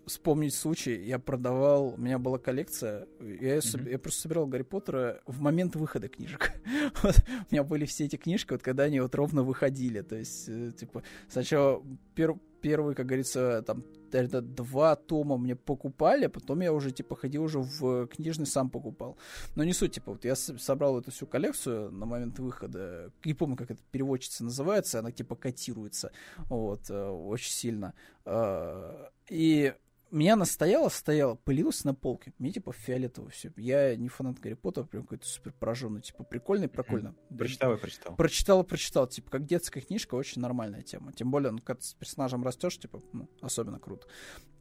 [0.09, 1.01] вспомнить случай.
[1.01, 3.89] Я продавал, у меня была коллекция, я, mm-hmm.
[3.89, 6.51] я просто собирал Гарри Поттера в момент выхода книжек.
[7.03, 10.01] вот, у меня были все эти книжки, вот когда они вот ровно выходили.
[10.01, 11.83] То есть, э, типа, сначала
[12.15, 17.15] пер, первые, как говорится, там это два тома мне покупали, а потом я уже, типа,
[17.15, 19.17] ходил уже в книжный, сам покупал.
[19.55, 23.55] Но не суть, типа, вот я собрал эту всю коллекцию на момент выхода, не помню,
[23.55, 26.11] как это переводчица называется, она, типа, котируется,
[26.49, 27.93] вот, э, очень сильно.
[28.25, 29.73] А, и
[30.11, 32.33] меня она стояла, стояла, пылилась на полке.
[32.37, 33.51] Мне типа фиолетово все.
[33.57, 36.01] Я не фанат Гарри Поттера, прям какой-то супер пораженный.
[36.01, 37.15] Типа прикольный, прикольно.
[37.29, 38.15] Прочитал и прочитал.
[38.15, 39.07] Прочитал и прочитал.
[39.07, 41.13] Типа как детская книжка, очень нормальная тема.
[41.13, 44.07] Тем более, ну, когда с персонажем растешь, типа, ну, особенно круто.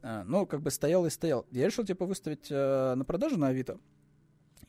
[0.01, 1.45] А, ну, как бы стоял и стоял.
[1.51, 3.79] Я решил, типа, выставить э, на продажу на Авито.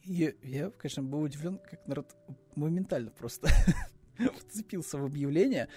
[0.02, 2.16] И я, конечно, был удивлен, как народ
[2.56, 3.48] моментально просто
[4.38, 5.68] вцепился в объявление.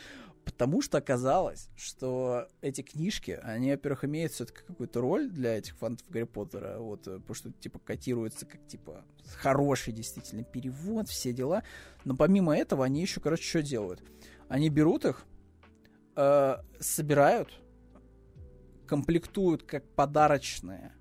[0.45, 6.09] Потому что оказалось, что эти книжки, они, во-первых, имеют все-таки какую-то роль для этих фанатов
[6.09, 9.05] Гарри Поттера, вот, э, потому что, типа, котируется как, типа,
[9.37, 11.63] хороший действительно перевод, все дела.
[12.03, 14.03] Но помимо этого, они еще, короче, что делают?
[14.49, 15.25] Они берут их,
[16.17, 17.61] э, собирают,
[18.85, 20.91] комплектуют как подарочные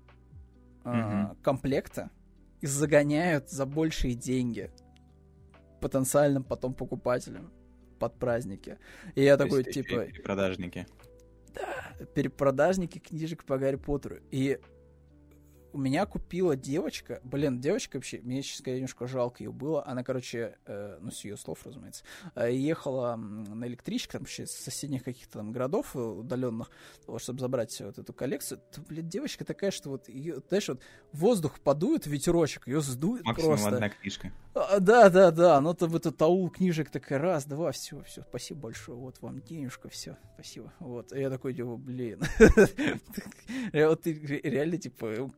[0.85, 1.41] э, mm-hmm.
[1.41, 2.09] комплекты
[2.61, 4.71] и загоняют за большие деньги
[5.81, 7.51] потенциальным потом покупателям
[8.03, 8.77] под праздники.
[9.15, 10.05] И я То такой, типа...
[10.07, 10.85] Перепродажники.
[11.55, 14.17] Да, перепродажники книжек по Гарри Поттеру.
[14.29, 14.59] И
[15.73, 19.85] у меня купила девочка, блин, девочка вообще, мне, честно говоря, немножко жалко ее было.
[19.85, 22.03] Она, короче, э, ну, с ее слов, разумеется,
[22.35, 26.69] э, ехала на электричке, там, вообще, с соседних каких-то там городов удаленных,
[27.07, 28.61] вот, чтобы забрать вот эту коллекцию.
[28.71, 30.81] То, блин, девочка такая, что вот ее, знаешь, вот
[31.11, 33.69] воздух подует, ветерочек, ее сдует Максимум просто.
[33.69, 34.31] одна книжка.
[34.53, 38.61] А, да, да, да, ну там этот аул книжек такая, раз, два, все, все, спасибо
[38.61, 40.71] большое, вот вам денежка, все, спасибо.
[40.79, 42.21] Вот, и я такой, типа, блин.
[43.73, 45.31] Вот реально, типа,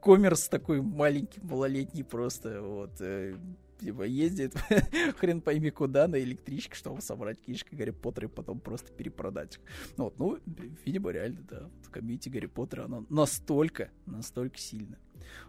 [0.00, 3.36] коммерс такой маленький, малолетний просто, вот, э,
[3.80, 4.54] типа, ездит
[5.18, 9.60] хрен пойми куда на электричке, чтобы собрать книжки Гарри Поттера и потом просто перепродать их.
[9.96, 10.38] Ну, вот, ну,
[10.84, 14.98] видимо, реально, да, в комьюнити Гарри Поттера оно настолько, настолько сильно.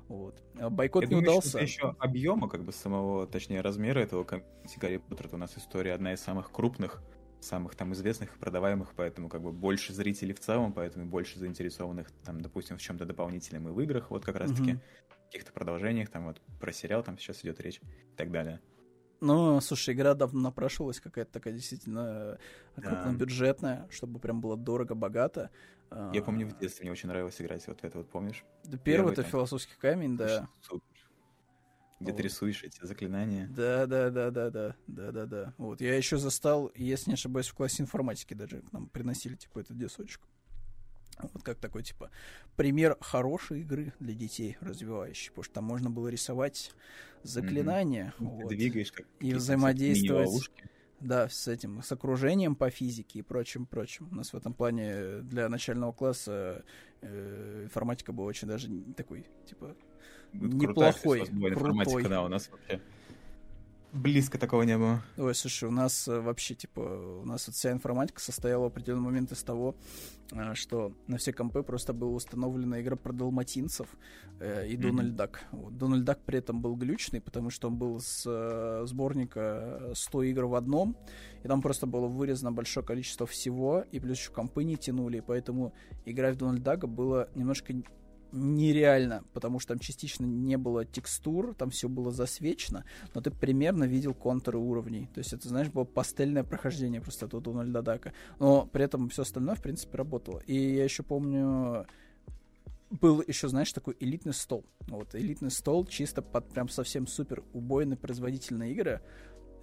[0.08, 0.42] Вот.
[0.60, 1.60] А бойкот Я не думаю, удался.
[1.60, 6.14] еще объема, как бы, самого, точнее, размера этого комьюнити Гарри Поттера, у нас история одна
[6.14, 7.02] из самых крупных
[7.40, 12.12] самых там известных и продаваемых, поэтому как бы больше зрителей в целом, поэтому больше заинтересованных
[12.24, 15.16] там, допустим, в чем-то дополнительном и в играх, вот как раз-таки, mm-hmm.
[15.26, 18.60] каких-то продолжениях, там вот про сериал там сейчас идет речь и так далее.
[19.22, 22.38] Ну, слушай, игра давно напрашивалась, какая-то такая действительно
[22.78, 22.82] да.
[22.82, 25.50] крупнобюджетная, чтобы прям было дорого-богато.
[26.14, 28.46] Я помню, в детстве мне очень нравилось играть вот это, вот помнишь?
[28.64, 29.32] Да, первый, первый это там...
[29.32, 30.48] философский камень, да.
[30.62, 30.99] Супер
[32.00, 32.18] где вот.
[32.18, 33.48] ты рисуешь эти заклинания.
[33.48, 35.54] Да, да, да, да, да, да, да, да.
[35.58, 39.78] Вот я еще застал, если не ошибаюсь, в классе информатики даже нам приносили типа этот
[39.78, 40.22] десочек.
[41.34, 42.12] Вот как такой, типа,
[42.56, 46.72] пример хорошей игры для детей развивающей, потому что там можно было рисовать
[47.24, 48.14] заклинания.
[48.20, 48.42] Mm-hmm.
[48.42, 50.50] Вот, двигаешь как и взаимодействовать.
[51.02, 54.10] Да, с этим, с окружением по физике и прочим, прочим.
[54.12, 56.66] У нас в этом плане для начального класса
[57.02, 59.78] э, информатика была очень даже такой, типа,
[60.34, 62.04] неплохой, крутой.
[62.04, 62.82] Да, у нас вообще
[63.92, 65.02] близко такого не было.
[65.18, 69.04] Ой, слушай, у нас э, вообще, типа, у нас вот вся информатика состояла в определенный
[69.04, 69.76] момент из того,
[70.32, 73.88] э, что на все компы просто была установлена игра про далматинцев
[74.40, 74.82] э, и mm-hmm.
[74.82, 75.44] Дональд Дак.
[75.52, 75.78] Вот.
[75.78, 80.46] Дональд Дак при этом был глючный, потому что он был с э, сборника 100 игр
[80.46, 80.96] в одном,
[81.44, 85.22] и там просто было вырезано большое количество всего, и плюс еще компы не тянули, и
[85.22, 85.74] поэтому
[86.06, 87.74] играть в Дональд Дага было немножко
[88.32, 93.86] нереально, потому что там частично не было текстур, там все было засвечено, но ты примерно
[93.86, 95.08] видел контуры уровней.
[95.14, 98.14] То есть это, знаешь, было пастельное прохождение просто тут у Дадака.
[98.40, 100.40] Но при этом все остальное, в принципе, работало.
[100.40, 101.86] И я еще помню,
[102.90, 104.66] был еще, знаешь, такой элитный стол.
[104.88, 109.02] Вот, элитный стол чисто под прям совсем супер убойные производительные игры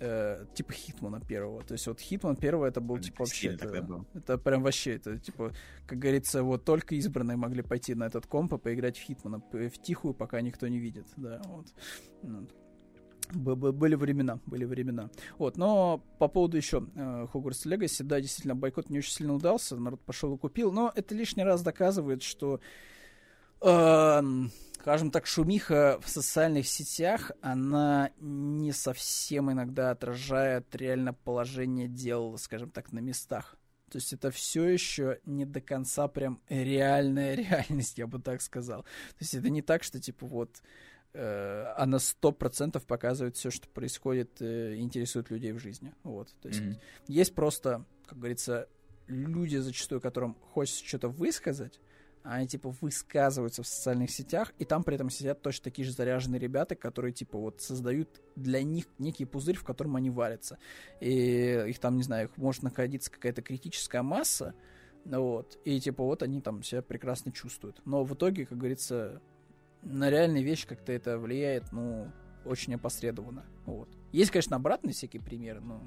[0.01, 1.63] э, типа Хитмана первого.
[1.63, 3.49] То есть вот Хитман первого это был типа вообще...
[3.55, 4.07] Это, был.
[4.15, 5.53] это прям вообще, это типа,
[5.87, 9.79] как говорится, вот только избранные могли пойти на этот комп и поиграть в Хитмана в
[9.83, 11.07] тихую, пока никто не видит.
[11.17, 11.67] Да, вот.
[12.23, 12.47] Ну,
[13.33, 15.11] были времена, были времена.
[15.39, 19.77] Вот, но по поводу еще э, Хогвартс Легаси, да, действительно, бойкот не очень сильно удался,
[19.77, 22.61] народ пошел и купил, но это лишний раз доказывает, что
[23.61, 24.23] э,
[24.87, 32.71] скажем так, шумиха в социальных сетях, она не совсем иногда отражает реально положение дел, скажем
[32.71, 33.57] так, на местах.
[33.91, 38.85] То есть это все еще не до конца прям реальная реальность, я бы так сказал.
[38.85, 40.63] То есть это не так, что типа вот
[41.15, 45.95] э, она сто процентов показывает все, что происходит, э, интересует людей в жизни.
[46.05, 46.33] Вот.
[46.41, 46.79] То есть mm-hmm.
[47.09, 48.69] есть просто, как говорится,
[49.09, 51.81] люди зачастую, которым хочется что-то высказать,
[52.29, 56.41] они, типа, высказываются в социальных сетях, и там при этом сидят точно такие же заряженные
[56.41, 60.59] ребята, которые, типа, вот создают для них некий пузырь, в котором они варятся.
[61.01, 64.55] И их там, не знаю, их может находиться какая-то критическая масса,
[65.07, 65.59] Вот.
[65.65, 67.81] И типа вот они там себя прекрасно чувствуют.
[67.85, 69.23] Но в итоге, как говорится,
[69.83, 72.11] на реальные вещи как-то это влияет, ну,
[72.45, 73.45] очень опосредованно.
[73.67, 73.89] Вот.
[74.13, 75.83] Есть, конечно, обратные всякие примеры, но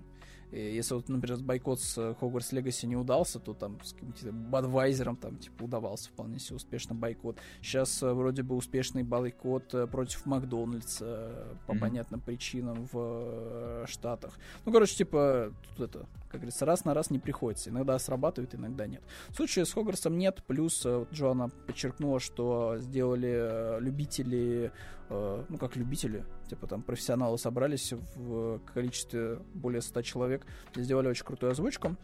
[0.51, 5.37] если вот, например, бойкот с Hogwarts Legacy не удался, то там с каким-то Бадвайзером там,
[5.37, 7.37] типа, удавался вполне себе успешно бойкот.
[7.61, 11.79] Сейчас э, вроде бы успешный бойкот э, против Макдональдса э, по mm-hmm.
[11.79, 14.39] понятным причинам в Штатах.
[14.65, 17.69] Ну, короче, типа, тут это, как говорится, раз на раз не приходится.
[17.69, 19.03] Иногда срабатывает, иногда нет.
[19.29, 24.71] В случае с Хогвартсом нет, плюс вот Джоанна подчеркнула, что сделали любители
[25.09, 30.45] Э, ну, как любители, типа там профессионалы собрались в количестве более 100 человек,
[30.75, 31.95] сделали очень крутую озвучку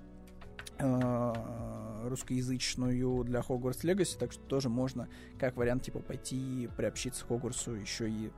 [0.80, 1.34] э,
[2.08, 5.08] русскоязычную для Hogwarts Legacy, так что тоже можно
[5.40, 8.32] как вариант типа пойти приобщиться к Хогвартсу еще и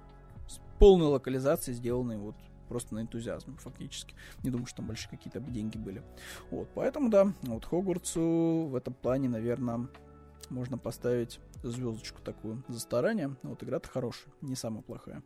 [0.47, 2.35] с полной локализацией, сделанной вот
[2.67, 4.13] просто на энтузиазме фактически.
[4.43, 6.03] Не думаю, что там большие какие-то деньги были.
[6.51, 9.87] Вот, поэтому да, вот Хогвартсу в этом плане, наверное,
[10.49, 13.35] можно поставить звездочку такую за старание.
[13.43, 15.23] Вот игра-то хорошая, не самая плохая.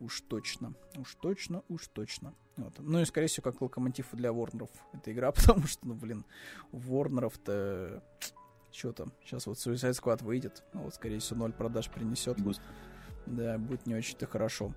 [0.00, 2.34] Уж точно, уж точно, уж точно.
[2.56, 2.78] Вот.
[2.78, 6.24] Ну и, скорее всего, как локомотив для Ворнеров эта игра, потому что, ну, блин,
[6.72, 8.02] у Ворнеров-то...
[8.72, 9.12] Что там?
[9.24, 10.64] Сейчас вот Suicide Squad выйдет.
[10.72, 12.38] Ну, вот, скорее всего, ноль продаж принесет.
[13.26, 14.74] Да, будет не очень-то хорошо.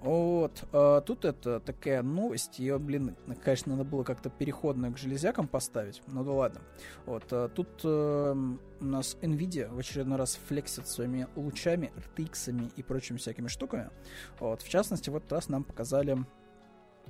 [0.00, 5.48] Вот, а, тут это такая новость, ее, блин, конечно, надо было как-то переходно к железякам
[5.48, 6.60] поставить, ну да ладно.
[7.04, 12.82] Вот, а, тут а, у нас Nvidia в очередной раз флексит своими лучами, RTX и
[12.82, 13.90] прочими всякими штуками.
[14.38, 16.24] Вот, в частности, вот раз нам показали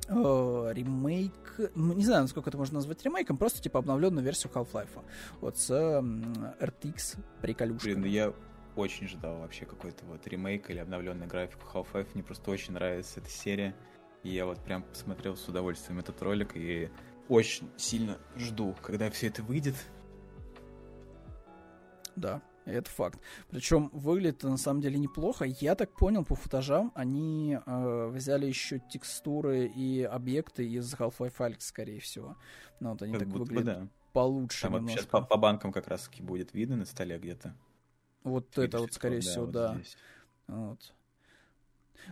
[0.09, 5.05] э, ремейк, ну, не знаю, насколько это можно назвать ремейком, просто типа обновленную версию Half-Life.
[5.43, 6.01] Вот с э,
[6.60, 7.97] RTX приколюшкой.
[7.97, 8.32] Блин, я
[8.77, 12.09] очень ждал вообще какой-то вот ремейк или обновленный графику Half-Life.
[12.15, 13.74] Мне просто очень нравится эта серия.
[14.23, 16.90] И я вот прям посмотрел с удовольствием этот ролик и
[17.28, 19.74] очень сильно жду, когда все это выйдет.
[22.16, 23.20] Да, это факт.
[23.49, 25.45] Причем выглядит на самом деле неплохо.
[25.45, 31.61] Я так понял по футажам, они э, взяли еще текстуры и объекты из Half-Life Alyx,
[31.61, 32.36] скорее всего.
[32.81, 33.89] Ну, вот они как так выглядят бы, да.
[34.12, 34.99] получше Там немножко.
[34.99, 37.55] сейчас по, по банкам как раз таки будет видно на столе где-то.
[38.28, 39.80] Вот Фиг это вот, скорее да, всего, вот да.
[40.48, 40.94] Вот.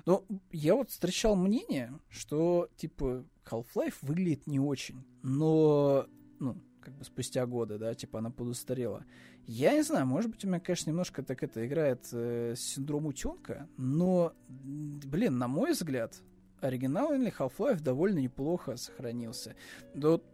[0.05, 6.06] Но я вот встречал мнение, что, типа, Half-Life выглядит не очень, но,
[6.38, 9.05] ну, как бы спустя годы, да, типа, она подустарела.
[9.47, 13.68] Я не знаю, может быть, у меня, конечно, немножко так это играет э, синдром утенка,
[13.76, 16.20] но, блин, на мой взгляд,
[16.60, 19.55] оригинальный Half-Life довольно неплохо сохранился.
[19.94, 20.24] Да вот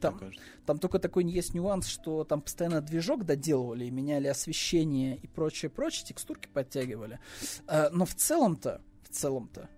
[0.00, 0.20] там,
[0.66, 6.06] там только такой есть нюанс, что там постоянно движок доделывали, меняли освещение и прочее, прочее,
[6.06, 7.20] текстурки подтягивали.
[7.66, 9.68] А, но в целом-то, в целом-то,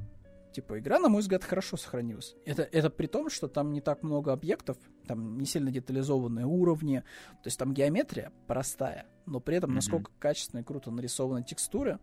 [0.52, 2.36] типа, игра, на мой взгляд, хорошо сохранилась.
[2.44, 4.76] Это, это при том, что там не так много объектов,
[5.06, 7.00] там не сильно детализованные уровни,
[7.42, 9.74] то есть там геометрия простая, но при этом mm-hmm.
[9.74, 11.98] насколько качественно и круто нарисованы текстуры,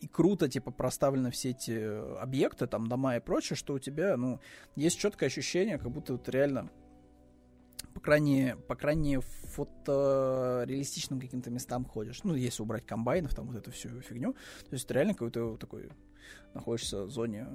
[0.00, 4.40] и круто, типа, проставлены все эти объекты, там, дома и прочее, что у тебя, ну,
[4.76, 6.70] есть четкое ощущение, как будто вот реально
[7.98, 12.22] по крайней, по крайней фотореалистичным каким-то местам ходишь.
[12.22, 14.34] Ну, если убрать комбайнов, там вот эту всю фигню.
[14.34, 15.90] То есть реально какой-то такой
[16.54, 17.48] находишься в зоне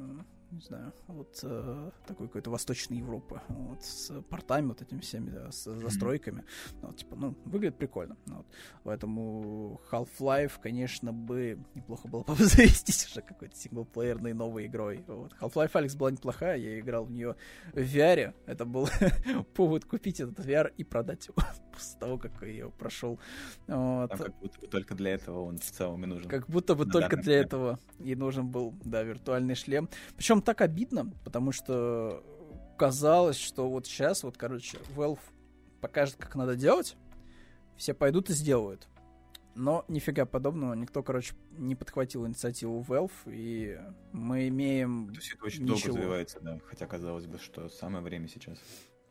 [0.53, 5.51] не знаю, вот э, такой какой-то восточной Европы, вот, с портами вот этими всеми, да,
[5.51, 6.41] с застройками.
[6.41, 6.77] Mm-hmm.
[6.81, 8.17] Вот, типа, ну, выглядит прикольно.
[8.27, 8.45] Вот.
[8.83, 15.03] Поэтому Half-Life, конечно, бы неплохо было бы завестись уже какой-то синглплеерной новой игрой.
[15.07, 15.33] Вот.
[15.41, 17.35] Half-Life Alex была неплохая, я играл в нее
[17.71, 18.33] в VR.
[18.45, 18.87] Это был
[19.55, 21.37] повод купить этот VR и продать его
[21.73, 23.19] после того, как я его прошел.
[23.67, 24.09] Вот.
[24.09, 26.29] Там как будто бы только для этого он в целом и нужен.
[26.29, 29.89] Как будто бы только для этого и нужен был, да, виртуальный шлем.
[30.15, 32.23] Причем так обидно, потому что
[32.77, 35.19] казалось, что вот сейчас, вот, короче, Valve
[35.81, 36.95] покажет, как надо делать,
[37.77, 38.87] все пойдут и сделают.
[39.55, 43.79] Но нифига подобного, никто, короче, не подхватил инициативу Valve, и
[44.11, 45.77] мы имеем То есть это очень ничего.
[45.77, 48.57] долго развивается, да, хотя казалось бы, что самое время сейчас.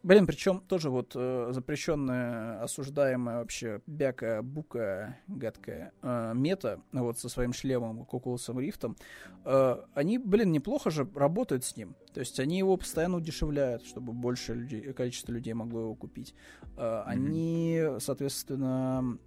[0.03, 7.29] Блин, причем тоже вот э, запрещенная, осуждаемая вообще бяка, бука, гадкая э, мета, вот со
[7.29, 8.97] своим шлемом, Кокулусом Рифтом,
[9.45, 11.95] э, они, блин, неплохо же работают с ним.
[12.13, 16.35] То есть они его постоянно удешевляют, чтобы больше людей, количество людей могло его купить.
[16.77, 17.03] Э, mm-hmm.
[17.07, 19.19] Они, соответственно,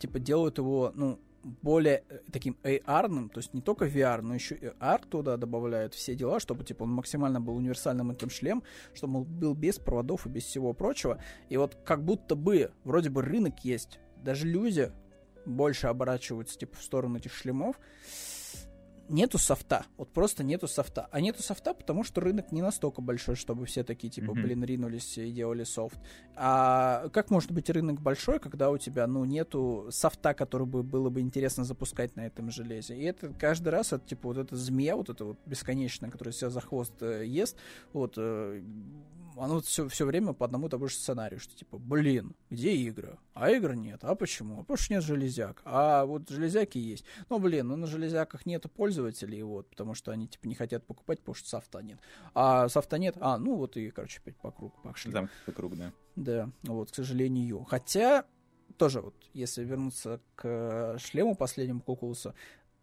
[0.00, 1.20] типа делают его, ну,
[1.62, 5.94] более э, таким AR-ным, то есть не только VR, но еще и AR туда добавляют
[5.94, 8.62] все дела, чтобы типа он максимально был универсальным этим шлем,
[8.94, 11.18] чтобы он был без проводов и без всего прочего.
[11.48, 14.92] И вот как будто бы вроде бы рынок есть, даже люди
[15.46, 17.76] больше оборачиваются типа в сторону этих шлемов.
[19.08, 21.08] Нету софта, вот просто нету софта.
[21.10, 24.42] А нету софта, потому что рынок не настолько большой, чтобы все такие, типа, mm-hmm.
[24.42, 25.98] блин, ринулись и делали софт.
[26.36, 31.10] А как может быть рынок большой, когда у тебя, ну, нету софта, который бы было
[31.10, 32.96] бы интересно запускать на этом железе?
[32.96, 36.50] И это каждый раз, это, типа, вот эта змея, вот эта вот бесконечная, которая себя
[36.50, 37.56] за хвост э, ест,
[37.92, 38.62] вот, э,
[39.40, 43.18] оно все, все время по одному тому же сценарию, что типа, блин, где игры?
[43.34, 44.00] А игр нет.
[44.02, 44.54] А почему?
[44.54, 45.62] А потому что нет железяк.
[45.64, 47.04] А вот железяки есть.
[47.28, 51.20] Ну, блин, ну на железяках нету пользователей, вот, потому что они типа не хотят покупать,
[51.20, 51.98] потому что софта нет.
[52.34, 55.12] А софта нет, а, ну вот и, короче, опять по кругу пошли.
[55.12, 55.92] Замкнутый круг, да.
[56.16, 57.64] Да, вот, к сожалению.
[57.64, 58.24] Хотя,
[58.76, 62.34] тоже вот, если вернуться к шлему последнему Кукулуса,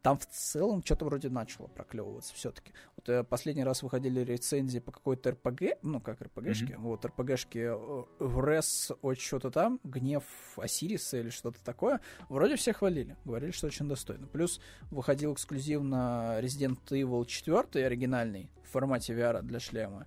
[0.06, 2.73] там в целом что-то вроде начало проклевываться все-таки.
[2.95, 6.77] Вот э, последний раз выходили рецензии по какой-то РПГ, ну как РПГшке, mm-hmm.
[6.77, 10.23] вот РПГшки э, ВРС от что-то там, Гнев
[10.57, 12.02] Осириса или что-то такое.
[12.30, 14.27] Вроде все хвалили, говорили, что очень достойно.
[14.27, 14.61] Плюс
[14.91, 20.06] выходил эксклюзивно Resident Evil 4 оригинальный в формате VR для шлема.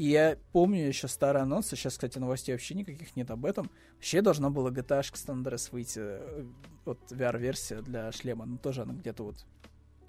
[0.00, 3.70] И я помню еще старые анонсы, сейчас, кстати, новостей вообще никаких нет об этом.
[3.96, 6.46] Вообще должна была GTA San Andreas выйти, э,
[6.86, 9.44] вот VR-версия для шлема, но тоже она где-то вот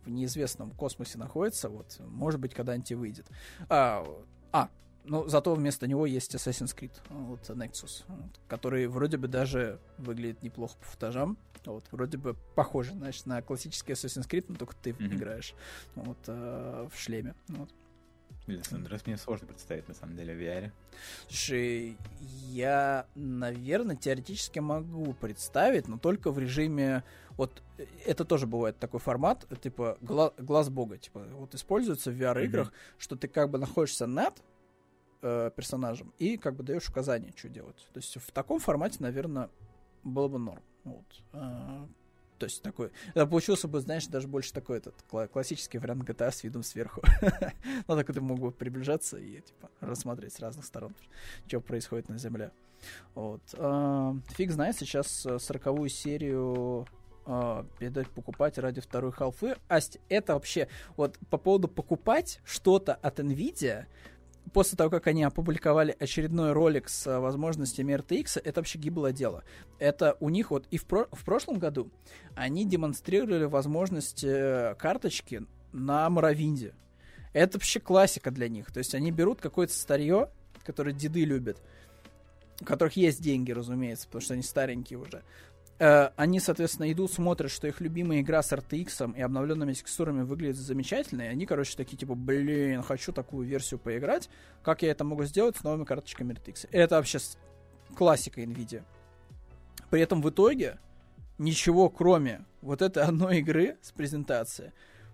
[0.05, 3.27] в неизвестном космосе находится, вот, может быть, когда-нибудь и выйдет.
[3.67, 4.07] А,
[4.53, 4.69] а,
[5.03, 10.41] ну, зато вместо него есть Assassin's Creed, вот, Nexus, вот, который вроде бы даже выглядит
[10.41, 14.91] неплохо по футажам, вот, вроде бы похоже, значит, на классический Assassin's Creed, но только ты
[14.91, 15.15] mm-hmm.
[15.15, 15.53] играешь,
[15.95, 17.69] вот, э, в шлеме, вот.
[18.51, 20.71] Блин, Сандерс мне сложно представить, на самом деле, в VR.
[21.29, 21.95] Слушай,
[22.49, 27.05] я, наверное, теоретически могу представить, но только в режиме...
[27.37, 27.63] Вот
[28.05, 32.95] это тоже бывает такой формат, типа гла- глаз бога, типа вот используется в VR-играх, mm-hmm.
[32.97, 34.33] что ты как бы находишься над
[35.21, 37.87] э, персонажем и как бы даешь указания, что делать.
[37.93, 39.49] То есть в таком формате, наверное,
[40.03, 40.61] было бы норм.
[40.83, 41.05] Вот.
[42.41, 42.89] То есть такой...
[43.13, 44.95] Это получился бы, знаешь, даже больше такой этот
[45.31, 47.03] классический вариант GTA с видом сверху.
[47.87, 50.95] ну, так ты мог бы приближаться и, типа, рассмотреть с разных сторон,
[51.45, 52.51] что происходит на Земле.
[53.13, 53.43] Вот.
[53.53, 56.87] А, фиг знает, сейчас э, сороковую серию
[57.23, 59.55] Uh, передать покупать ради второй халфы.
[59.69, 63.85] Асть, это вообще, вот по поводу покупать что-то от NVIDIA,
[64.53, 69.43] после того, как они опубликовали очередной ролик с э, возможностями RTX, это вообще гиблое дело.
[69.79, 71.89] Это у них вот и в, про в прошлом году
[72.35, 76.73] они демонстрировали возможность э, карточки на Моровинде.
[77.33, 78.71] Это вообще классика для них.
[78.71, 80.29] То есть они берут какое-то старье,
[80.65, 81.57] которое деды любят,
[82.59, 85.23] у которых есть деньги, разумеется, потому что они старенькие уже.
[85.81, 90.57] Э, они, соответственно, идут, смотрят, что их любимая игра с RTX и обновленными текстурами выглядит
[90.57, 94.29] замечательно, и они, короче, такие, типа, блин, хочу такую версию поиграть,
[94.61, 96.69] как я это могу сделать с новыми карточками RTX?
[96.71, 97.17] Это вообще
[97.95, 98.83] классика NVIDIA.
[99.89, 100.77] При этом в итоге
[101.39, 104.73] ничего, кроме вот этой одной игры с презентацией,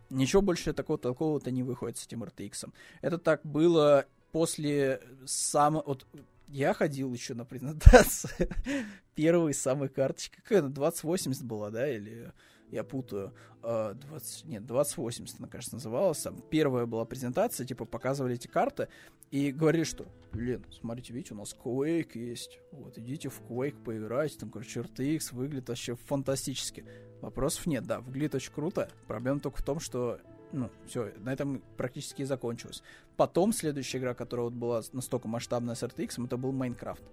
[0.10, 2.74] ничего больше такого толкового-то не выходит с этим RTX.
[3.02, 4.04] Это так было
[4.34, 5.84] после самого...
[5.86, 6.06] Вот
[6.48, 8.50] я ходил еще на презентацию
[9.16, 10.38] первой самой карточки.
[10.38, 10.70] Какая она?
[10.70, 11.90] 2080 была, да?
[11.90, 12.32] Или
[12.70, 13.34] я путаю.
[13.62, 16.22] 20, а, нет, 2080 она, кажется, называлась.
[16.22, 18.88] Там первая была презентация, типа, показывали эти карты
[19.30, 22.60] и говорили, что, блин, смотрите, видите, у нас Quake есть.
[22.72, 24.40] Вот, идите в Quake поиграйте.
[24.40, 26.86] Там, короче, RTX выглядит вообще фантастически.
[27.22, 28.90] Вопросов нет, да, выглядит очень круто.
[29.08, 30.20] Проблема только в том, что
[30.52, 32.84] ну, все, на этом практически и закончилось.
[33.16, 37.04] Потом следующая игра, которая вот была настолько масштабная с RTX, это был Майнкрафт.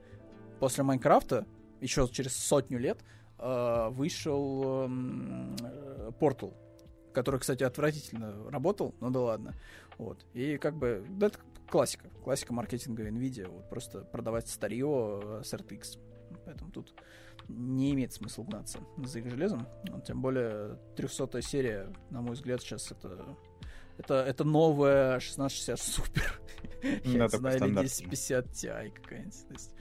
[0.60, 1.46] После Майнкрафта,
[1.80, 2.98] еще через сотню лет,
[3.38, 6.10] э, вышел эм, э,
[7.12, 9.54] который, кстати, отвратительно работал, но да ладно.
[9.98, 10.24] Вот.
[10.34, 11.38] И как бы, да, это
[11.68, 15.98] классика, классика маркетинга NVIDIA, вот просто продавать старье э, с RTX.
[16.44, 16.94] Поэтому тут
[17.48, 19.66] не имеет смысла гнаться за их железом.
[20.06, 23.36] Тем более 300 серия, на мой взгляд, сейчас это
[23.98, 26.40] это, это новая 1660 супер.
[27.04, 29.48] Ну, Я знаю, или 1050 Ti какая-нибудь.
[29.48, 29.74] То есть,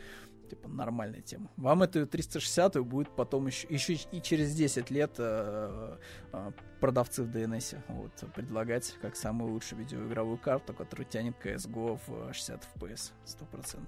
[0.49, 1.52] типа, нормальная тема.
[1.57, 5.98] Вам эту 360 будет потом еще, еще и через 10 лет э,
[6.31, 12.34] э, продавцы в DNS вот, предлагать как самую лучшую видеоигровую карту, которая тянет CSGO в
[12.34, 13.80] 60 FPS 100%.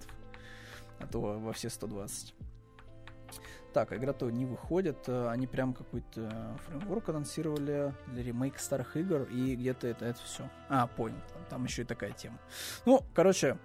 [0.99, 2.34] А то во все 120
[3.76, 9.53] так, игра-то не выходит, э, они прям какой-то фреймворк анонсировали для ремейка старых игр, и
[9.57, 10.49] где-то это, это все.
[10.69, 12.39] А, понял, там, там еще и такая тема.
[12.85, 13.57] Ну, короче,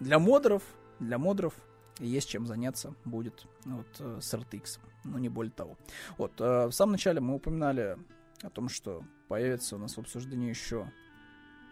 [0.00, 0.62] для модеров,
[1.00, 1.54] для модеров
[1.98, 5.78] есть чем заняться будет вот, э, с RTX, но не более того.
[6.18, 7.96] Вот, э, в самом начале мы упоминали
[8.42, 10.92] о том, что появится у нас в обсуждении еще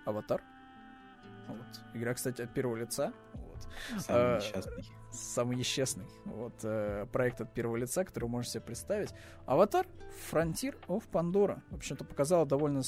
[0.07, 0.43] Аватар.
[1.47, 1.81] Вот.
[1.93, 3.13] Игра, кстати, от первого лица.
[3.93, 4.03] Вот.
[4.03, 4.85] Самый несчастный
[5.17, 9.15] самый несчастный вот, э, проект от первого лица, который вы можете себе представить.
[9.47, 9.87] Аватар
[10.31, 11.63] Frontier of Pandora.
[11.71, 12.83] В общем-то, показала довольно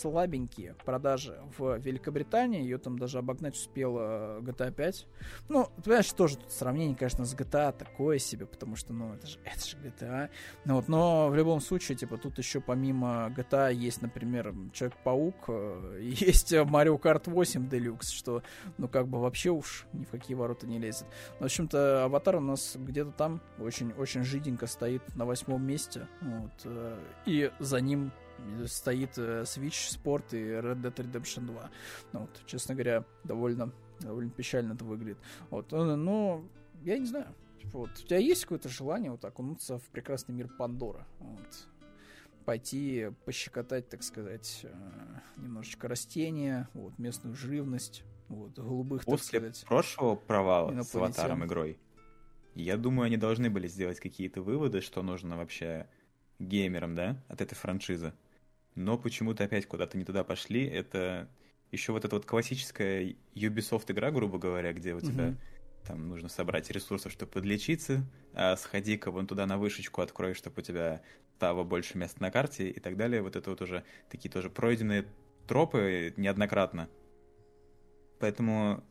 [0.00, 2.62] слабенькие продажи в Великобритании.
[2.62, 5.06] Ее там даже обогнать успела GTA 5.
[5.48, 9.38] Ну, понимаешь, тоже тут сравнение, конечно, с GTA такое себе, потому что, ну, это же,
[9.44, 10.30] это же GTA.
[10.64, 15.98] Ну, вот, но в любом случае, типа, тут еще помимо GTA есть, например, Человек-паук, э,
[16.02, 18.42] есть Mario Kart 8 Deluxe, что,
[18.78, 21.06] ну, как бы вообще уж ни в какие ворота не лезет.
[21.38, 26.08] В общем-то, Аватар у нас где-то там очень-очень жиденько стоит на восьмом месте.
[26.20, 28.12] Вот, э, и за ним
[28.66, 31.70] стоит э, Switch Sport и Red Dead Redemption 2.
[32.12, 35.18] Ну, вот, честно говоря, довольно, довольно печально это выглядит.
[35.50, 36.44] Вот, э, но
[36.82, 37.34] я не знаю.
[37.60, 41.06] Типа, вот, у тебя есть какое-то желание вот окунуться в прекрасный мир Пандора?
[41.18, 41.68] Вот,
[42.44, 44.72] пойти пощекотать, так сказать, э,
[45.36, 49.68] немножечко растения, вот, местную живность, вот, голубых, После так сказать.
[49.68, 51.78] прошлого провала с аватаром игрой,
[52.54, 55.86] я думаю, они должны были сделать какие-то выводы, что нужно вообще
[56.38, 58.12] геймерам, да, от этой франшизы.
[58.74, 60.64] Но почему-то опять куда-то не туда пошли.
[60.64, 61.28] Это
[61.70, 65.86] еще вот эта вот классическая Ubisoft игра, грубо говоря, где у тебя mm-hmm.
[65.86, 70.62] там нужно собрать ресурсов, чтобы подлечиться, а сходи-ка вон туда на вышечку, открой, чтобы у
[70.62, 71.02] тебя
[71.36, 73.22] стало больше мест на карте и так далее.
[73.22, 75.06] Вот это вот уже такие тоже пройденные
[75.46, 76.88] тропы неоднократно.
[78.18, 78.84] Поэтому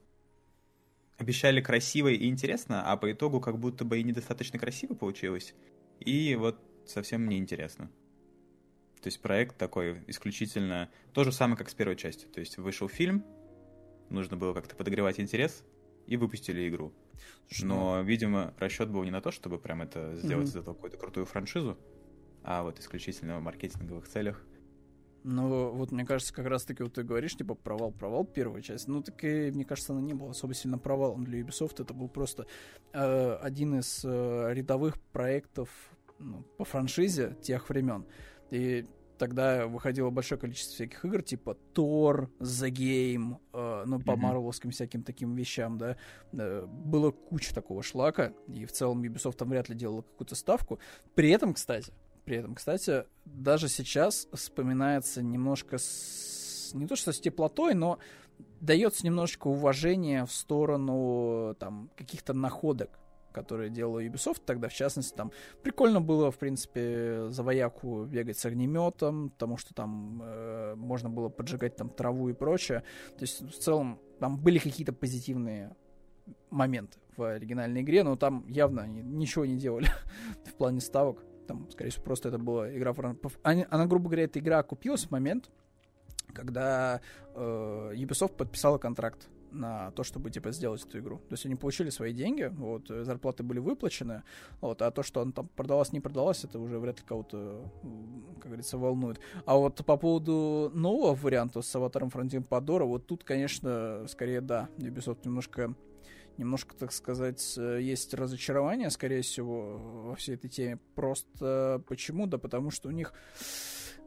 [1.17, 5.53] обещали красиво и интересно, а по итогу как будто бы и недостаточно красиво получилось.
[5.99, 7.91] И вот совсем неинтересно.
[9.01, 12.29] То есть проект такой исключительно то же самое, как с первой частью.
[12.29, 13.23] То есть вышел фильм,
[14.09, 15.63] нужно было как-то подогревать интерес,
[16.09, 16.91] и выпустили игру.
[17.61, 20.49] Но, ну видимо, расчет был не на то, чтобы прям это сделать mm-hmm.
[20.49, 21.77] из этого какую-то крутую франшизу,
[22.43, 24.43] а вот исключительно в маркетинговых целях.
[25.23, 28.87] Ну, вот мне кажется, как раз-таки вот ты говоришь, типа, провал-провал первая часть.
[28.87, 31.81] Ну, так и, мне кажется, она не была особо сильно провалом для Ubisoft.
[31.81, 32.47] Это был просто
[32.93, 35.69] э, один из э, рядовых проектов
[36.17, 38.05] ну, по франшизе тех времен.
[38.51, 38.85] И
[39.19, 44.15] тогда выходило большое количество всяких игр, типа Thor, The Game, э, ну, по mm-hmm.
[44.15, 45.97] марвеловским всяким таким вещам, да.
[46.31, 50.79] Э, было куча такого шлака, и в целом Ubisoft там вряд ли делала какую-то ставку.
[51.13, 51.93] При этом, кстати,
[52.25, 56.71] при этом, кстати, даже сейчас вспоминается немножко с...
[56.73, 57.99] не то что с теплотой, но
[58.61, 62.99] дается немножечко уважения в сторону там каких-то находок
[63.31, 65.31] которые делала Ubisoft тогда, в частности, там
[65.63, 71.29] прикольно было, в принципе, за вояку бегать с огнеметом, потому что там э, можно было
[71.29, 72.83] поджигать там траву и прочее.
[73.17, 75.75] То есть, в целом, там были какие-то позитивные
[76.49, 79.87] моменты в оригинальной игре, но там явно они ничего не делали
[80.45, 81.23] в плане ставок.
[81.47, 82.93] Там, скорее всего, просто это была игра...
[83.43, 85.49] Она, она грубо говоря, эта игра окупилась в момент,
[86.33, 87.01] когда
[87.33, 91.17] э, Ubisoft подписала контракт на то, чтобы, типа, сделать эту игру.
[91.17, 94.23] То есть они получили свои деньги, вот, зарплаты были выплачены,
[94.61, 97.71] вот, а то, что он там продалась, не продалась, это уже вряд ли кого-то,
[98.35, 99.19] как говорится, волнует.
[99.45, 104.69] А вот по поводу нового варианта с аватаром Франтин Падора, вот тут, конечно, скорее, да,
[104.77, 105.75] Ubisoft немножко
[106.37, 110.79] немножко, так сказать, есть разочарование, скорее всего, во всей этой теме.
[110.95, 112.27] Просто почему?
[112.27, 113.13] Да потому что у них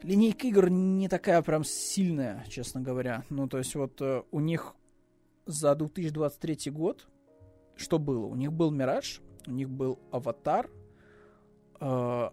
[0.02, 3.24] линейка игр не такая прям сильная, честно говоря.
[3.31, 4.74] Ну, то есть вот э, у них
[5.47, 7.09] за 2023 год
[7.77, 8.27] что было?
[8.27, 10.70] У них был Мираж, у них был Аватар,
[11.81, 12.31] э,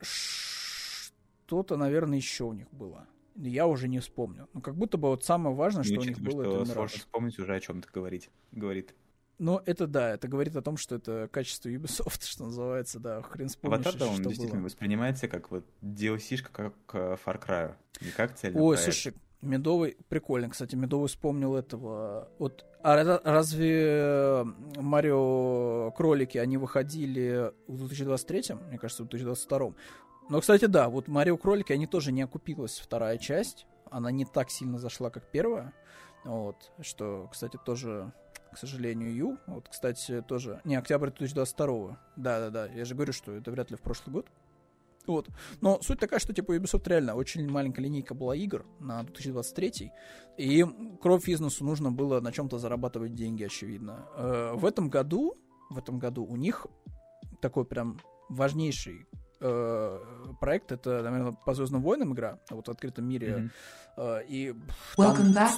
[0.00, 3.06] что-то, наверное, еще у них было.
[3.36, 4.48] Я уже не вспомню.
[4.52, 6.92] Ну, как будто бы вот самое важное, что у них было, это Мираж.
[6.92, 8.94] вспомнить уже о чем-то говорить, говорит.
[9.38, 13.48] Но это да, это говорит о том, что это качество Ubisoft, что называется, да, хрен
[13.48, 14.66] вспомнишь, Аватар, да, он действительно было.
[14.66, 18.92] воспринимается как вот DLC-шка, как Far Cry, не как цельный Ой, проект.
[18.94, 19.14] слушай,
[19.44, 22.28] Медовый, прикольно, кстати, Медовый вспомнил этого.
[22.38, 24.44] Вот, а разве
[24.76, 29.74] Марио Кролики, они выходили в 2023, мне кажется, в 2022?
[30.30, 33.66] Но, кстати, да, вот Марио Кролики, они тоже не окупилась вторая часть.
[33.90, 35.72] Она не так сильно зашла, как первая.
[36.24, 38.12] Вот, что, кстати, тоже,
[38.52, 39.38] к сожалению, Ю.
[39.46, 40.60] Вот, кстати, тоже...
[40.64, 41.98] Не, октябрь 2022.
[42.16, 44.26] Да-да-да, я же говорю, что это вряд ли в прошлый год.
[45.06, 45.28] Вот.
[45.60, 49.92] Но суть такая, что типа Ubisoft реально очень маленькая линейка была игр на 2023,
[50.38, 50.64] и
[51.00, 54.06] кровь бизнесу нужно было на чем-то зарабатывать деньги, очевидно.
[54.16, 55.36] Э, в этом году,
[55.70, 56.66] в этом году у них
[57.40, 58.00] такой прям
[58.30, 59.06] важнейший
[59.40, 59.98] э,
[60.40, 63.50] проект, это, наверное, по Звездным войнам игра, вот в открытом мире,
[63.96, 64.20] mm-hmm.
[64.20, 64.54] э, и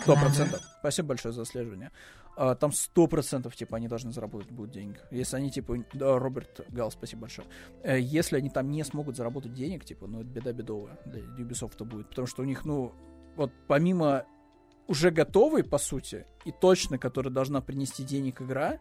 [0.01, 0.61] сто процентов.
[0.81, 1.93] Спасибо большое за отслеживание
[2.37, 5.03] а, там сто процентов, типа, они должны заработать будут денег.
[5.11, 7.49] Если они, типа, да, Роберт Гал, спасибо большое.
[7.83, 11.83] Э, если они там не смогут заработать денег, типа, ну, это беда бедовая для Ubisoft
[11.85, 12.11] будет.
[12.11, 12.93] Потому что у них, ну,
[13.37, 14.27] вот помимо
[14.87, 18.79] уже готовой, по сути, и точно, которая должна принести денег игра,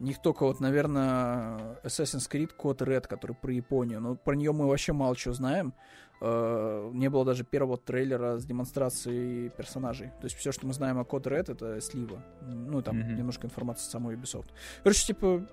[0.00, 4.00] У них только вот, наверное, Assassin's Creed Code Red, который про Японию.
[4.00, 5.72] Но про нее мы вообще мало чего знаем.
[6.20, 10.08] Э, не было даже первого трейлера с демонстрацией персонажей.
[10.20, 12.22] То есть все, что мы знаем о Code Red, это слива.
[12.42, 13.14] Ну, там mm-hmm.
[13.14, 14.48] немножко информации самой Ubisoft.
[14.82, 15.46] Короче, типа,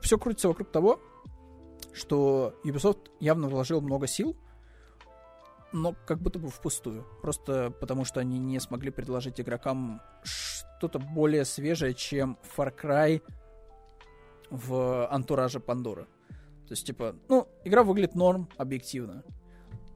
[0.00, 1.00] все крутится вокруг того,
[1.92, 4.36] что Ubisoft явно вложил много сил,
[5.72, 7.04] но как будто бы впустую.
[7.22, 13.22] Просто потому, что они не смогли предложить игрокам что-то более свежее, чем Far Cry
[14.50, 16.06] в антураже Пандоры.
[16.68, 19.24] То есть, типа, ну, игра выглядит норм, объективно.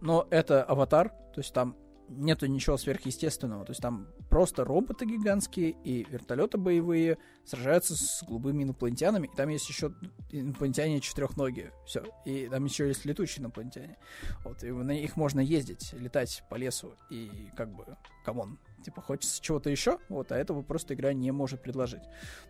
[0.01, 1.77] Но это аватар, то есть там
[2.11, 3.65] нету ничего сверхъестественного.
[3.65, 9.27] То есть там просто роботы гигантские и вертолеты боевые сражаются с голубыми инопланетянами.
[9.27, 9.95] И там есть еще
[10.31, 11.73] инопланетяне четырехногие.
[11.87, 12.05] Все.
[12.25, 13.97] И там еще есть летучие инопланетяне.
[14.45, 14.63] Вот.
[14.65, 16.95] И на них можно ездить, летать по лесу.
[17.11, 17.85] И как бы,
[18.25, 22.03] come on, типа хочется чего-то еще, вот, а этого просто игра не может предложить.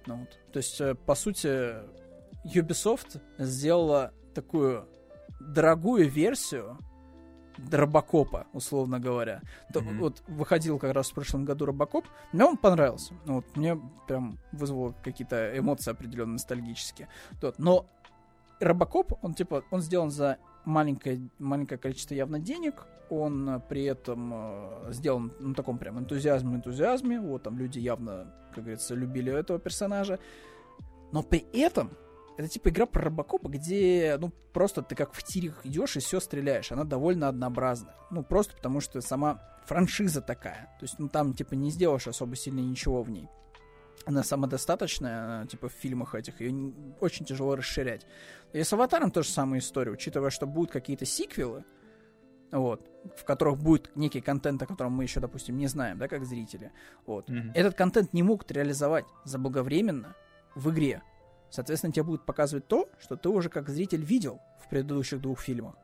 [0.06, 0.39] Ну, вот.
[0.52, 1.74] То есть, э, по сути,
[2.44, 4.89] Ubisoft сделала такую
[5.40, 6.78] дорогую версию
[7.70, 9.43] Робокопа, условно говоря.
[9.72, 9.98] Mm-hmm.
[9.98, 13.14] Вот выходил как раз в прошлом году Робокоп, мне он понравился.
[13.27, 17.09] Ну, вот, мне прям вызвало какие-то эмоции определенно ностальгические.
[17.43, 17.59] Вот.
[17.59, 17.86] Но
[18.60, 24.31] Робокоп, он типа, он сделан за маленькое, маленькое количество явно денег, он э, при этом
[24.32, 30.18] э, сделан на таком прям энтузиазме-энтузиазме, вот там люди явно, как говорится, любили этого персонажа,
[31.12, 31.90] но при этом
[32.40, 36.20] это типа игра про Робокопа, где, ну, просто ты как в тирах идешь и все
[36.20, 36.72] стреляешь.
[36.72, 37.94] Она довольно однообразная.
[38.10, 40.74] Ну, просто потому что сама франшиза такая.
[40.78, 43.28] То есть, ну, там, типа, не сделаешь особо сильно ничего в ней.
[44.06, 46.40] Она самодостаточная, типа, в фильмах этих.
[46.40, 48.06] Ее очень тяжело расширять.
[48.54, 49.92] И с Аватаром тоже самая история.
[49.92, 51.64] Учитывая, что будут какие-то сиквелы,
[52.50, 56.24] вот, в которых будет некий контент, о котором мы еще, допустим, не знаем, да, как
[56.24, 56.72] зрители.
[57.06, 57.28] Вот.
[57.28, 57.52] Mm-hmm.
[57.54, 60.16] Этот контент не могут реализовать заблаговременно
[60.54, 61.02] в игре.
[61.51, 65.74] Соответственно, тебе будут показывать то, что ты уже как зритель видел в предыдущих двух фильмах.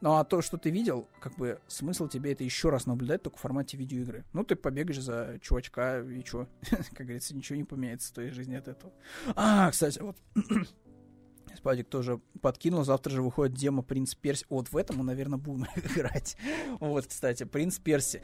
[0.00, 3.38] Ну а то, что ты видел, как бы смысл тебе это еще раз наблюдать только
[3.38, 4.24] в формате видеоигры.
[4.34, 6.46] Ну, ты побегаешь за чувачка, и что?
[6.94, 8.92] как говорится, ничего не поменяется в твоей жизни от этого.
[9.34, 10.16] А, кстати, вот
[11.56, 12.84] Спадик тоже подкинул.
[12.84, 14.46] Завтра же выходит демо Принц Перси.
[14.48, 16.36] Вот в этом мы, наверное, будем играть.
[16.80, 18.22] Вот, кстати, Принц Перси.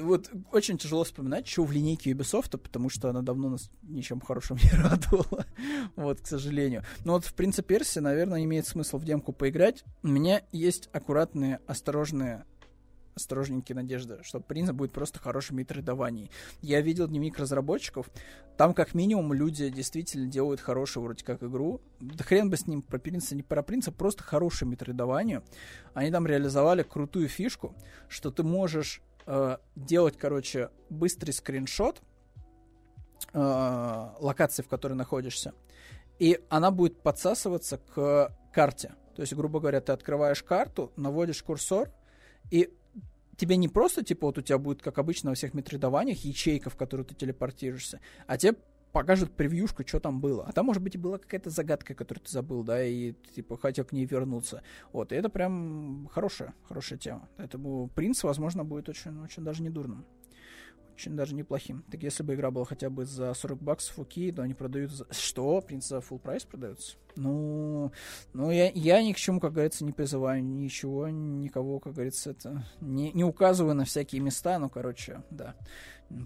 [0.00, 4.56] Вот очень тяжело вспоминать, что в линейке Ubisoft, потому что она давно нас ничем хорошим
[4.62, 5.46] не радовала.
[5.96, 6.84] Вот, к сожалению.
[7.04, 9.84] Но вот в Принце Перси, наверное, имеет смысл в демку поиграть.
[10.02, 12.44] У меня есть аккуратные, осторожные
[13.18, 16.28] осторожненькие надежды, что принцип будет просто хорошим метродаванием.
[16.62, 18.10] Я видел дневник разработчиков,
[18.56, 21.80] там как минимум люди действительно делают хорошую вроде как игру.
[22.00, 25.42] Да хрен бы с ним про принца, не про принца, просто хорошее метродавание.
[25.94, 27.74] Они там реализовали крутую фишку,
[28.08, 32.02] что ты можешь э, делать, короче, быстрый скриншот
[33.32, 35.52] э, локации, в которой находишься,
[36.18, 38.94] и она будет подсасываться к карте.
[39.14, 41.90] То есть, грубо говоря, ты открываешь карту, наводишь курсор,
[42.50, 42.72] и
[43.38, 46.76] тебе не просто, типа, вот у тебя будет, как обычно во всех метридованиях, ячейка, в
[46.76, 48.56] которую ты телепортируешься, а тебе
[48.92, 50.44] покажут превьюшку, что там было.
[50.46, 53.84] А там, может быть, и была какая-то загадка, которую ты забыл, да, и, типа, хотел
[53.84, 54.62] к ней вернуться.
[54.92, 57.28] Вот, и это прям хорошая, хорошая тема.
[57.36, 60.04] Поэтому принц, возможно, будет очень, очень даже недурным
[60.98, 61.84] очень даже неплохим.
[61.92, 65.06] Так если бы игра была хотя бы за 40 баксов, окей, но они продают за...
[65.12, 65.60] Что?
[65.60, 66.96] Принц за full прайс продается?
[67.14, 67.92] Ну,
[68.32, 72.64] ну я, я ни к чему, как говорится, не призываю ничего, никого, как говорится, это...
[72.80, 75.54] Не, не указываю на всякие места, ну, короче, да.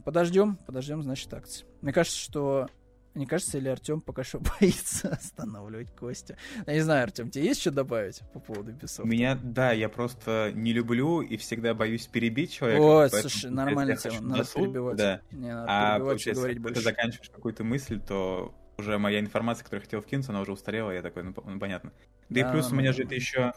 [0.07, 1.67] Подождем, подождем, значит, акции.
[1.83, 2.69] Мне кажется, что
[3.15, 6.37] мне кажется, или Артем пока что боится останавливать Костя.
[6.67, 9.07] Я не знаю, Артем, тебе есть что добавить по поводу Ubisoft?
[9.07, 12.83] Меня, да, я просто не люблю и всегда боюсь перебить человека.
[12.83, 14.97] О, слушай, нормальная тема, надо носу, перебивать.
[14.97, 15.21] Да.
[15.31, 16.75] Не, надо а перебивать, говорить больше.
[16.77, 20.91] ты заканчиваешь какую-то мысль, то уже моя информация, которую я хотел вкинуть, она уже устарела,
[20.91, 21.93] я такой, ну, ну понятно.
[22.29, 23.53] Да, да и плюс у меня же это еще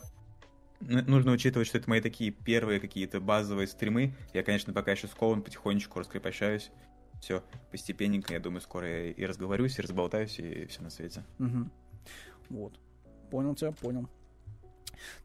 [0.82, 4.14] нужно учитывать, что это мои такие первые какие-то базовые стримы.
[4.34, 6.69] Я, конечно, пока еще скован, потихонечку раскрепощаюсь
[7.20, 11.24] все постепенненько, я думаю, скоро я и разговорюсь, и разболтаюсь, и все на свете.
[11.40, 11.70] Угу.
[12.50, 12.80] Вот.
[13.32, 14.08] Понял тебя, понял.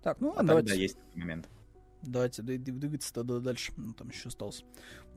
[0.02, 0.70] Так, ну а давайте...
[0.70, 1.48] Да, есть момент.
[2.02, 3.72] Давайте двигаться тогда дальше.
[3.76, 4.64] Ну, там еще осталось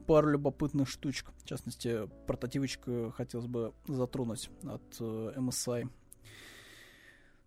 [0.05, 1.31] пару любопытных штучек.
[1.37, 5.89] В частности, портативочку хотелось бы затронуть от э, MSI.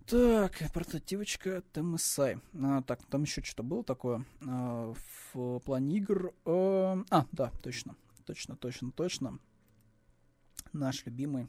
[0.07, 2.41] Так, портативочка от MSI.
[2.63, 4.95] А, так, там еще что-то было такое а,
[5.35, 6.33] в плане игр.
[6.47, 7.95] А, а, да, точно
[8.27, 9.39] точно, точно, точно.
[10.73, 11.47] Наш любимый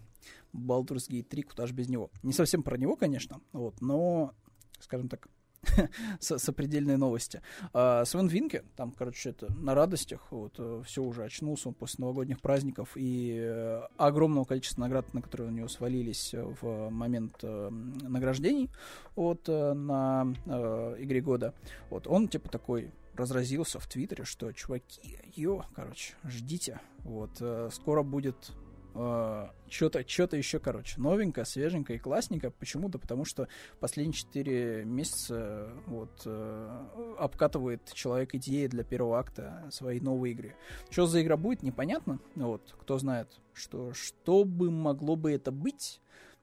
[0.54, 2.12] Baldur's Gate 3, куда же без него.
[2.24, 4.34] Не совсем про него, конечно, вот, но,
[4.80, 5.28] скажем так,
[6.20, 7.42] сопредельные новости.
[7.74, 12.04] А, Свен Винке, там, короче, это на радостях, вот, э, все уже очнулся он после
[12.04, 17.70] новогодних праздников и э, огромного количества наград, на которые у него свалились в момент э,
[17.70, 18.70] награждений
[19.16, 21.54] вот, э, на э, игре года.
[21.90, 28.04] Вот, он, типа, такой разразился в Твиттере, что, чуваки, ё, короче, ждите, вот, э, скоро
[28.04, 28.54] будет
[28.98, 32.52] Uh, что-то что еще, короче, новенькое, свеженькое и классненькое.
[32.52, 32.90] Почему?
[32.90, 33.48] Да потому что
[33.80, 40.56] последние 4 месяца вот, uh, обкатывает человек идеи для первого акта своей новой игры.
[40.90, 42.20] Что за игра будет, непонятно.
[42.34, 46.02] Вот, кто знает, что, что бы могло бы это быть.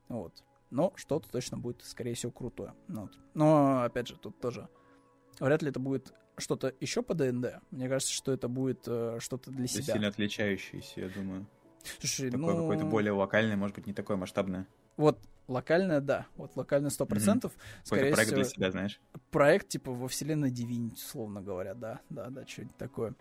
[0.09, 0.45] Вот.
[0.71, 2.73] Но что-то точно будет, скорее всего, крутое.
[2.87, 3.11] Вот.
[3.35, 4.69] Но, опять же, тут тоже
[5.41, 7.61] вряд ли это будет что-то еще по ДНД.
[7.71, 9.95] Мне кажется, что это будет uh, что-то для Это себя.
[9.95, 11.47] сильно отличающееся, я думаю.
[12.01, 12.61] Слушай, Такое ну...
[12.63, 14.67] какое-то более локальное, может быть, не такое масштабное.
[14.97, 16.27] Вот локальное, да.
[16.37, 17.07] Вот локальное 100%.
[17.07, 17.53] процентов
[17.83, 19.01] Скорее проект всего, для себя, знаешь.
[19.31, 22.01] проект типа во вселенной Divinity, условно говоря, да.
[22.11, 23.15] Да, да, что-нибудь такое.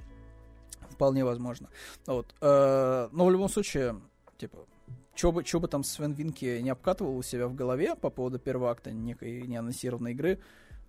[0.90, 1.69] Вполне возможно.
[2.06, 2.34] Вот.
[2.41, 4.02] э, Но в любом случае,
[4.38, 4.65] типа,
[5.15, 8.40] что бы, чё бы там Свен Винки не обкатывал у себя в голове по поводу
[8.40, 10.40] первого акта некой неанонсированной игры,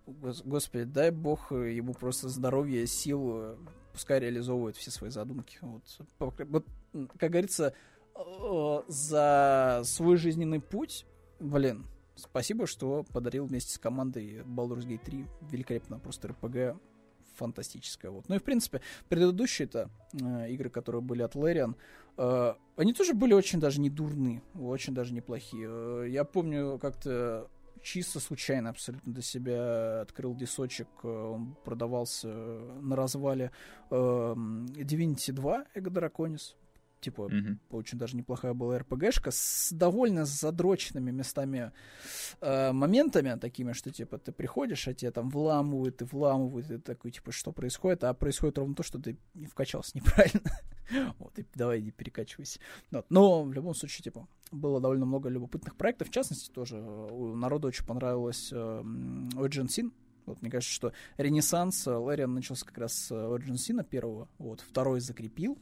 [0.06, 3.56] гос- господи, дай бог ему просто здоровья, сил, э,
[3.92, 5.58] пускай реализовывает все свои задумки.
[5.60, 6.64] Вот,
[7.18, 7.74] как говорится,
[8.14, 11.06] э, за свой жизненный путь,
[11.40, 11.86] блин,
[12.16, 16.80] спасибо, что подарил вместе с командой Baldur's Gate 3 великолепно просто РПГ
[17.36, 18.10] фантастическое.
[18.10, 18.28] Вот.
[18.28, 21.74] Ну и, в принципе, предыдущие-то э, игры, которые были от Larian,
[22.16, 25.68] э, они тоже были очень даже не дурны, очень даже неплохие.
[25.68, 27.50] Э, я помню, как-то
[27.84, 33.52] чисто случайно абсолютно для себя открыл дисочек, э, он продавался э, на развале
[33.90, 36.56] э, Divinity 2 Эго Драконис.
[37.00, 37.60] Типа, Мгм.
[37.68, 41.70] очень даже неплохая была РПГшка с довольно задроченными местами
[42.40, 46.78] э, моментами такими, что типа ты приходишь, а тебе там вламывают и вламывают, и ты
[46.78, 50.50] такой типа что происходит, а происходит ровно то, что ты не вкачался неправильно.
[51.18, 52.60] Вот, и давай не перекачивайся.
[52.90, 53.06] Вот.
[53.10, 56.08] Но в любом случае, типа, было довольно много любопытных проектов.
[56.08, 59.92] В частности, тоже э, народу очень понравилось э, Origin Sin.
[60.26, 64.28] Вот, мне кажется, что ренессанс э, Лэриан начался как раз с Origin Sin первого.
[64.38, 65.58] Вот, второй закрепил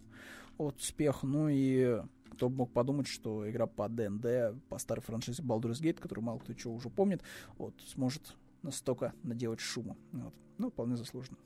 [0.58, 1.22] вот, успех.
[1.22, 6.00] Ну и кто бы мог подумать, что игра по ДНД, по старой франшизе Baldur's Gate,
[6.00, 7.22] которую мало кто чего уже помнит,
[7.58, 9.96] вот, сможет настолько наделать шума.
[10.12, 10.34] Вот.
[10.58, 11.38] Ну, вполне заслуженно.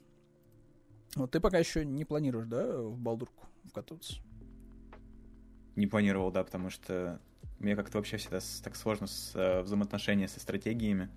[1.15, 4.17] Вот ты пока еще не планируешь, да, в Балдурку вкатываться?
[5.75, 7.21] Не планировал, да, потому что
[7.59, 11.09] мне как-то вообще всегда так сложно с э, взаимоотношения со стратегиями.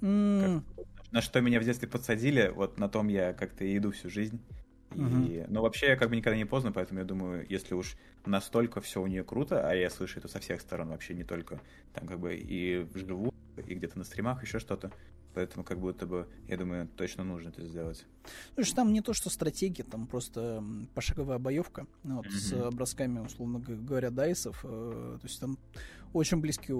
[0.00, 0.64] М,
[1.10, 4.40] На что меня в детстве подсадили, вот на том я как-то и иду всю жизнь.
[4.94, 4.98] И...
[4.98, 5.52] Мгм.
[5.52, 7.96] Но вообще как бы никогда не поздно, поэтому я думаю, если уж
[8.26, 11.60] настолько все у нее круто, а я слышу это со всех сторон вообще, не только
[11.94, 14.92] там как бы и вживую, и где-то на стримах, еще что-то.
[15.34, 18.04] Поэтому как будто бы, я думаю, точно нужно это сделать.
[18.54, 20.64] Слушай, там не то, что стратегия, там просто
[20.94, 22.74] пошаговая боевка, ну, вот, с Мгм.
[22.74, 24.60] бросками, условно говоря, дайсов.
[24.64, 25.58] э, то есть там
[26.12, 26.74] очень близкий,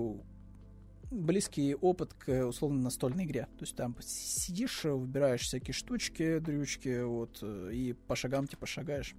[1.11, 3.47] близкий опыт к условно настольной игре.
[3.59, 8.47] То есть там с- сидишь, э, выбираешь всякие штучки, дрючки, вот, э, и по шагам
[8.47, 9.15] типа шагаешь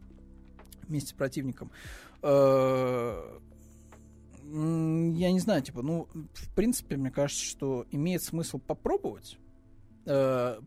[0.88, 1.72] вместе с противником.
[2.22, 3.42] Э, м,
[4.52, 9.38] Я не знаю, типа, ну, в принципе, мне кажется, что имеет смысл попробовать.
[10.06, 10.60] Э,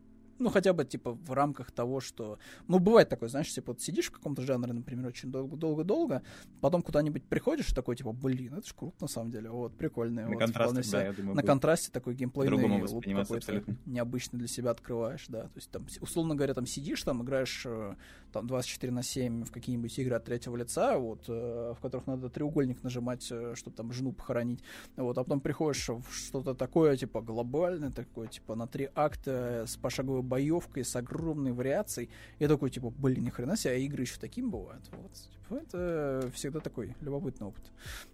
[0.43, 2.37] ну, хотя бы, типа, в рамках того, что...
[2.67, 6.21] Ну, бывает такое, знаешь, типа, вот сидишь в каком-то жанре, например, очень долго-долго-долго,
[6.61, 10.23] потом куда-нибудь приходишь и такой, типа, блин, это ж круто, на самом деле, вот, прикольно.
[10.23, 13.77] На вот, контрасте, да, себе я думаю, на контрасте такой геймплейный луп какой-то абсолютно.
[13.85, 15.43] необычный для себя открываешь, да.
[15.43, 17.95] То есть там, условно говоря, там сидишь, там играешь э,
[18.31, 22.29] там 24 на 7 в какие-нибудь игры от третьего лица, вот, э, в которых надо
[22.29, 24.63] треугольник нажимать, э, чтобы там жену похоронить.
[24.97, 29.77] Вот, а потом приходишь в что-то такое, типа, глобальное, такое, типа, на три акта с
[29.77, 32.09] пошаговой боевкой, с огромной вариацией.
[32.39, 34.89] Я такой, типа, блин, ни хрена себе, а игры еще таким бывают.
[34.91, 37.71] Вот, типа, это всегда такой любопытный опыт.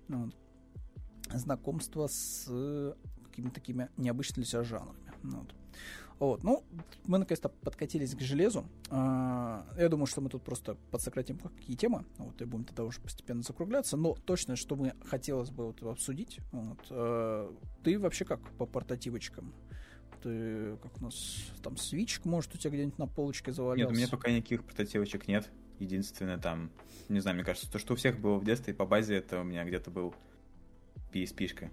[0.09, 0.35] Вот.
[1.33, 2.45] Знакомство с
[3.29, 5.13] какими-то такими необычными для себя жанрами.
[5.23, 5.55] Вот.
[6.19, 6.65] Вот, ну,
[7.05, 8.65] мы наконец-то подкатились к железу.
[8.89, 12.99] А, Я думаю, что мы тут просто подсократим какие темы, вот, и будем тогда уже
[12.99, 13.95] постепенно закругляться.
[13.95, 17.49] Но точно, что мне хотелось бы вот обсудить, вот, э,
[17.85, 19.53] ты вообще как по портативочкам?
[20.21, 23.91] Ты как у нас там свич, может, у тебя где-нибудь на полочке завалялся?
[23.91, 25.49] Нет, у меня пока никаких портативочек нет.
[25.79, 26.71] Единственное там,
[27.07, 29.43] не знаю, мне кажется, то, что у всех было в детстве по базе, это у
[29.43, 30.13] меня где-то был
[31.13, 31.71] PSP-шка,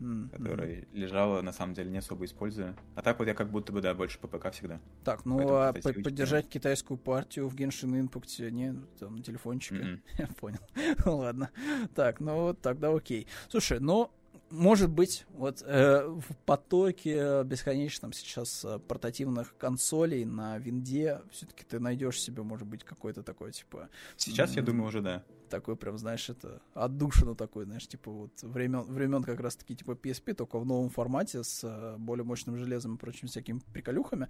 [0.00, 2.74] М, которая лежала, на самом деле, не особо используя.
[2.94, 4.80] А так вот я как будто бы, да, больше по ПК всегда.
[5.04, 9.76] Так, ну Поэтому а поддержать китайскую партию в Genshin Impact не там на телефончике.
[9.76, 10.02] Мгм.
[10.18, 10.60] Я понял.
[11.04, 11.50] Ладно.
[11.94, 13.26] Так, ну вот тогда окей.
[13.48, 14.10] Слушай, ну
[14.54, 21.80] может быть, вот э, в потоке бесконечном сейчас э, портативных консолей на винде все-таки ты
[21.80, 23.88] найдешь себе, может быть, какой-то такой, типа...
[24.16, 25.24] Сейчас, я думаю, уже да.
[25.50, 30.34] Такой прям, знаешь, это отдушину такой, знаешь, типа вот времен, времен как раз-таки типа PSP,
[30.34, 34.28] только в новом формате с э, более мощным железом и прочими всякими приколюхами.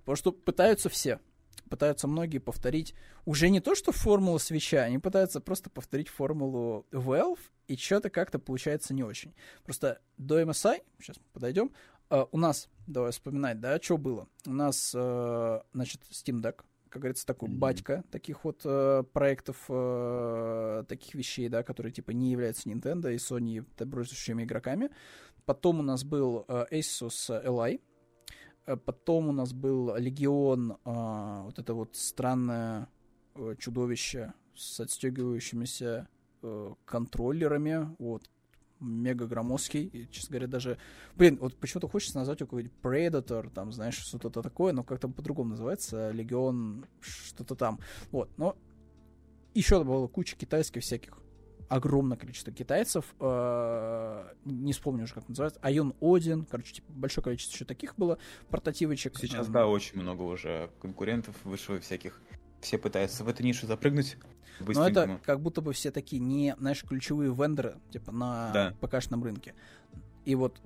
[0.00, 1.20] Потому что пытаются все
[1.68, 7.40] пытаются многие повторить уже не то, что формулу свеча, они пытаются просто повторить формулу Valve,
[7.68, 9.34] и что-то как-то получается не очень.
[9.64, 11.72] Просто до MSI, сейчас подойдем,
[12.10, 14.28] uh, у нас, давай вспоминать, да, что было?
[14.46, 17.58] У нас, uh, значит, Steam Deck, как говорится, такой mm-hmm.
[17.58, 23.16] батька таких вот э, проектов, э, таких вещей, да, которые типа не являются Nintendo и
[23.16, 24.88] Sony добросящими игроками.
[25.44, 27.95] Потом у нас был э, Asus Li, Э,
[28.74, 32.88] потом у нас был Легион, а, вот это вот странное
[33.34, 36.08] э, чудовище с отстегивающимися
[36.42, 38.28] э, контроллерами, вот,
[38.80, 40.78] мега громоздкий, и, честно говоря, даже,
[41.14, 45.50] блин, вот почему-то хочется назвать его какой-нибудь Predator, там, знаешь, что-то такое, но как-то по-другому
[45.50, 47.78] называется, Легион, что-то там,
[48.10, 48.56] вот, но
[49.54, 51.18] еще было куча китайских всяких
[51.68, 57.54] огромное количество китайцев, э, не вспомню уже, как называется, Айон Один, короче, типа, большое количество
[57.54, 58.18] еще таких было
[58.50, 59.16] портативочек.
[59.18, 62.20] Сейчас, да, очень много уже конкурентов вышло всяких,
[62.60, 64.16] все пытаются в эту нишу запрыгнуть.
[64.60, 68.74] Но это как будто бы все такие не, знаешь, ключевые вендоры, типа, на да.
[68.80, 69.54] ПКшном рынке.
[70.24, 70.60] И вот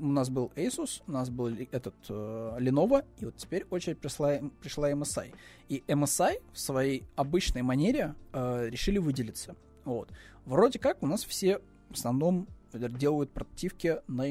[0.00, 4.38] у нас был Asus, у нас был этот э, Lenovo, и вот теперь очередь пришла,
[4.60, 5.34] пришла MSI.
[5.68, 9.54] И MSI в своей обычной манере э, решили выделиться.
[9.84, 10.12] Вот.
[10.44, 14.24] Вроде как у нас все в основном делают портативки на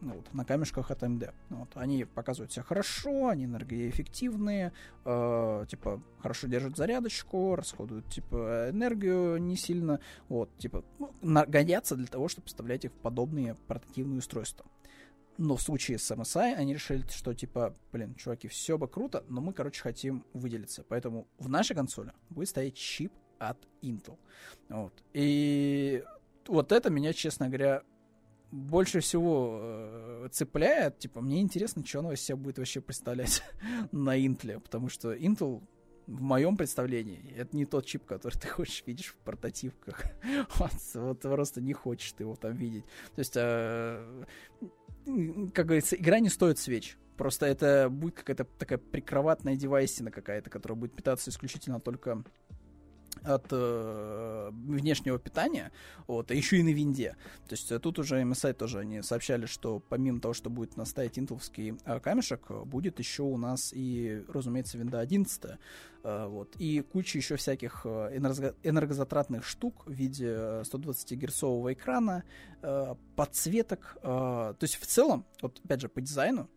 [0.00, 1.32] ну, вот, на камешках от AMD.
[1.50, 4.72] Вот, они показывают себя хорошо, они энергоэффективные,
[5.04, 12.06] э, типа хорошо держат зарядочку, расходуют типа энергию не сильно, вот, типа ну, годятся для
[12.06, 14.66] того, чтобы поставлять их в подобные портативные устройства.
[15.38, 19.42] Но в случае с MSI они решили, что типа, блин, чуваки, все бы круто, но
[19.42, 20.82] мы, короче, хотим выделиться.
[20.88, 24.18] Поэтому в нашей консоли будет стоять чип от Intel.
[24.68, 24.92] Вот.
[25.12, 26.02] И
[26.46, 27.82] вот это меня, честно говоря,
[28.50, 30.98] больше всего э, цепляет.
[30.98, 33.42] Типа, мне интересно, что оно из себя будет вообще представлять
[33.92, 35.62] на Intel, потому что Intel
[36.06, 40.04] в моем представлении, это не тот чип, который ты хочешь видишь в портативках.
[40.56, 42.84] вот, вот просто не хочешь ты его там видеть.
[43.14, 44.24] То есть, э,
[45.52, 46.96] как говорится, игра не стоит свеч.
[47.16, 52.22] Просто это будет какая-то такая прикроватная девайсина какая-то, которая будет питаться исключительно только
[53.26, 55.72] от э, внешнего питания,
[56.06, 57.16] вот, а еще и на винде.
[57.48, 61.18] То есть э, тут уже MSI тоже они сообщали, что помимо того, что будет наставить
[61.18, 65.44] интеловский э, камешек, будет еще у нас и, разумеется, винда 11,
[66.04, 72.24] э, вот, и куча еще всяких э, энерго энергозатратных штук в виде 120-герцового экрана,
[72.62, 73.96] э, подсветок.
[74.02, 76.48] Э, то есть в целом, вот опять же, по дизайну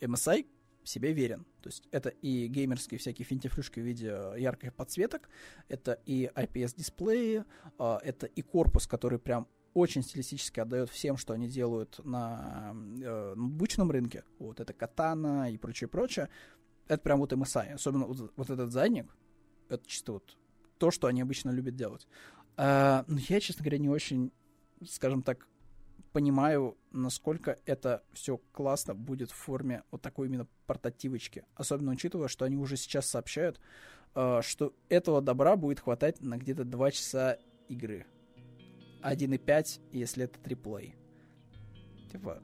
[0.00, 0.46] MSI
[0.84, 1.44] себе верен.
[1.62, 5.28] То есть это и геймерские всякие финтифлюшки в виде э, ярких подсветок,
[5.68, 7.44] это и IPS-дисплеи,
[7.78, 13.34] а, это и корпус, который прям очень стилистически отдает всем, что они делают на э,
[13.34, 14.24] ноутбучном рынке.
[14.38, 16.28] Вот это катана и прочее, прочее.
[16.86, 17.72] Это прям вот MSI.
[17.72, 19.14] Особенно вот, вот этот задник.
[19.68, 20.36] Это чисто вот
[20.78, 22.06] то, что они обычно любят делать.
[22.56, 24.30] А, но я, честно говоря, не очень,
[24.86, 25.48] скажем так,
[26.14, 31.44] понимаю, насколько это все классно будет в форме вот такой именно портативочки.
[31.56, 33.60] Особенно учитывая, что они уже сейчас сообщают,
[34.14, 37.36] э, что этого добра будет хватать на где-то 2 часа
[37.68, 38.06] игры.
[39.02, 40.94] 1.5, если это триплей.
[42.12, 42.40] Типа,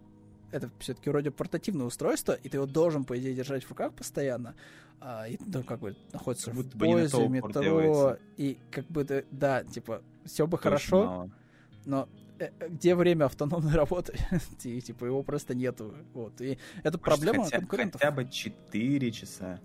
[0.50, 4.56] это все-таки вроде портативное устройство, и ты его должен, по идее, держать в руках постоянно.
[5.00, 10.02] А, и ну, как бы находится как в поезде, метро, и как бы, да, типа,
[10.24, 11.30] все бы Очень хорошо, мало.
[11.86, 12.08] но
[12.68, 14.18] где время автономной работы,
[14.64, 15.94] и, типа его просто нету.
[16.14, 16.40] Вот.
[16.40, 18.00] И это Может, проблема хотя, конкурентов.
[18.00, 19.60] Хотя бы 4 часа.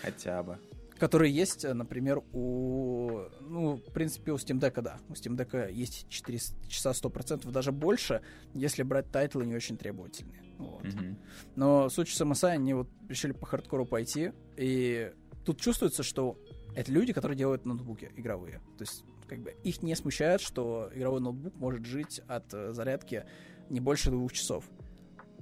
[0.00, 0.58] Хотя бы.
[0.98, 3.22] Которые есть, э, например, у...
[3.40, 4.98] Ну, в принципе, у Steam Deck, да.
[5.08, 6.38] У Steam Deck есть 4
[6.68, 8.22] часа 100%, даже больше,
[8.54, 10.42] если брать тайтлы не очень требовательные.
[10.58, 10.84] Вот.
[10.84, 11.16] Mm-hmm.
[11.56, 15.12] Но в случае с MSI они вот решили по хардкору пойти, и
[15.44, 16.38] тут чувствуется, что
[16.74, 18.60] это люди, которые делают ноутбуки игровые.
[18.78, 23.24] То есть как бы их не смущает, что игровой ноутбук может жить от э, зарядки
[23.70, 24.64] не больше двух часов.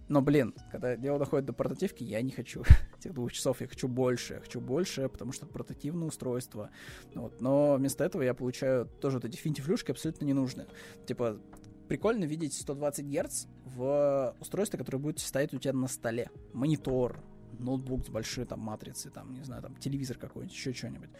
[0.08, 2.62] Но, блин, когда дело доходит до портативки, я не хочу
[2.98, 6.70] этих двух часов, я хочу больше, я хочу больше, потому что портативное устройство.
[7.14, 7.40] Вот.
[7.40, 10.66] Но вместо этого я получаю тоже вот эти финтифлюшки абсолютно ненужные.
[11.06, 11.40] Типа,
[11.88, 16.30] прикольно видеть 120 Гц в устройстве, которое будет стоять у тебя на столе.
[16.52, 17.22] Монитор,
[17.58, 21.10] ноутбук с большой там матрицей, там, не знаю, там, телевизор какой-нибудь, еще что-нибудь.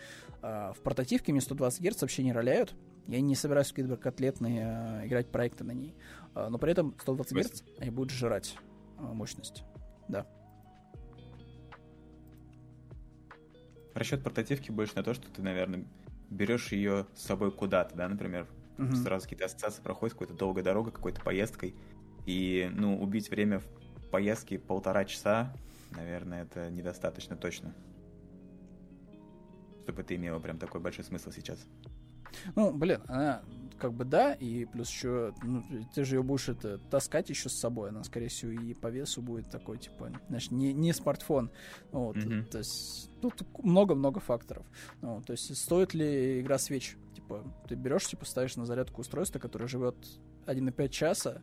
[0.42, 2.74] А, в портативке мне 120 Гц вообще не роляют,
[3.06, 5.94] Я не собираюсь в киберкотлетные э, играть проекты на ней.
[6.34, 8.56] Э, но при этом 120 Гц они будут жрать
[8.98, 9.64] э, мощность.
[10.09, 10.26] Да.
[13.94, 15.84] Расчет портативки больше на то, что ты, наверное,
[16.30, 18.46] берешь ее с собой куда-то, да, например,
[18.78, 18.94] угу.
[18.96, 21.74] сразу какие-то ассоциации проходят, какой-то долгой дорогой, какой-то поездкой,
[22.26, 23.66] и, ну, убить время в
[24.10, 25.52] поездке полтора часа,
[25.97, 27.74] наверное, это недостаточно точно,
[29.82, 31.66] чтобы это имело прям такой большой смысл сейчас.
[32.55, 33.43] Ну, блин, она
[33.78, 37.59] как бы да, и плюс еще, ну, ты же ее будешь это таскать еще с
[37.59, 41.51] собой, она, скорее всего, и по весу будет такой, типа, знаешь, не, не смартфон.
[41.90, 42.44] Вот, mm-hmm.
[42.44, 44.64] то есть тут много-много факторов.
[45.01, 46.97] Ну, то есть стоит ли игра свеч?
[47.14, 49.97] Типа, ты берешь, типа, ставишь на зарядку устройство, которое живет
[50.47, 51.43] 1,5 часа,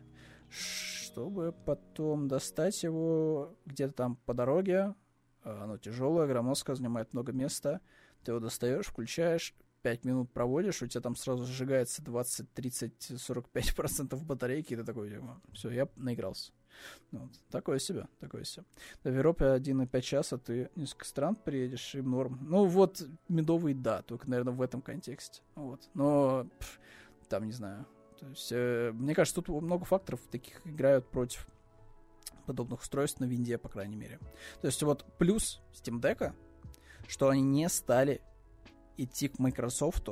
[1.10, 4.94] чтобы потом достать его где-то там по дороге.
[5.42, 7.80] А, оно тяжелое, громоздкое, занимает много места.
[8.22, 13.74] Ты его достаешь, включаешь, 5 минут проводишь, у тебя там сразу сжигается 20, 30, 45
[13.76, 16.52] процентов батарейки, и ты такой, типа, все, я наигрался.
[17.10, 17.30] Ну вот.
[17.50, 18.64] Такое себе, такое себе.
[19.02, 22.38] В Европе 1,5 часа ты несколько стран приедешь, и норм.
[22.42, 25.42] Ну вот, медовый, да, только, наверное, в этом контексте.
[25.54, 25.88] Вот.
[25.94, 26.80] Но, пф,
[27.28, 27.86] там, не знаю.
[28.20, 31.48] То есть, э, мне кажется, тут много факторов таких играют против
[32.46, 34.18] подобных устройств на винде, по крайней мере.
[34.60, 36.34] То есть вот плюс Steam Deck,
[37.08, 38.20] что они не стали
[38.96, 40.08] идти к Microsoft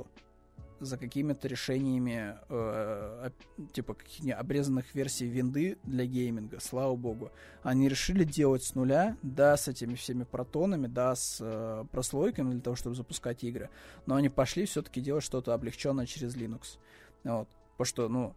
[0.80, 3.30] за какими-то решениями э,
[3.72, 7.32] типа каких-нибудь обрезанных версий винды для гейминга, слава богу.
[7.62, 12.60] Они решили делать с нуля, да, с этими всеми протонами, да, с э, прослойками для
[12.60, 13.70] того, чтобы запускать игры,
[14.06, 16.78] но они пошли все-таки делать что-то облегченное через Linux.
[17.24, 17.48] Вот.
[17.78, 18.34] Потому что, ну,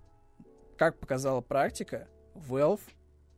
[0.78, 2.82] как показала практика, Valve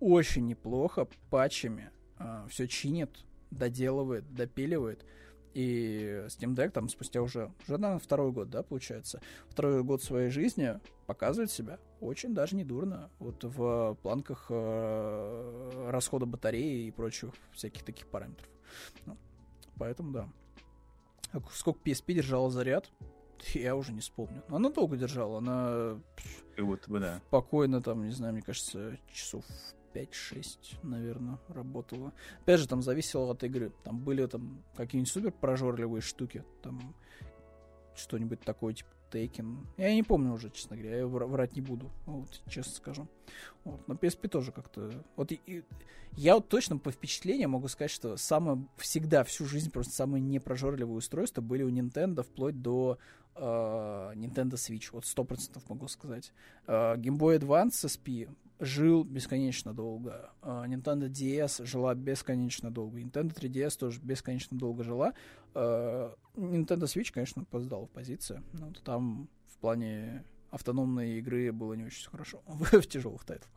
[0.02, 5.06] очень неплохо патчами э, все чинит, доделывает, допиливает.
[5.54, 10.30] И Steam Deck там спустя уже, уже, наверное, второй год, да, получается, второй год своей
[10.30, 13.10] жизни показывает себя очень даже недурно.
[13.20, 18.50] Вот в планках э, расхода батареи и прочих всяких таких параметров.
[19.06, 19.16] Ну,
[19.78, 20.30] поэтому да.
[21.32, 22.92] А сколько PSP держала заряд,
[23.54, 24.44] я уже не вспомню.
[24.50, 26.00] Она долго держала, она...
[26.56, 27.22] Как будто бы, да.
[27.28, 29.44] Спокойно там, не знаю, мне кажется, часов
[29.94, 32.14] 5-6, наверное, работало.
[32.42, 33.72] Опять же, там зависело от игры.
[33.84, 36.44] Там были там какие-нибудь супер прожорливые штуки.
[36.62, 36.96] Там
[37.96, 39.68] что-нибудь такое, типа Taken.
[39.78, 43.08] Я не помню уже, честно говоря, я врать не буду, вот, честно скажу.
[43.64, 44.92] Вот, на PSP тоже как-то...
[45.16, 45.64] Вот и, и,
[46.14, 50.98] я вот точно по впечатлениям могу сказать, что самое, всегда, всю жизнь просто самые непрожорливые
[50.98, 52.98] устройства были у Nintendo вплоть до
[53.36, 54.90] э, Nintendo Switch.
[54.92, 56.34] Вот сто процентов могу сказать.
[56.68, 58.30] Э, Game Boy Advance SP
[58.60, 60.32] жил бесконечно долго.
[60.42, 63.00] Uh, Nintendo DS жила бесконечно долго.
[63.00, 65.14] Nintendo 3DS тоже бесконечно долго жила.
[65.54, 68.42] Nintendo Switch, конечно, опоздал в позиции.
[68.54, 73.52] Но ну, там в плане автономной игры было не очень хорошо в тяжелых тайтлах.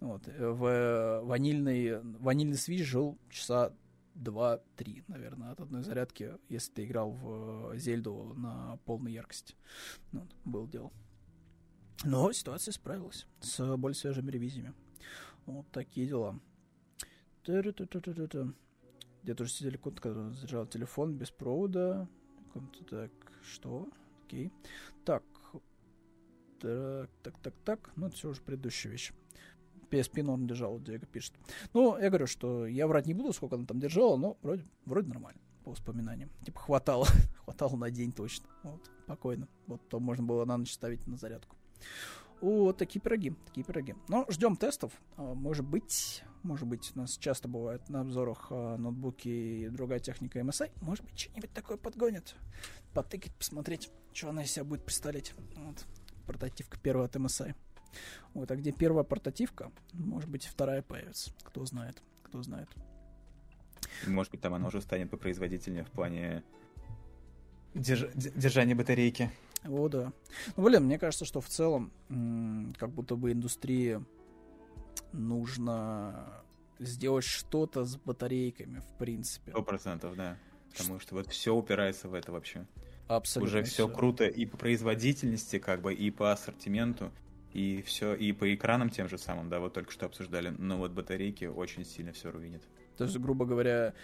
[0.00, 0.26] Вот.
[0.26, 3.72] В ванильный, ванильный Switch жил часа
[4.14, 9.54] 2-3, наверное, от одной зарядки, если ты играл в Зельду на полной яркости.
[10.12, 10.92] Ну, вот, был дело.
[12.04, 14.74] Но ситуация справилась с более свежими ревизиями.
[15.46, 16.38] Вот такие дела.
[17.42, 22.08] Где тоже сидели кот, который заряжал телефон без провода.
[22.88, 23.10] Так,
[23.42, 23.88] что?
[24.24, 24.52] Окей.
[25.04, 25.22] Так.
[26.60, 27.90] Так, так, так, так.
[27.96, 29.12] Ну, это все уже предыдущая вещь.
[29.92, 31.34] PSP норм держал, Диего пишет.
[31.74, 35.08] Ну, я говорю, что я врать не буду, сколько она там держала, но вроде, вроде
[35.08, 36.30] нормально, по воспоминаниям.
[36.44, 37.06] Типа хватало,
[37.44, 38.46] хватало на день точно.
[38.62, 39.48] Вот, спокойно.
[39.66, 41.56] Вот то можно было на ночь ставить на зарядку.
[42.40, 43.94] Вот такие пироги, такие пироги.
[44.08, 44.92] Но ждем тестов.
[45.16, 50.00] А, может быть, может быть, у нас часто бывает на обзорах а, ноутбуки и другая
[50.00, 50.72] техника MSI.
[50.80, 52.34] Может быть, что-нибудь такое подгонит.
[52.94, 55.34] Потыкать, посмотреть, что она из себя будет представлять.
[55.54, 55.84] Вот.
[56.26, 57.54] Портативка первая от MSI.
[58.34, 61.32] Вот, а где первая портативка, может быть, вторая появится.
[61.42, 62.68] Кто знает, кто знает.
[64.06, 66.42] Может быть, там она уже станет попроизводительнее в плане
[67.74, 68.06] держ...
[68.14, 69.30] держания батарейки.
[69.64, 70.12] О, да.
[70.56, 71.92] Ну, блин, мне кажется, что в целом,
[72.78, 74.02] как будто бы индустрии
[75.12, 76.42] нужно
[76.78, 79.50] сделать что-то с батарейками, в принципе.
[79.50, 80.36] Сто процентов, да.
[80.76, 82.66] Потому что вот все упирается в это вообще.
[83.08, 83.48] Абсолютно.
[83.48, 87.12] Уже все, все круто и по производительности, как бы, и по ассортименту,
[87.52, 90.48] и все, и по экранам тем же самым, да, вот только что обсуждали.
[90.50, 92.62] Но вот батарейки очень сильно все руинят.
[92.96, 93.94] То есть, грубо говоря,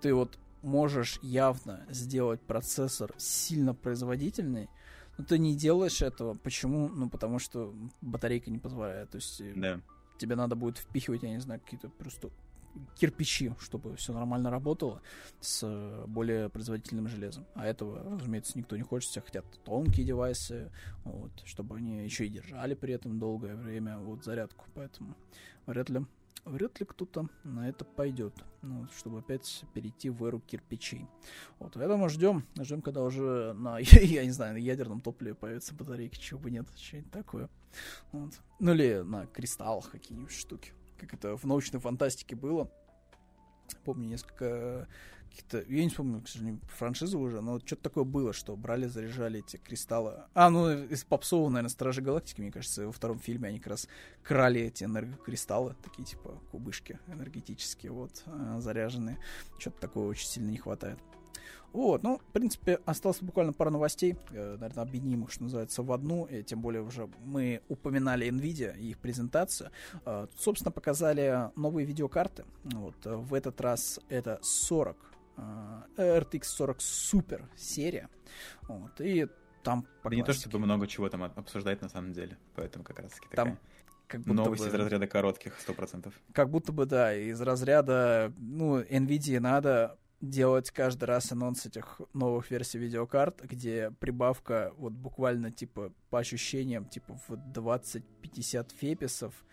[0.00, 4.68] ты вот можешь явно сделать процессор сильно производительный,
[5.16, 6.34] но ты не делаешь этого.
[6.34, 6.88] Почему?
[6.88, 9.10] Ну, потому что батарейка не позволяет.
[9.10, 9.80] То есть э, да.
[10.18, 12.30] тебе надо будет впихивать, я не знаю, какие-то просто
[12.96, 15.02] кирпичи, чтобы все нормально работало
[15.40, 17.46] с более производительным железом.
[17.54, 20.70] А этого, разумеется, никто не хочет, все хотят тонкие девайсы,
[21.04, 25.16] вот, чтобы они еще и держали при этом долгое время вот зарядку, поэтому
[25.66, 26.04] вряд ли
[26.48, 31.06] вряд ли кто-то на это пойдет, ну, чтобы опять перейти в эру кирпичей.
[31.58, 36.18] Вот, поэтому ждем, ждем, когда уже на, я не знаю, на ядерном топливе появятся батарейки,
[36.18, 37.48] чего бы нет, что-нибудь такое.
[38.12, 38.32] Вот.
[38.58, 42.70] Ну или на кристаллах какие-нибудь штуки, как это в научной фантастике было.
[43.84, 44.88] Помню несколько
[45.28, 49.40] каких-то, я не помню, к сожалению, франшизы уже, но что-то такое было, что брали, заряжали
[49.40, 50.24] эти кристаллы.
[50.34, 53.88] А, ну, из попсового, наверное, Стражи Галактики, мне кажется, во втором фильме они как раз
[54.22, 59.18] крали эти энергокристаллы, такие типа кубышки энергетические, вот, а, заряженные.
[59.58, 60.98] Что-то такого очень сильно не хватает.
[61.72, 65.92] Вот, ну, в принципе, осталось буквально пара новостей, э, наверное, объединим их, что называется, в
[65.92, 69.70] одну, и тем более уже мы упоминали NVIDIA и их презентацию.
[70.04, 72.44] Э, тут, собственно, показали новые видеокарты.
[72.64, 74.96] Вот, э, в этот раз это 40
[75.96, 78.08] RTX 40 Super серия.
[78.62, 79.28] Вот, и
[79.62, 83.12] там по Не то, чтобы много чего там обсуждать на самом деле, поэтому как раз
[83.12, 83.58] таки там
[84.08, 86.14] как будто Новость бы, из разряда коротких, сто процентов.
[86.32, 92.50] Как будто бы, да, из разряда, ну, NVIDIA надо делать каждый раз анонс этих новых
[92.50, 99.44] версий видеокарт, где прибавка вот буквально, типа, по ощущениям, типа, в 20-50 феписов,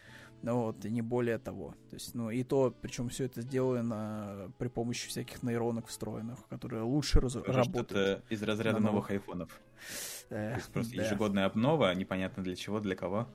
[0.41, 1.75] ну вот, и не более того.
[1.89, 6.83] То есть, ну, и то, причем все это сделано при помощи всяких нейронок встроенных, которые
[6.83, 7.91] лучше раз- работают.
[7.91, 9.59] Это из разряда на новых айфонов.
[10.29, 11.03] Э, То есть просто да.
[11.03, 13.27] ежегодная обнова, непонятно для чего, для кого.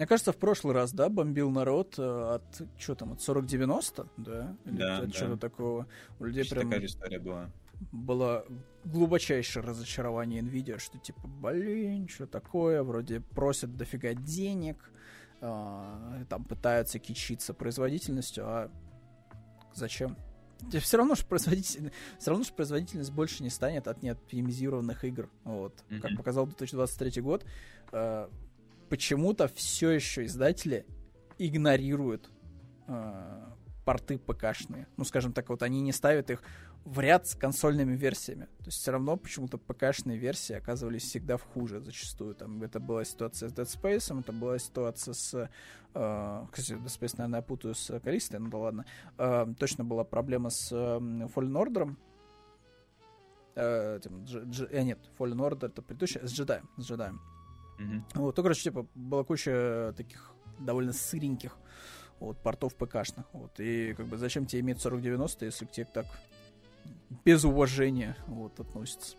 [0.00, 4.56] Мне кажется, в прошлый раз, да, бомбил народ э, от, что там, от 40-90, да?
[4.64, 5.10] Или да, от да.
[5.10, 5.86] чего-то такого.
[6.18, 6.70] У людей Почти прям...
[6.70, 7.50] такая история была.
[7.92, 8.46] Было
[8.84, 14.90] глубочайшее разочарование Nvidia, что типа, блин, что такое, вроде просят дофига денег,
[15.42, 18.70] э, там пытаются кичиться производительностью, а
[19.74, 20.16] зачем?
[20.80, 25.28] Все равно же производительность, все равно же производительность больше не станет от неоптимизированных игр.
[25.44, 25.84] Вот.
[25.90, 26.00] Mm-hmm.
[26.00, 27.44] Как показал 2023 год,
[27.92, 28.28] э,
[28.90, 30.84] почему-то все еще издатели
[31.38, 32.28] игнорируют
[32.88, 33.44] э,
[33.86, 34.88] порты ПКшные.
[34.98, 36.42] Ну, скажем так, вот они не ставят их
[36.84, 38.46] в ряд с консольными версиями.
[38.58, 42.34] То есть все равно почему-то ПК-шные версии оказывались всегда в хуже зачастую.
[42.34, 45.50] Там это была ситуация с Dead Space, это была ситуация с...
[45.94, 48.86] Э, кстати, Dead Space, наверное, я путаю с Калистой, ну да ладно.
[49.18, 51.96] Э, точно была проблема с э, Fallen Order.
[53.54, 57.16] Э, э, нет, Fallen Order это предыдущий, с Jedi, с Jedi.
[57.80, 58.02] Mm-hmm.
[58.14, 61.56] Вот, то, короче, типа, была куча таких довольно сыреньких
[62.18, 63.26] вот, портов ПКшных.
[63.32, 66.06] Вот, и как бы зачем тебе иметь 4090, если к тебе так
[67.24, 69.16] без уважения вот, относится.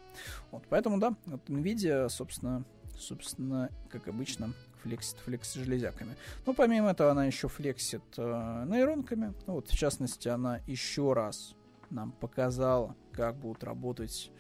[0.52, 2.64] Вот, поэтому, да, вот NVIDIA, собственно,
[2.98, 6.16] собственно, как обычно, флексит флекс железяками.
[6.46, 9.34] Но помимо этого она еще флексит э, нейронками.
[9.48, 11.56] Ну, вот, в частности, она еще раз
[11.90, 14.32] нам показала, как будут работать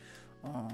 [0.43, 0.67] э,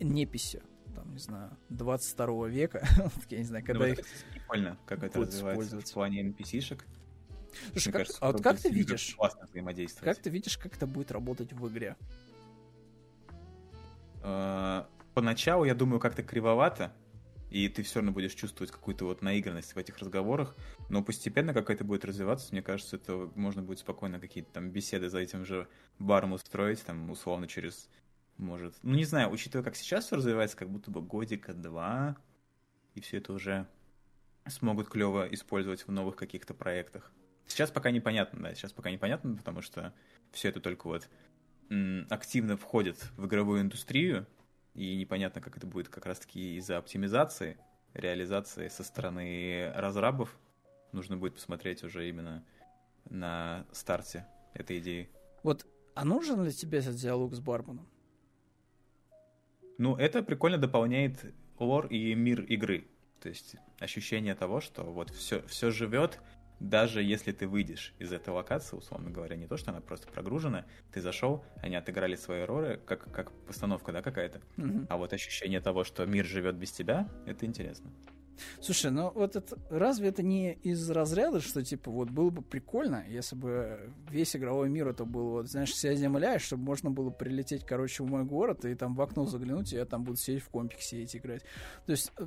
[0.00, 0.62] неписи,
[0.94, 2.86] там, не знаю, 22 века.
[3.30, 3.98] Я не знаю, когда ну, их...
[4.32, 6.84] Прикольно, как это развивается в плане NPC-шек.
[7.72, 9.16] Слушай, как, кажется, а вот как ты видишь,
[10.00, 11.96] как ты видишь, как это будет работать в игре?
[14.22, 16.92] А, поначалу, я думаю, как-то кривовато,
[17.50, 20.56] и ты все равно будешь чувствовать какую-то вот наигранность в этих разговорах,
[20.88, 25.10] но постепенно, как это будет развиваться, мне кажется, это можно будет спокойно какие-то там беседы
[25.10, 27.90] за этим же баром устроить, там, условно, через,
[28.42, 32.16] может, ну, не знаю, учитывая, как сейчас все развивается, как будто бы годика два,
[32.94, 33.66] и все это уже
[34.46, 37.12] смогут клево использовать в новых каких-то проектах.
[37.46, 39.94] Сейчас пока непонятно, да, сейчас пока непонятно, потому что
[40.30, 41.08] все это только вот
[42.10, 44.26] активно входит в игровую индустрию,
[44.74, 47.58] и непонятно, как это будет как раз-таки из-за оптимизации,
[47.94, 50.38] реализации со стороны разрабов.
[50.92, 52.44] Нужно будет посмотреть уже именно
[53.08, 55.10] на старте этой идеи.
[55.42, 57.88] Вот, а нужен ли тебе этот диалог с Барбаном?
[59.78, 62.86] Ну, это прикольно дополняет лор и мир игры.
[63.20, 66.20] То есть ощущение того, что вот все, все живет,
[66.60, 70.64] даже если ты выйдешь из этой локации, условно говоря, не то, что она просто прогружена,
[70.92, 74.40] ты зашел, они отыграли свои роли, как, как постановка, да, какая-то.
[74.56, 74.86] Mm-hmm.
[74.88, 77.90] А вот ощущение того, что мир живет без тебя, это интересно.
[78.60, 83.04] Слушай, ну вот это, разве это не из разряда, что типа вот было бы прикольно,
[83.08, 87.64] если бы весь игровой мир это был, вот, знаешь, вся земля, чтобы можно было прилететь,
[87.64, 90.48] короче, в мой город и там в окно заглянуть, и я там буду сидеть в
[90.48, 91.42] компик сидеть играть.
[91.86, 92.26] То есть, э,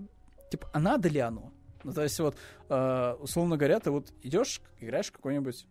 [0.52, 1.52] типа, а надо ли оно?
[1.84, 2.36] Ну, то есть, вот,
[2.70, 5.68] э, условно говоря, ты вот идешь, играешь какой-нибудь,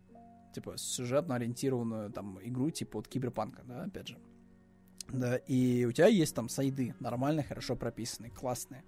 [0.55, 4.19] типа, сюжетно ориентированную там игру, типа, вот киберпанка, да, опять же.
[5.09, 8.85] Да, и у тебя есть там сайды, нормальные, хорошо прописанные, классные.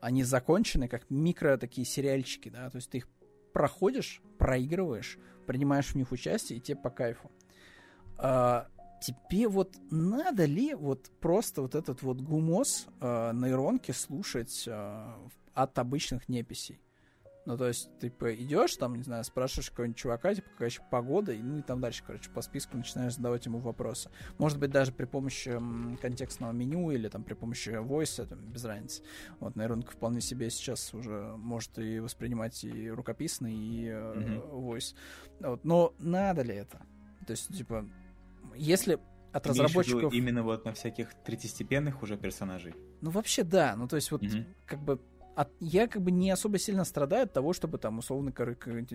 [0.00, 3.08] Они закончены, как микро такие сериальчики, да, то есть ты их
[3.52, 7.30] проходишь, проигрываешь, принимаешь в них участие, и тебе по кайфу.
[8.18, 8.68] А,
[9.00, 15.14] тебе вот надо ли вот просто вот этот вот гумос э, нейронки слушать э,
[15.54, 16.80] от обычных неписей?
[17.46, 21.32] Ну, то есть, типа, идешь, там, не знаю, спрашиваешь какого-нибудь чувака, типа, какая еще погода,
[21.32, 24.10] и, ну, и там дальше, короче, по списку начинаешь задавать ему вопросы.
[24.36, 28.64] Может быть, даже при помощи м, контекстного меню или, там, при помощи voice, там, без
[28.64, 29.04] разницы.
[29.38, 34.50] Вот, нейронка вполне себе сейчас уже может и воспринимать и рукописный, и э, mm-hmm.
[34.50, 34.96] voice.
[35.38, 36.82] Вот, но надо ли это?
[37.26, 37.88] То есть, типа,
[38.56, 38.98] если
[39.32, 40.12] от разработчиков...
[40.12, 42.74] именно вот на всяких третьестепенных уже персонажей?
[43.02, 43.76] Ну, вообще, да.
[43.76, 44.46] Ну, то есть, вот, mm-hmm.
[44.66, 45.00] как бы
[45.36, 48.32] от, я как бы не особо сильно страдаю от того, чтобы там условно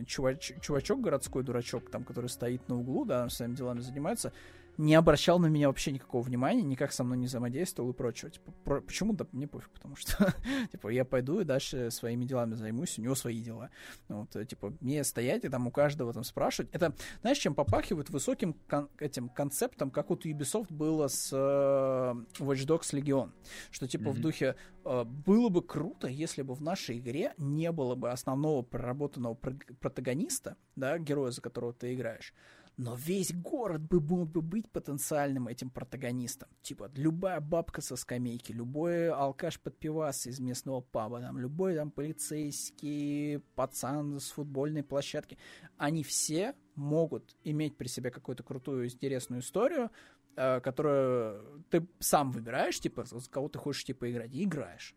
[0.07, 4.33] чувач, чувачок городской дурачок, там, который стоит на углу, да, своими делами занимается,
[4.81, 8.31] не обращал на меня вообще никакого внимания, никак со мной не взаимодействовал и прочего.
[8.31, 9.13] Типа, про, почему?
[9.13, 10.33] Да мне пофиг, потому что,
[10.71, 13.69] типа, я пойду и дальше своими делами займусь, у него свои дела.
[14.09, 16.71] Вот, э, типа, мне стоять и там у каждого там спрашивать.
[16.73, 22.41] Это, знаешь, чем попахивает высоким кон- этим концептом, как вот у Ubisoft было с э,
[22.43, 23.31] Watch Dogs Legion.
[23.69, 24.11] Что, типа, mm-hmm.
[24.13, 28.63] в духе, э, было бы круто, если бы в нашей игре не было бы основного
[28.63, 32.33] проработанного пр- протагониста, да, героя, за которого ты играешь,
[32.81, 36.49] но весь город бы мог бы быть потенциальным этим протагонистом.
[36.63, 41.91] Типа, любая бабка со скамейки, любой алкаш под пивас из местного паба, там, любой там
[41.91, 45.37] полицейский пацан с футбольной площадки,
[45.77, 49.91] они все могут иметь при себе какую-то крутую, интересную историю,
[50.35, 54.95] э, которую ты сам выбираешь, типа, с кого ты хочешь, типа, играть, и играешь.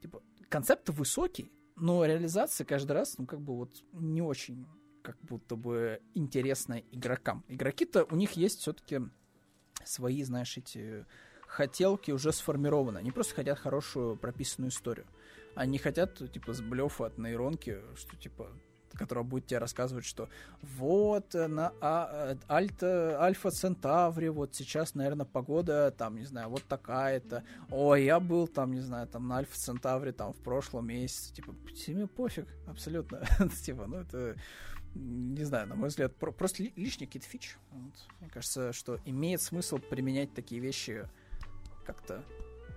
[0.00, 4.64] Типа, концепт высокий, но реализация каждый раз, ну, как бы вот не очень
[5.06, 7.44] как будто бы интересно игрокам.
[7.46, 9.02] Игроки-то, у них есть все-таки
[9.84, 11.06] свои, знаешь, эти
[11.46, 12.98] хотелки уже сформированы.
[12.98, 15.06] Они просто хотят хорошую прописанную историю.
[15.54, 18.50] Они хотят, типа, с блефа от нейронки, что, типа,
[18.94, 20.28] которая будет тебе рассказывать, что
[20.62, 27.44] вот на а, Альта, Альфа Центавре, вот сейчас, наверное, погода там, не знаю, вот такая-то.
[27.70, 31.32] О, я был там, не знаю, там на Альфа Центавре там в прошлом месяце.
[31.32, 33.22] Типа, тебе пофиг, абсолютно.
[33.64, 34.36] типа, ну это
[34.96, 37.56] не знаю, на мой взгляд, про- просто ли, лишний какие-то фич.
[37.70, 37.94] Вот.
[38.20, 41.08] Мне кажется, что имеет смысл применять такие вещи
[41.84, 42.24] как-то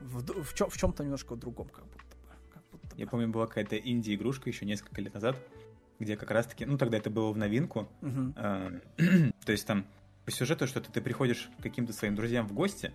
[0.01, 2.33] в, в, чем, в чем-то немножко другом, как будто бы.
[2.53, 2.93] Как будто бы.
[2.99, 5.35] Я помню, была какая-то инди-игрушка еще несколько лет назад,
[5.99, 8.79] где как раз-таки, ну тогда это было в новинку, э,
[9.45, 9.85] то есть там
[10.25, 12.93] по сюжету что-то ты приходишь к каким-то своим друзьям в гости,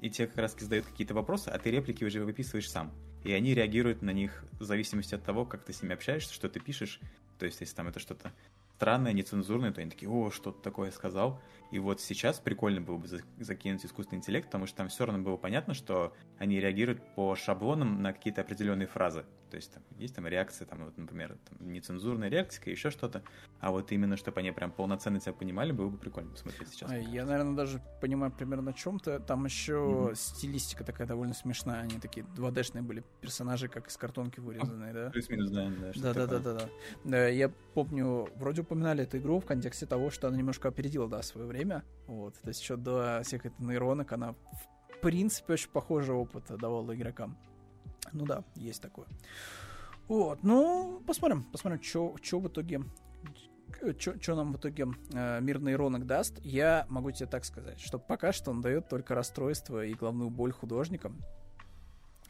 [0.00, 2.92] и тебе как раз задают какие-то вопросы, а ты реплики уже выписываешь сам.
[3.24, 6.48] И они реагируют на них в зависимости от того, как ты с ними общаешься, что
[6.48, 7.00] ты пишешь,
[7.38, 8.32] то есть, если там это что-то
[8.76, 11.40] странное, нецензурное, то они такие, о, что-то такое сказал.
[11.70, 13.08] И вот сейчас прикольно было бы
[13.38, 18.02] закинуть искусственный интеллект, потому что там все равно было понятно, что они реагируют по шаблонам
[18.02, 19.24] на какие-то определенные фразы.
[19.50, 23.22] То есть там есть там реакция, там, вот, например, там, нецензурная реакция, еще что-то.
[23.60, 26.90] А вот именно, чтобы они прям полноценно тебя понимали, было бы прикольно посмотреть сейчас.
[26.90, 29.20] Я, наверное, даже понимаю примерно о чем-то.
[29.20, 29.72] Там еще
[30.10, 30.14] mm-hmm.
[30.14, 31.80] стилистика такая довольно смешная.
[31.82, 35.10] Они такие 2D-шные были персонажи, как из картонки вырезанные, да?
[35.10, 35.70] Плюс-минус, да.
[35.94, 36.68] Да, да, да, да, да,
[37.04, 37.28] да.
[37.28, 41.46] Я помню, вроде упоминали эту игру в контексте того, что она немножко опередила, да, свое
[41.46, 41.84] время.
[42.06, 42.34] Вот.
[42.40, 47.36] То есть еще до всех этих нейронок она в принципе очень похожий опыт давала игрокам.
[48.12, 49.06] Ну да, есть такое.
[50.08, 52.82] Вот, ну, посмотрим, посмотрим, что в итоге
[53.98, 58.32] что нам в итоге э, мир нейронок даст, я могу тебе так сказать, что пока
[58.32, 61.20] что он дает только расстройство и главную боль художникам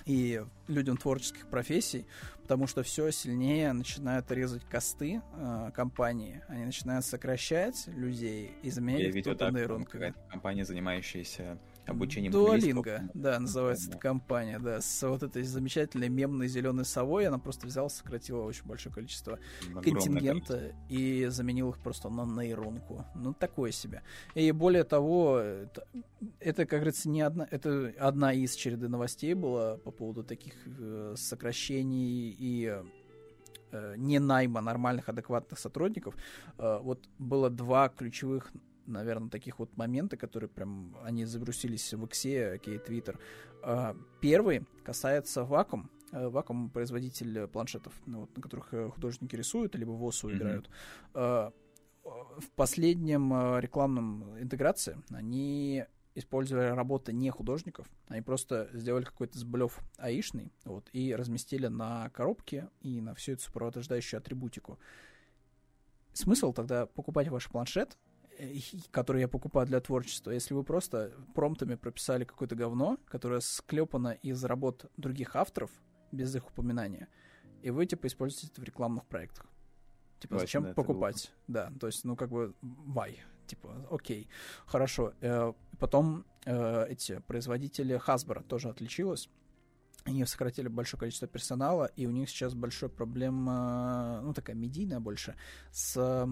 [0.07, 2.07] и людям творческих профессий,
[2.43, 9.15] потому что все сильнее начинают резать косты э, компании, они начинают сокращать людей и заменять
[9.15, 10.15] их только нейронками.
[10.31, 16.85] Компания, занимающаяся обучением Дуалинга, да, называется эта компания, да, с вот этой замечательной мемной зеленой
[16.85, 20.87] совой, она просто взяла, сократила очень большое количество Огромное контингента количество.
[20.89, 23.05] и заменила их просто на нейронку.
[23.15, 24.03] Ну, такое себе.
[24.35, 25.87] И более того, это,
[26.41, 31.15] это как говорится, не одна, это одна из череды новостей была по поводу таких э,
[31.17, 32.83] сокращений и
[33.71, 36.15] э, не найма нормальных, адекватных сотрудников.
[36.59, 38.53] Э, вот было два ключевых
[38.87, 43.19] наверное, таких вот момента, которые прям, они загрузились в Иксе, окей, Твиттер.
[44.21, 45.91] Первый касается вакуум.
[46.13, 50.37] Э, вакуум производитель планшетов, ну, вот, на которых э, художники рисуют, либо в ОСУ mm-hmm.
[50.37, 50.71] играют.
[52.05, 55.85] В последнем э, рекламном интеграции они
[56.15, 62.69] использовали работы не художников, они просто сделали какой-то сблев аишный, вот, и разместили на коробке
[62.81, 64.79] и на всю эту сопровождающую атрибутику.
[66.13, 67.99] Смысл тогда покупать ваш планшет,
[68.91, 74.45] который я покупаю для творчества, если вы просто промптами прописали какое-то говно, которое склепано из
[74.45, 75.71] работ других авторов,
[76.13, 77.09] без их упоминания,
[77.63, 79.47] и вы, типа, используете это в рекламных проектах.
[80.21, 81.33] Типа, Точно, зачем покупать?
[81.47, 83.17] Да, то есть, ну, как бы, why?
[83.47, 84.29] Типа, окей,
[84.67, 85.13] хорошо.
[85.21, 89.29] Э, потом э, эти производители Hasbro тоже отличилось.
[90.05, 95.37] Они сократили большое количество персонала, и у них сейчас большая проблема, ну, такая медийная больше,
[95.73, 96.29] с,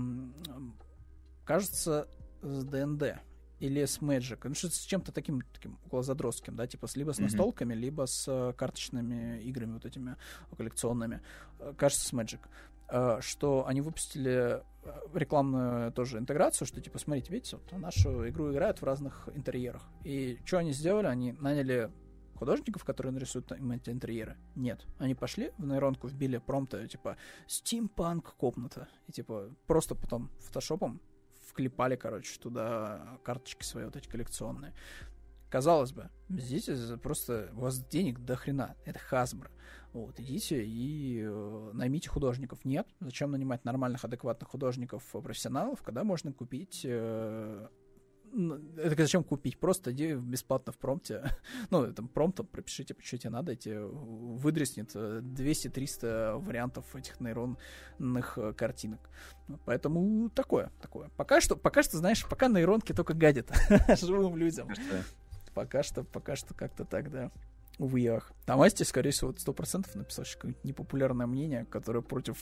[1.44, 2.08] кажется,
[2.42, 3.20] с ДНД
[3.60, 4.40] или с Magic.
[4.44, 8.26] Ну, что с чем-то таким, таким околозадростким, да, типа с, либо с настолками, либо с
[8.28, 10.16] э, карточными играми вот этими
[10.56, 11.22] коллекционными.
[11.60, 12.40] Э, Кажется, с Magic.
[12.90, 14.62] Э, Что они выпустили э,
[15.14, 19.88] рекламную тоже интеграцию, что типа, смотрите, видите, вот нашу игру играют в разных интерьерах.
[20.02, 21.06] И что они сделали?
[21.06, 21.90] Они наняли
[22.34, 24.36] художников, которые нарисуют им эти интерьеры?
[24.56, 24.84] Нет.
[24.98, 27.16] Они пошли в нейронку, вбили промпты, типа,
[27.46, 28.88] стимпанк комната.
[29.06, 31.00] И, типа, просто потом фотошопом
[31.54, 34.74] вклепали, короче, туда карточки свои вот эти коллекционные.
[35.50, 38.74] Казалось бы, за- просто у вас денег до хрена.
[38.84, 39.48] Это Hasbro.
[39.92, 42.64] Вот, идите и э, наймите художников.
[42.64, 46.82] Нет, зачем нанимать нормальных, адекватных художников, э, профессионалов, когда можно купить...
[46.84, 47.68] э,
[48.76, 49.58] это зачем купить?
[49.58, 51.24] Просто иди бесплатно в промпте.
[51.70, 58.52] ну, там промптом пропишите, что тебе надо, тебе выдреснет э, 200-300 вариантов этих нейронных э,
[58.52, 59.00] картинок.
[59.64, 61.10] Поэтому такое, такое.
[61.16, 63.50] Пока что, пока что, знаешь, пока нейронки только гадят
[64.00, 64.68] живым людям.
[65.54, 67.30] Пока что, пока что как-то так, да.
[67.78, 68.32] Увы, ах.
[68.46, 72.38] Там Асти, скорее всего, сто процентов написал что какое-нибудь непопулярное мнение, которое против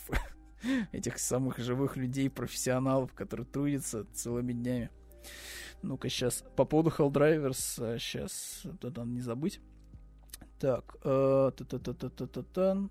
[0.92, 4.90] этих самых живых людей, профессионалов, которые трудятся целыми днями.
[5.82, 9.60] Ну-ка, сейчас по поводу Helldrivers, сейчас надо не забыть.
[10.58, 12.88] Так, э, та-та-та-та-та-та.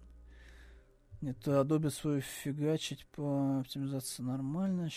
[1.21, 4.89] Нет, Adobe свою фигачить по оптимизации нормально.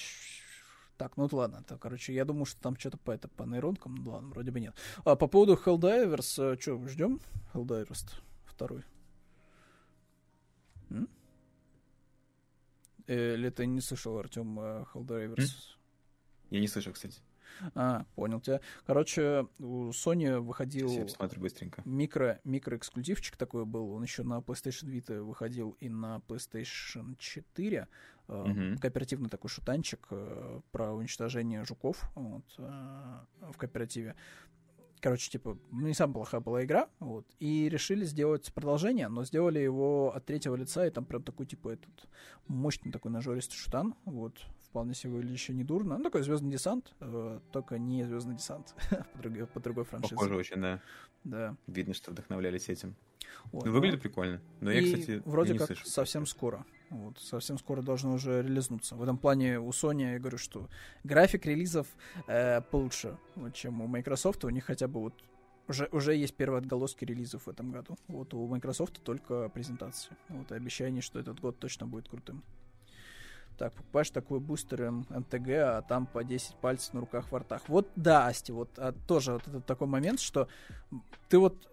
[0.96, 4.10] Так, ну ладно, то, короче, я думаю, что там что-то по, это, по нейронкам, ну
[4.10, 4.74] ладно, вроде бы нет.
[5.04, 7.20] А по поводу Helldivers, что, ждем
[7.52, 8.12] Helldivers
[8.44, 8.84] второй?
[10.90, 11.08] М?
[13.06, 15.76] Э, Или ты не слышал, Артем, э, Helldivers?
[16.50, 17.20] Я не слышал, кстати.
[17.74, 18.60] А, понял тебя.
[18.86, 21.82] Короче, у Sony выходил Сейчас я посмотрю быстренько.
[21.84, 23.92] микро, микроэксклюзивчик такой был.
[23.92, 27.88] Он еще на PlayStation Vita выходил и на PlayStation 4.
[28.28, 28.78] Э, Мгм.
[28.78, 33.18] Кооперативный такой шутанчик э, про уничтожение жуков вот, э,
[33.52, 34.16] в кооперативе.
[35.00, 40.14] Короче, типа, не самая плохая была игра, вот, и решили сделать продолжение, но сделали его
[40.16, 42.08] от третьего лица, и там прям такой, типа, этот
[42.48, 44.40] мощный такой нажористый шутан, вот,
[44.74, 45.98] вполне себе еще не дурно.
[45.98, 48.74] Ну, такой звездный десант, э, только не звездный десант,
[49.12, 50.16] по другой, по другой франшизе.
[50.16, 50.80] Похоже очень, да.
[51.22, 51.56] Да.
[51.68, 52.96] Видно, что вдохновлялись этим.
[53.52, 54.40] Вот, Ну, выглядит прикольно.
[54.60, 55.86] Но я, и кстати, вроде я не как слышал.
[55.86, 56.66] совсем скоро.
[56.90, 58.96] Вот, совсем скоро должно уже релизнуться.
[58.96, 60.68] В этом плане у Sony, я говорю, что
[61.04, 61.86] график релизов
[62.26, 64.44] э, получше, вот, чем у Microsoft.
[64.44, 65.14] У них хотя бы вот
[65.68, 67.96] уже, уже есть первые отголоски релизов в этом году.
[68.08, 70.16] Вот у Microsoft только презентации.
[70.30, 72.42] Вот и обещание, что этот год точно будет крутым.
[73.58, 77.62] Так, покупаешь такой бустер МТГ, а там по 10 пальцев на руках во ртах.
[77.68, 80.48] Вот да, Асти, вот а, тоже вот этот такой момент, что
[81.28, 81.68] ты вот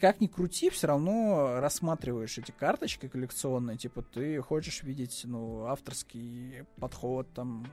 [0.00, 6.64] как ни крути, все равно рассматриваешь эти карточки коллекционные, типа ты хочешь видеть, ну, авторский
[6.78, 7.66] подход, там,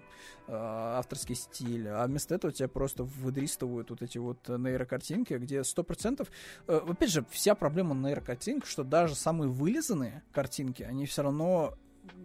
[0.48, 6.27] э, авторский стиль, а вместо этого тебя просто выдристывают вот эти вот нейрокартинки, где 100%...
[6.67, 11.74] Э, опять же, вся проблема нейрокартинок, что даже самые вылизанные картинки, они все равно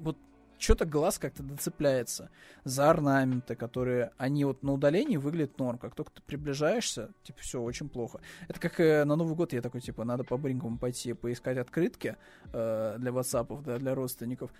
[0.00, 0.16] вот
[0.58, 2.30] что-то глаз как-то доцепляется
[2.64, 5.78] за орнаменты, которые, они вот на удалении выглядят норм.
[5.78, 8.20] Как только ты приближаешься, типа, все очень плохо.
[8.48, 12.16] Это как э, на Новый год я такой, типа, надо по-быренькому пойти поискать открытки
[12.52, 14.50] э, для ватсапов, да, для родственников.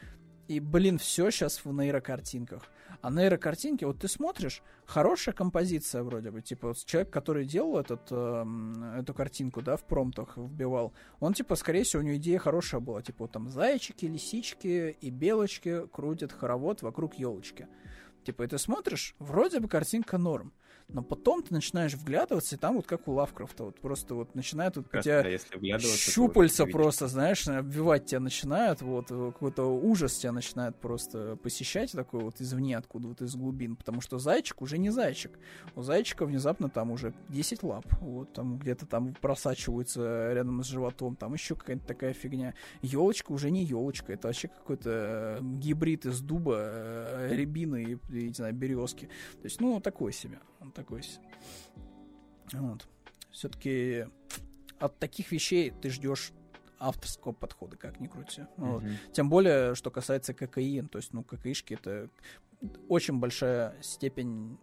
[0.49, 2.62] И, блин, все сейчас в нейрокартинках.
[3.02, 6.41] А нейрокартинки, вот ты смотришь, хорошая композиция вроде бы.
[6.41, 11.85] Типа, человек, который делал этот, эм, эту картинку, да, в промптах вбивал, он, типа, скорее
[11.85, 13.02] всего, у него идея хорошая была.
[13.02, 17.68] Типа, вот там зайчики, лисички и белочки крутят хоровод вокруг елочки.
[18.25, 20.52] Типа, и ты смотришь, вроде бы картинка норм.
[20.91, 24.76] Но потом ты начинаешь вглядываться, и там вот как у Лавкрафта, вот просто вот начинает
[24.76, 25.28] вот у Как тебя то
[25.78, 32.23] щупальца просто, знаешь, обвивать тебя начинают, вот, э, какой-то ужас тебя начинает просто посещать такой
[32.23, 35.39] вот извне, откуда вот из глубин, потому что зайчик уже не зайчик.
[35.76, 41.17] У зайчика внезапно там уже 10 лап, вот, там где-то там просачиваются рядом с животом,
[41.17, 42.55] там еще какая-то такая фигня.
[42.81, 48.28] Елочка уже не елочка, это вообще какой-то э, гибрид из дуба, э, рябины и, и,
[48.28, 49.05] не знаю, березки.
[49.41, 51.02] То есть, ну, такой себе, он такой.
[52.52, 52.86] Вот.
[53.30, 54.06] Все-таки
[54.78, 56.32] от таких вещей ты ждешь
[56.78, 58.42] авторского подхода, как ни крути.
[58.56, 58.82] Вот.
[58.82, 58.92] Мгм.
[59.12, 62.08] Тем более, что касается ККИ, то есть, ну, ККИшки это
[62.88, 64.58] очень большая степень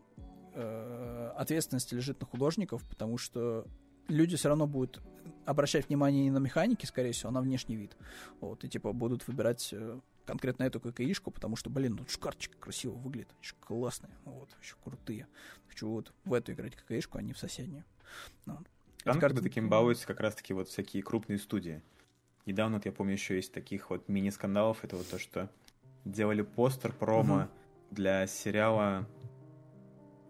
[0.53, 3.65] э, ответственности лежит на художников, потому что
[4.07, 5.01] люди все равно будут
[5.45, 7.95] обращать внимание не на механики, скорее всего, а на внешний вид.
[8.41, 12.93] Вот, и типа будут выбирать э, конкретно эту ККИшку, потому что, блин, тут карточка красиво
[12.93, 15.27] выглядит, очень классные, вот, очень крутые.
[15.67, 17.83] Хочу вот в эту играть ККИшку, а не в соседнюю.
[18.45, 18.57] Ну,
[19.03, 21.81] Там карты таким балуются как раз-таки вот всякие крупные студии.
[22.45, 25.49] Недавно, вот я помню, еще есть таких вот мини-скандалов, это вот то, что
[26.03, 27.47] делали постер промо угу.
[27.91, 29.07] для сериала...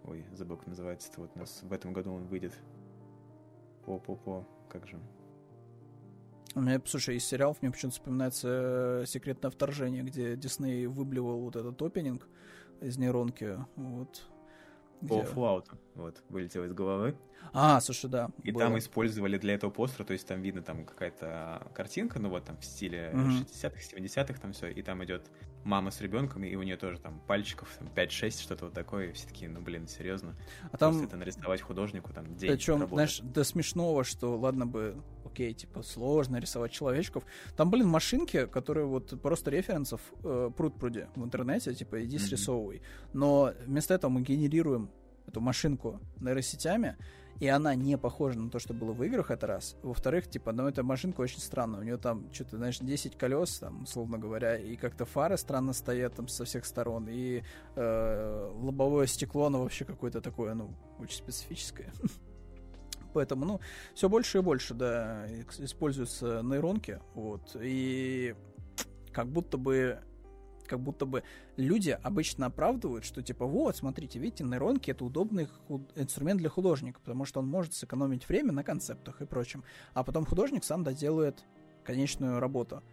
[0.06, 2.54] Ой, забыл, как называется это вот у нас в этом году он выйдет.
[3.86, 5.00] По-по-по, как же...
[6.56, 8.48] У меня, слушай, из сериалов мне почему-то вспоминается
[9.02, 12.28] э, «Секретное вторжение», где Дисней выблевал вот этот опенинг
[12.80, 14.26] из нейронки, вот.
[15.02, 15.16] Где...
[15.16, 17.18] Fallout, вот, вылетел из головы.
[17.54, 18.30] А, слушай, да.
[18.44, 18.64] И было.
[18.64, 22.58] там использовали для этого постера, то есть там видно там какая-то картинка, ну вот там
[22.58, 23.48] в стиле mm-hmm.
[23.54, 25.30] 60-х, 70-х там все, и там идет
[25.66, 29.12] мама с ребенком, и у нее тоже там пальчиков там, 5-6, что-то вот такое, и
[29.12, 30.36] все такие, ну блин, серьезно.
[30.72, 30.92] А там...
[30.92, 32.94] Просто это нарисовать художнику там день Причем, работы.
[32.94, 34.96] знаешь, до смешного, что ладно бы,
[35.36, 37.26] окей, типа сложно рисовать человечков.
[37.58, 42.82] Там, блин, машинки, которые вот просто референсов э, пруд-пруди в интернете, типа иди срисовывай.
[43.14, 44.90] Но вместо этого мы генерируем
[45.28, 46.96] эту машинку нейросетями,
[47.42, 49.76] и она не похожа на то, что было в играх, это раз.
[49.84, 51.82] Во-вторых, типа, ну, эта машинка очень странная.
[51.82, 56.16] У нее там, что-то, знаешь, 10 колес, там, условно говоря, и как-то фары странно стоят
[56.16, 57.44] там со всех сторон, и
[57.76, 61.92] э, лобовое стекло, оно вообще какое-то такое, ну, очень специфическое.
[63.16, 63.62] Поэтому, ну,
[63.94, 65.26] все больше и больше, да,
[65.60, 68.36] используются нейронки, вот, и
[69.14, 70.00] как будто бы
[70.68, 71.24] как будто бы
[71.58, 75.48] люди обычно оправдывают, что типа вот, смотрите, видите, нейронки это удобный
[75.96, 79.64] инструмент для художника, потому что он может сэкономить время на концептах и прочем.
[79.94, 81.46] А потом художник сам доделает
[81.84, 82.84] конечную работу.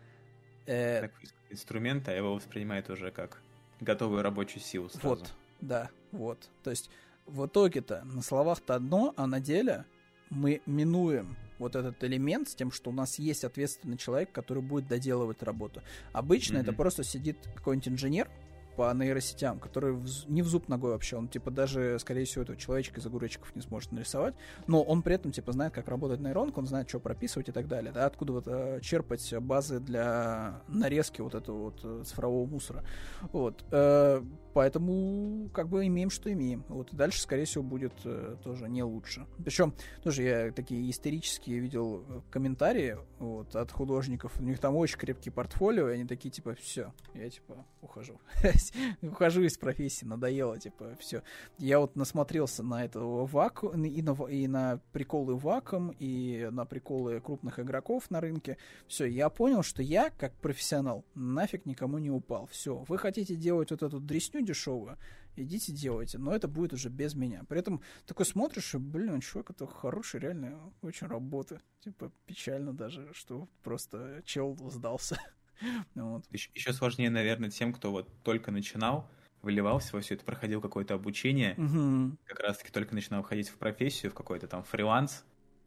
[0.67, 1.01] Э...
[1.01, 1.13] Так,
[1.51, 3.43] инструмент, а его воспринимает уже как
[3.81, 5.09] готовую рабочую силу сразу.
[5.09, 6.51] Вот, да, вот.
[6.63, 6.91] То есть
[7.27, 9.87] в итоге-то на словах-то одно, а на деле
[10.33, 14.89] мы минуем вот этот элемент с тем, что у нас есть ответственный человек, который будет
[14.89, 15.83] доделывать работу.
[16.13, 16.63] Обычно mm-hmm.
[16.63, 18.29] это просто сидит какой-нибудь инженер,
[18.77, 22.59] по нейросетям, который в, не в зуб ногой вообще, он типа даже, скорее всего, этого
[22.59, 24.35] человечка из огуречков не сможет нарисовать,
[24.67, 27.69] но он при этом типа знает, как работает нейронка, он знает, что прописывать и так
[27.69, 32.85] далее, да, откуда вот э, черпать базы для нарезки вот этого вот э, цифрового мусора,
[33.33, 34.23] вот, э,
[34.55, 38.83] поэтому как бы имеем, что имеем, вот, и дальше, скорее всего, будет э, тоже не
[38.83, 44.99] лучше, причем тоже я такие исторические видел комментарии вот от художников, у них там очень
[44.99, 48.21] крепкие портфолио, и они такие типа, все, я типа ухожу.
[49.03, 51.23] ухожу из профессии, надоело, типа, все.
[51.59, 57.21] Я вот насмотрелся на этого ваку, и на, и на приколы ваком, и на приколы
[57.21, 58.59] крупных игроков на рынке.
[58.87, 62.47] Все, я понял, что я, как профессионал, нафиг никому не упал.
[62.47, 64.99] Все, вы хотите делать вот эту дресню дешевую,
[65.37, 67.45] идите делайте, но это будет уже без меня.
[67.49, 71.61] При этом такой смотришь, и, блин, чувак, это хороший, реально очень работа.
[71.81, 75.19] Типа печально даже, что просто чел сдался.
[75.95, 76.25] Вот.
[76.31, 79.11] Еще, сложнее, наверное, тем, кто вот только начинал,
[79.43, 82.17] выливался во все это, проходил какое-то обучение, угу.
[82.27, 85.25] как раз-таки только начинал ходить в профессию, в какой-то там фриланс,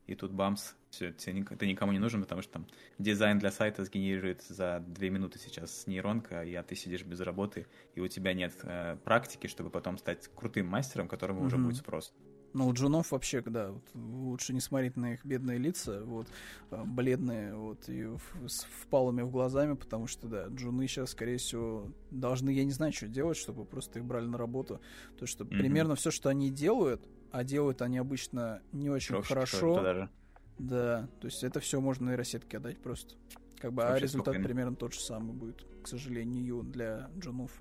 [0.07, 2.67] и тут бамс, все, ты никому не нужен, потому что там
[2.99, 7.99] дизайн для сайта сгенерирует за две минуты сейчас нейронка, а ты сидишь без работы, и
[7.99, 11.47] у тебя нет э, практики, чтобы потом стать крутым мастером, которому угу.
[11.47, 12.13] уже будет спрос.
[12.53, 16.27] Ну, джунов вообще, да, вот, лучше не смотреть на их бедные лица, вот,
[16.71, 18.07] а, бледные, вот, и
[18.47, 22.93] с впалыми в глазами, потому что, да, джуны сейчас, скорее всего, должны, я не знаю,
[22.93, 24.79] что делать, чтобы просто их брали на работу.
[25.19, 25.57] То, что mm-hmm.
[25.57, 29.81] примерно все, что они делают, а делают они обычно не очень Кровь, хорошо.
[29.81, 30.09] Даже.
[30.57, 33.15] Да, то есть это все можно нейросетке отдать просто.
[33.57, 37.51] Как бы, а результат примерно тот же самый будет, к сожалению, для джунов.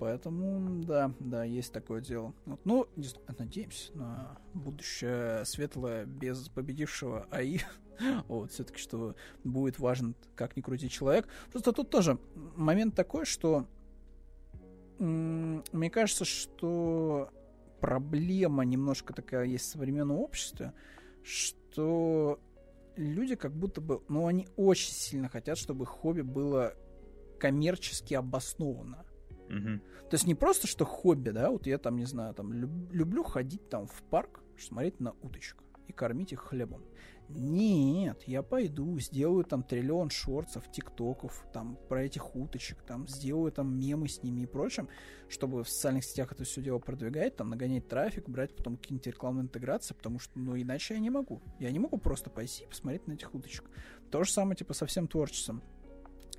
[0.00, 2.34] Поэтому, да, да, есть такое дело.
[2.44, 2.88] Вот, ну,
[3.38, 7.60] надеемся на будущее светлое без победившего АИ.
[8.26, 11.28] вот, все-таки, что будет важен, как ни крути человек.
[11.52, 12.18] Просто тут тоже
[12.56, 13.68] момент такой, что
[14.98, 17.30] мне кажется, что
[17.80, 20.72] проблема немножко такая есть в современном обществе,
[21.22, 22.40] что
[22.96, 26.74] люди как будто бы, ну, они очень сильно хотят, чтобы хобби было
[27.42, 29.04] коммерчески обосновано.
[29.48, 29.80] Угу.
[30.10, 33.24] То есть не просто, что хобби, да, вот я там, не знаю, там люб, люблю
[33.24, 35.56] ходить там в парк, смотреть на уточек
[35.88, 36.84] и кормить их хлебом.
[37.28, 43.76] Нет, я пойду, сделаю там триллион шорцев, тиктоков, там про этих уточек, там сделаю там
[43.76, 44.88] мемы с ними и прочим,
[45.28, 49.44] чтобы в социальных сетях это все дело продвигать, там нагонять трафик, брать потом какие-нибудь рекламные
[49.44, 51.42] интеграции, потому что, ну, иначе я не могу.
[51.58, 53.64] Я не могу просто пойти и посмотреть на этих уточек.
[54.12, 55.62] То же самое, типа, со всем творчеством.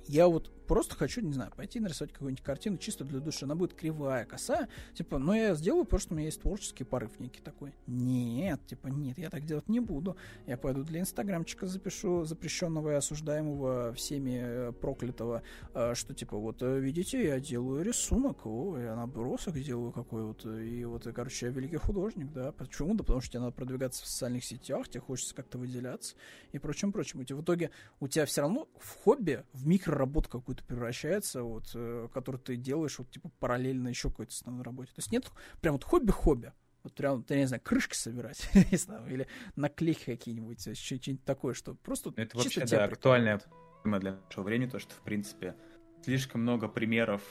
[0.06, 3.44] Я вот просто хочу, не знаю, пойти нарисовать какую-нибудь картину чисто для души.
[3.44, 4.68] Она будет кривая, косая.
[4.94, 7.74] Типа, но я сделаю, потому что у меня есть творческий порыв некий такой.
[7.86, 10.16] Нет, типа, нет, я так делать не буду.
[10.46, 15.42] Я пойду для инстаграмчика запишу запрещенного и осуждаемого всеми э, проклятого,
[15.74, 20.44] э, что типа, вот, э, видите, я делаю рисунок, о, я набросок делаю какой вот,
[20.44, 22.52] и вот, короче, я великий художник, да.
[22.52, 22.94] Почему?
[22.94, 26.14] Да потому что тебе надо продвигаться в социальных сетях, тебе хочется как-то выделяться
[26.52, 27.22] и прочим, прочим.
[27.22, 27.70] И в итоге
[28.00, 32.98] у тебя все равно в хобби, в микроработу какую-то превращается, вот, э, которую ты делаешь,
[32.98, 34.92] вот, типа, параллельно еще какой-то основной работе.
[34.94, 36.52] То есть нет прям вот хобби-хобби.
[36.82, 39.26] Вот прям, ты не знаю, крышки собирать, не знаю, или
[39.56, 43.40] наклейки какие-нибудь, что-нибудь такое, что просто Это вообще, да, актуальная
[43.82, 45.56] тема для нашего времени, то, что, в принципе,
[46.02, 47.22] слишком много примеров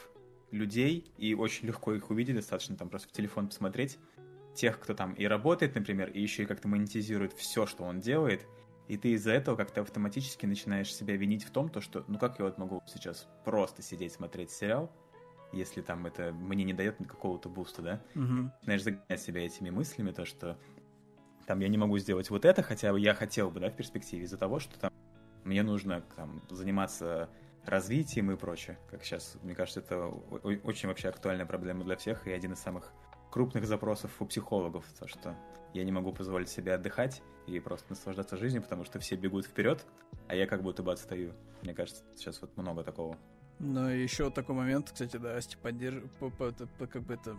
[0.52, 4.00] людей, и очень легко их увидеть, достаточно там просто в телефон посмотреть,
[4.56, 8.48] тех, кто там и работает, например, и еще и как-то монетизирует все, что он делает,
[8.94, 12.38] и ты из-за этого как-то автоматически начинаешь себя винить в том, то, что, ну как
[12.38, 14.92] я вот могу сейчас просто сидеть смотреть сериал,
[15.52, 18.02] если там это мне не дает какого-то буста, да?
[18.16, 18.52] Угу.
[18.62, 20.58] Начинаешь загонять себя этими мыслями, то, что
[21.48, 24.26] там я не могу сделать вот это, хотя бы я хотел бы, да, в перспективе,
[24.26, 24.92] из-за того, что там
[25.44, 27.30] мне нужно там заниматься
[27.66, 28.78] развитием и прочее.
[28.92, 32.92] Как сейчас, мне кажется, это очень вообще актуальная проблема для всех и один из самых
[33.32, 35.36] крупных запросов у психологов, то, что
[35.74, 39.86] я не могу позволить себе отдыхать и просто наслаждаться жизнью, потому что все бегут вперед,
[40.28, 41.34] а я как будто бы отстаю.
[41.62, 43.18] Мне кажется, сейчас вот много такого.
[43.60, 46.04] Ну, еще такой момент, кстати, да, Асти поддерж...
[46.92, 47.36] как бы это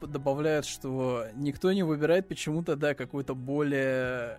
[0.00, 4.38] добавляет, что никто не выбирает почему-то, да, какую-то более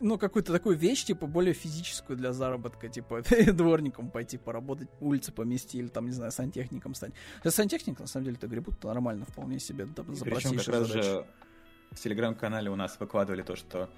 [0.00, 3.22] ну, какую-то такую вещь, типа, более физическую для заработка, типа,
[3.52, 7.12] дворником пойти поработать, улицы помести, или там, не знаю, сантехником стать.
[7.42, 10.86] Сейчас сантехник, на самом деле, то гребут нормально вполне себе, там, за Причем как раз
[10.88, 11.26] же
[11.92, 13.88] в телеграм-канале у нас выкладывали то, что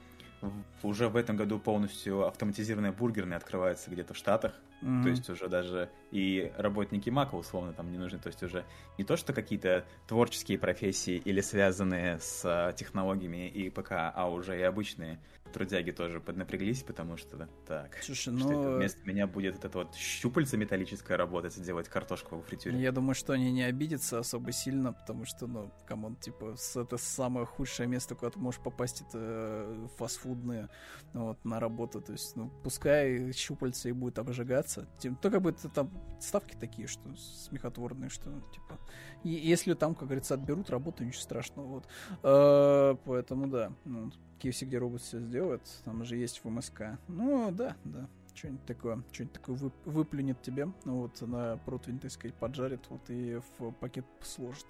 [0.83, 4.55] уже в этом году полностью автоматизированная бургерная открывается где-то в Штатах.
[4.83, 5.03] Mm-hmm.
[5.03, 8.19] То есть уже даже и работники Мака условно там не нужны.
[8.19, 8.65] То есть уже
[8.99, 14.59] не то, что какие-то творческие профессии или связанные с а, технологиями и ПК, а уже
[14.59, 15.19] и обычные
[15.55, 18.41] трудяги тоже поднапряглись, потому что так, Слушай, ну...
[18.41, 22.79] что вместо меня будет это вот щупальце металлическое работать делать картошку в фритюре.
[22.79, 26.97] Я думаю, что они не обидятся особо сильно, потому что, ну, come on, типа, это
[26.99, 29.89] самое худшее место, куда ты можешь попасть, это э,
[30.35, 30.69] фастфудные,
[31.13, 35.51] вот, на работу, то есть, ну, пускай щупальце и будет обжигаться, тем, то как бы
[35.51, 35.91] это там
[36.21, 38.79] ставки такие, что смехотворные, что, типа,
[39.23, 41.87] и, если там, как говорится, отберут работу, ничего страшного, вот,
[42.23, 46.99] э, поэтому, да, ну, KFC, где робот все сделает, там же есть в МСК.
[47.09, 48.09] Ну, да, да.
[48.35, 53.09] Что-нибудь такое, что-нибудь такое вып- выплюнет тебе, ну, вот на противень, так сказать, поджарит, вот
[53.09, 54.67] и в пакет сложит.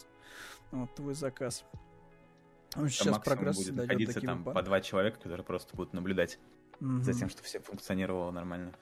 [0.71, 1.65] Вот твой заказ.
[2.77, 6.39] Он сейчас прогресс будет находиться там по два человека, которые просто будут наблюдать
[6.81, 7.01] угу.
[7.03, 8.73] за тем, что все функционировало нормально.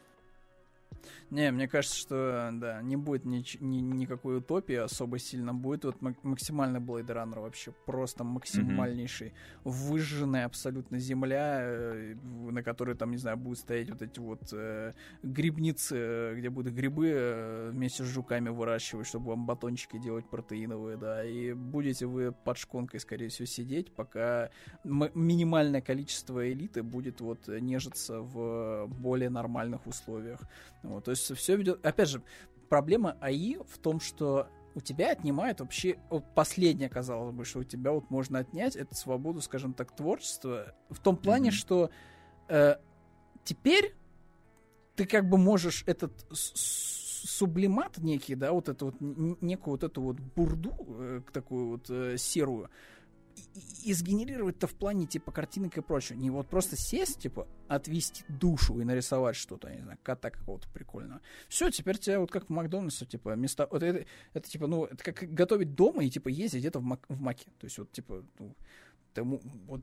[1.31, 5.55] Не, мне кажется, что, да, не будет ни, ни, никакой утопии особо сильно.
[5.55, 7.73] Будет вот максимальный Blade Runner вообще.
[7.87, 9.29] Просто максимальнейший.
[9.29, 9.33] Mm-hmm.
[9.65, 12.15] Выжженная абсолютно земля, э,
[12.51, 16.75] на которой там, не знаю, будут стоять вот эти вот э, грибницы, э, где будут
[16.75, 21.25] грибы э, вместе с жуками выращивать, чтобы вам батончики делать протеиновые, да.
[21.25, 24.51] И будете вы под шконкой, скорее всего, сидеть, пока
[24.85, 30.41] минимальное количество элиты будет вот нежиться в более нормальных условиях.
[30.83, 31.85] Вот, то есть все ведет...
[31.85, 32.23] Опять же,
[32.69, 35.99] проблема АИ в том, что у тебя отнимает вообще...
[36.11, 40.75] Вот последнее, казалось бы, что у тебя вот можно отнять, это свободу, скажем так, творчества.
[40.91, 41.53] В том плане, mm-hmm.
[41.53, 41.91] что
[42.49, 42.77] э,
[43.45, 43.95] теперь
[44.97, 50.21] ты как бы можешь этот сублимат некий, да, вот эту вот некую вот эту вот
[50.21, 52.71] бурду, э, такую вот э, серую,
[53.85, 56.17] и сгенерировать-то в плане, типа, картинок и прочего.
[56.17, 61.21] Не вот просто сесть, типа, отвести душу и нарисовать что-то, не знаю, кота какого-то прикольного.
[61.49, 63.67] Все, теперь тебя вот как в Макдональдсе, типа, места...
[63.71, 67.05] Вот это, это, типа, ну, это как готовить дома и, типа, ездить где-то в, мак...
[67.09, 67.51] в Маке.
[67.59, 68.55] То есть, вот, типа, ну,
[69.15, 69.83] Тому, вот,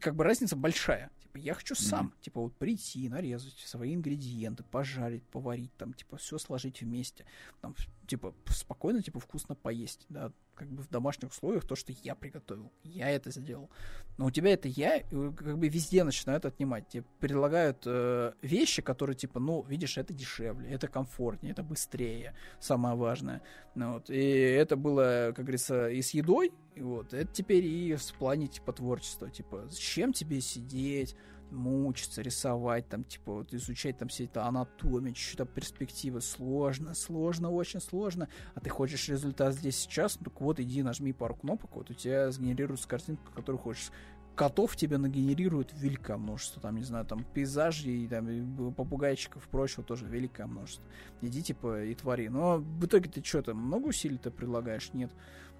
[0.00, 1.10] как бы разница большая.
[1.20, 2.24] Типа, я хочу сам, mm-hmm.
[2.24, 7.26] типа, вот прийти, нарезать свои ингредиенты, пожарить, поварить, там, типа, все сложить вместе.
[7.60, 7.74] Там,
[8.12, 12.70] типа, спокойно, типа, вкусно поесть, да, как бы в домашних условиях то, что я приготовил,
[12.84, 13.70] я это сделал.
[14.18, 16.88] Но у тебя это я, как бы везде начинают отнимать.
[16.88, 22.96] Тебе предлагают э, вещи, которые, типа, ну, видишь, это дешевле, это комфортнее, это быстрее, самое
[22.96, 23.40] важное.
[23.74, 24.10] Ну, вот.
[24.10, 27.14] И это было, как говорится, и с едой, и вот.
[27.14, 29.30] Это теперь и в плане, типа, творчества.
[29.30, 31.16] Типа, зачем тебе сидеть,
[31.52, 36.20] мучиться, рисовать, там, типа, вот, изучать там все это анатомию, что-то перспективы.
[36.20, 38.28] Сложно, сложно, очень сложно.
[38.54, 41.94] А ты хочешь результат здесь сейчас, ну так вот, иди, нажми пару кнопок, вот у
[41.94, 43.90] тебя сгенерируется картинка, которую хочешь
[44.34, 46.62] котов тебе нагенерируют великое множество.
[46.62, 50.84] Там, не знаю, там пейзажей, там, попугайчиков и прочего тоже великое множество.
[51.20, 52.28] Иди, типа, и твори.
[52.28, 54.92] Но в итоге ты что, там много усилий-то предлагаешь?
[54.92, 55.10] Нет.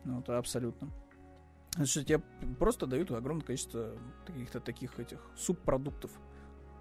[0.04, 0.88] Ну, это абсолютно.
[1.76, 2.20] Значит, тебе
[2.59, 6.10] просто дают огромное количество каких-то таких этих субпродуктов,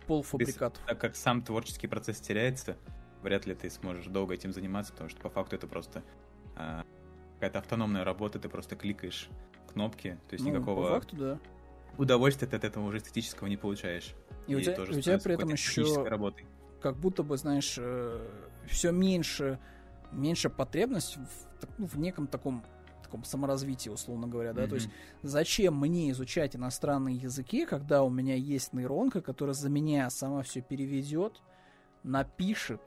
[0.05, 0.83] полуфабрикатов.
[0.85, 2.77] Так как сам творческий процесс теряется,
[3.21, 6.03] вряд ли ты сможешь долго этим заниматься, потому что по факту это просто
[6.55, 6.85] а,
[7.35, 9.29] какая-то автономная работа, ты просто кликаешь
[9.71, 11.39] кнопки, то есть ну, никакого по факту, да.
[11.97, 14.13] удовольствия ты от этого уже эстетического не получаешь.
[14.47, 16.45] И, и у тебя, тоже у тебя при этом еще работой.
[16.81, 18.27] как будто бы, знаешь, э,
[18.67, 19.59] все меньше,
[20.11, 22.65] меньше потребность в, ну, в неком таком
[23.11, 24.69] таком саморазвитии, условно говоря, да, mm-hmm.
[24.69, 24.89] то есть
[25.21, 30.61] зачем мне изучать иностранные языки, когда у меня есть нейронка, которая за меня сама все
[30.61, 31.41] переведет,
[32.03, 32.81] напишет,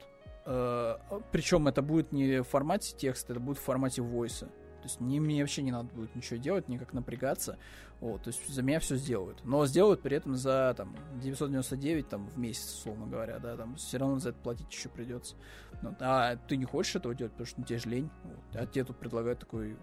[0.45, 0.97] э,
[1.31, 4.47] причем это будет не в формате текста, это будет в формате войса.
[4.85, 7.57] То есть не, мне вообще не надо будет ничего делать, никак напрягаться.
[8.01, 9.43] Вот, то есть за меня все сделают.
[9.43, 13.97] Но сделают при этом за там 999 там, в месяц, условно говоря, да, там все
[13.97, 15.35] равно за это платить еще придется.
[15.81, 18.09] Ну, а ты не хочешь этого делать, потому что ну, тебе же лень.
[18.23, 19.75] Вот, а тебе тут предлагают такой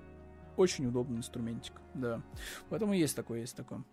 [0.56, 2.22] очень удобный инструментик, да.
[2.68, 3.84] Поэтому есть такое, есть такое.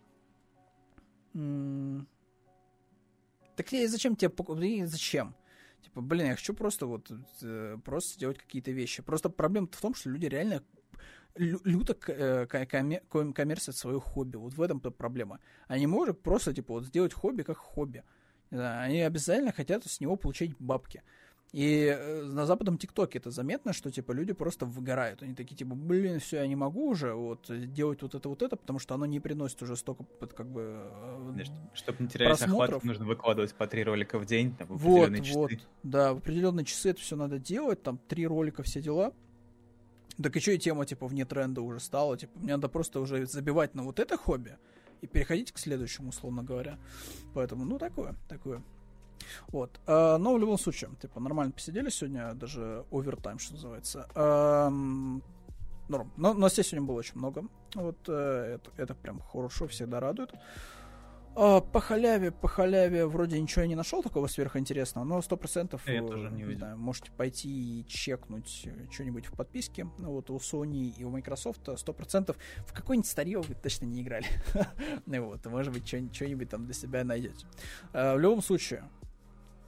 [3.56, 4.88] Так я зачем тебе покупать?
[4.90, 5.36] Зачем?
[5.82, 9.02] Типа, блин, я хочу просто вот э, просто сделать какие-то вещи.
[9.02, 10.64] Просто проблема в том, что люди реально
[11.36, 14.38] люто э, коммерсят свое хобби.
[14.38, 15.40] Вот в этом проблема.
[15.68, 18.04] Они могут просто, типа, вот сделать хобби как хобби.
[18.52, 21.04] Они обязательно хотят с него получать бабки.
[21.52, 25.24] И э, на западном ТикТоке это заметно, что типа люди просто выгорают.
[25.24, 28.56] Они такие типа, блин, все, я не могу уже вот делать вот это вот это,
[28.56, 30.06] потому что оно не приносит уже столько
[30.36, 30.84] как бы
[31.38, 35.16] э, Чтобы не терять охват, нужно выкладывать по три ролика в день, там, в вот,
[35.24, 35.34] часы.
[35.34, 39.12] Вот, да, в определенные часы это все надо делать, там три ролика, все дела.
[40.22, 43.74] Так еще и тема типа вне тренда уже стала, типа мне надо просто уже забивать
[43.74, 44.58] на вот это хобби
[45.02, 46.78] и переходить к следующему, условно говоря.
[47.34, 48.62] Поэтому, ну, такое, такое.
[49.48, 49.80] Вот.
[49.86, 54.08] А, но в любом случае, типа, нормально посидели сегодня, даже овертайм, что называется.
[55.90, 56.12] Норм.
[56.18, 57.46] Но новостей сегодня было очень много.
[57.74, 60.32] Вот э, это, это прям хорошо, всегда радует.
[61.36, 65.82] А, по халяве, по халяве вроде ничего я не нашел такого сверхинтересного, но сто процентов,
[66.56, 69.88] знаю, можете пойти и чекнуть что-нибудь в подписке.
[69.98, 74.02] Ну, вот у Sony и у Microsoft сто процентов в какой-нибудь старье вы точно не
[74.02, 74.28] играли.
[75.06, 77.46] ну вот, может быть, что-нибудь там для себя найдете.
[77.94, 78.84] В любом случае,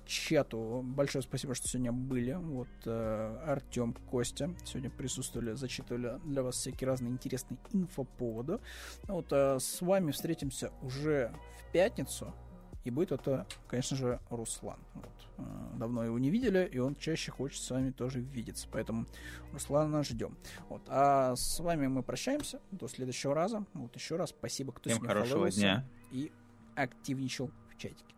[0.06, 0.82] чату.
[0.84, 2.34] Большое спасибо, что сегодня были.
[2.34, 8.60] Вот э, Артем, Костя сегодня присутствовали, зачитывали для вас всякие разные интересные инфоповоды.
[9.08, 12.34] Вот э, с вами встретимся уже в пятницу.
[12.84, 14.80] И будет это, конечно же, Руслан.
[14.96, 15.28] Вот.
[15.38, 15.44] Э,
[15.78, 18.68] давно его не видели, и он чаще хочет с вами тоже видеться.
[18.72, 19.06] Поэтому
[19.54, 20.38] Руслана ждем.
[20.70, 20.82] Вот.
[20.88, 23.66] А с вами мы прощаемся до следующего раза.
[23.74, 25.86] Вот еще раз спасибо, кто Всем хорошего дня.
[26.12, 26.32] и
[26.76, 28.16] активничал в чатике.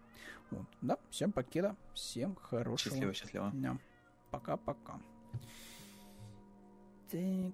[0.51, 0.65] Вот.
[0.81, 3.51] Да, всем покеда, всем хорошего Счастливо, счастливо.
[3.51, 3.77] дня.
[4.31, 4.99] Пока-пока.
[7.11, 7.53] Так.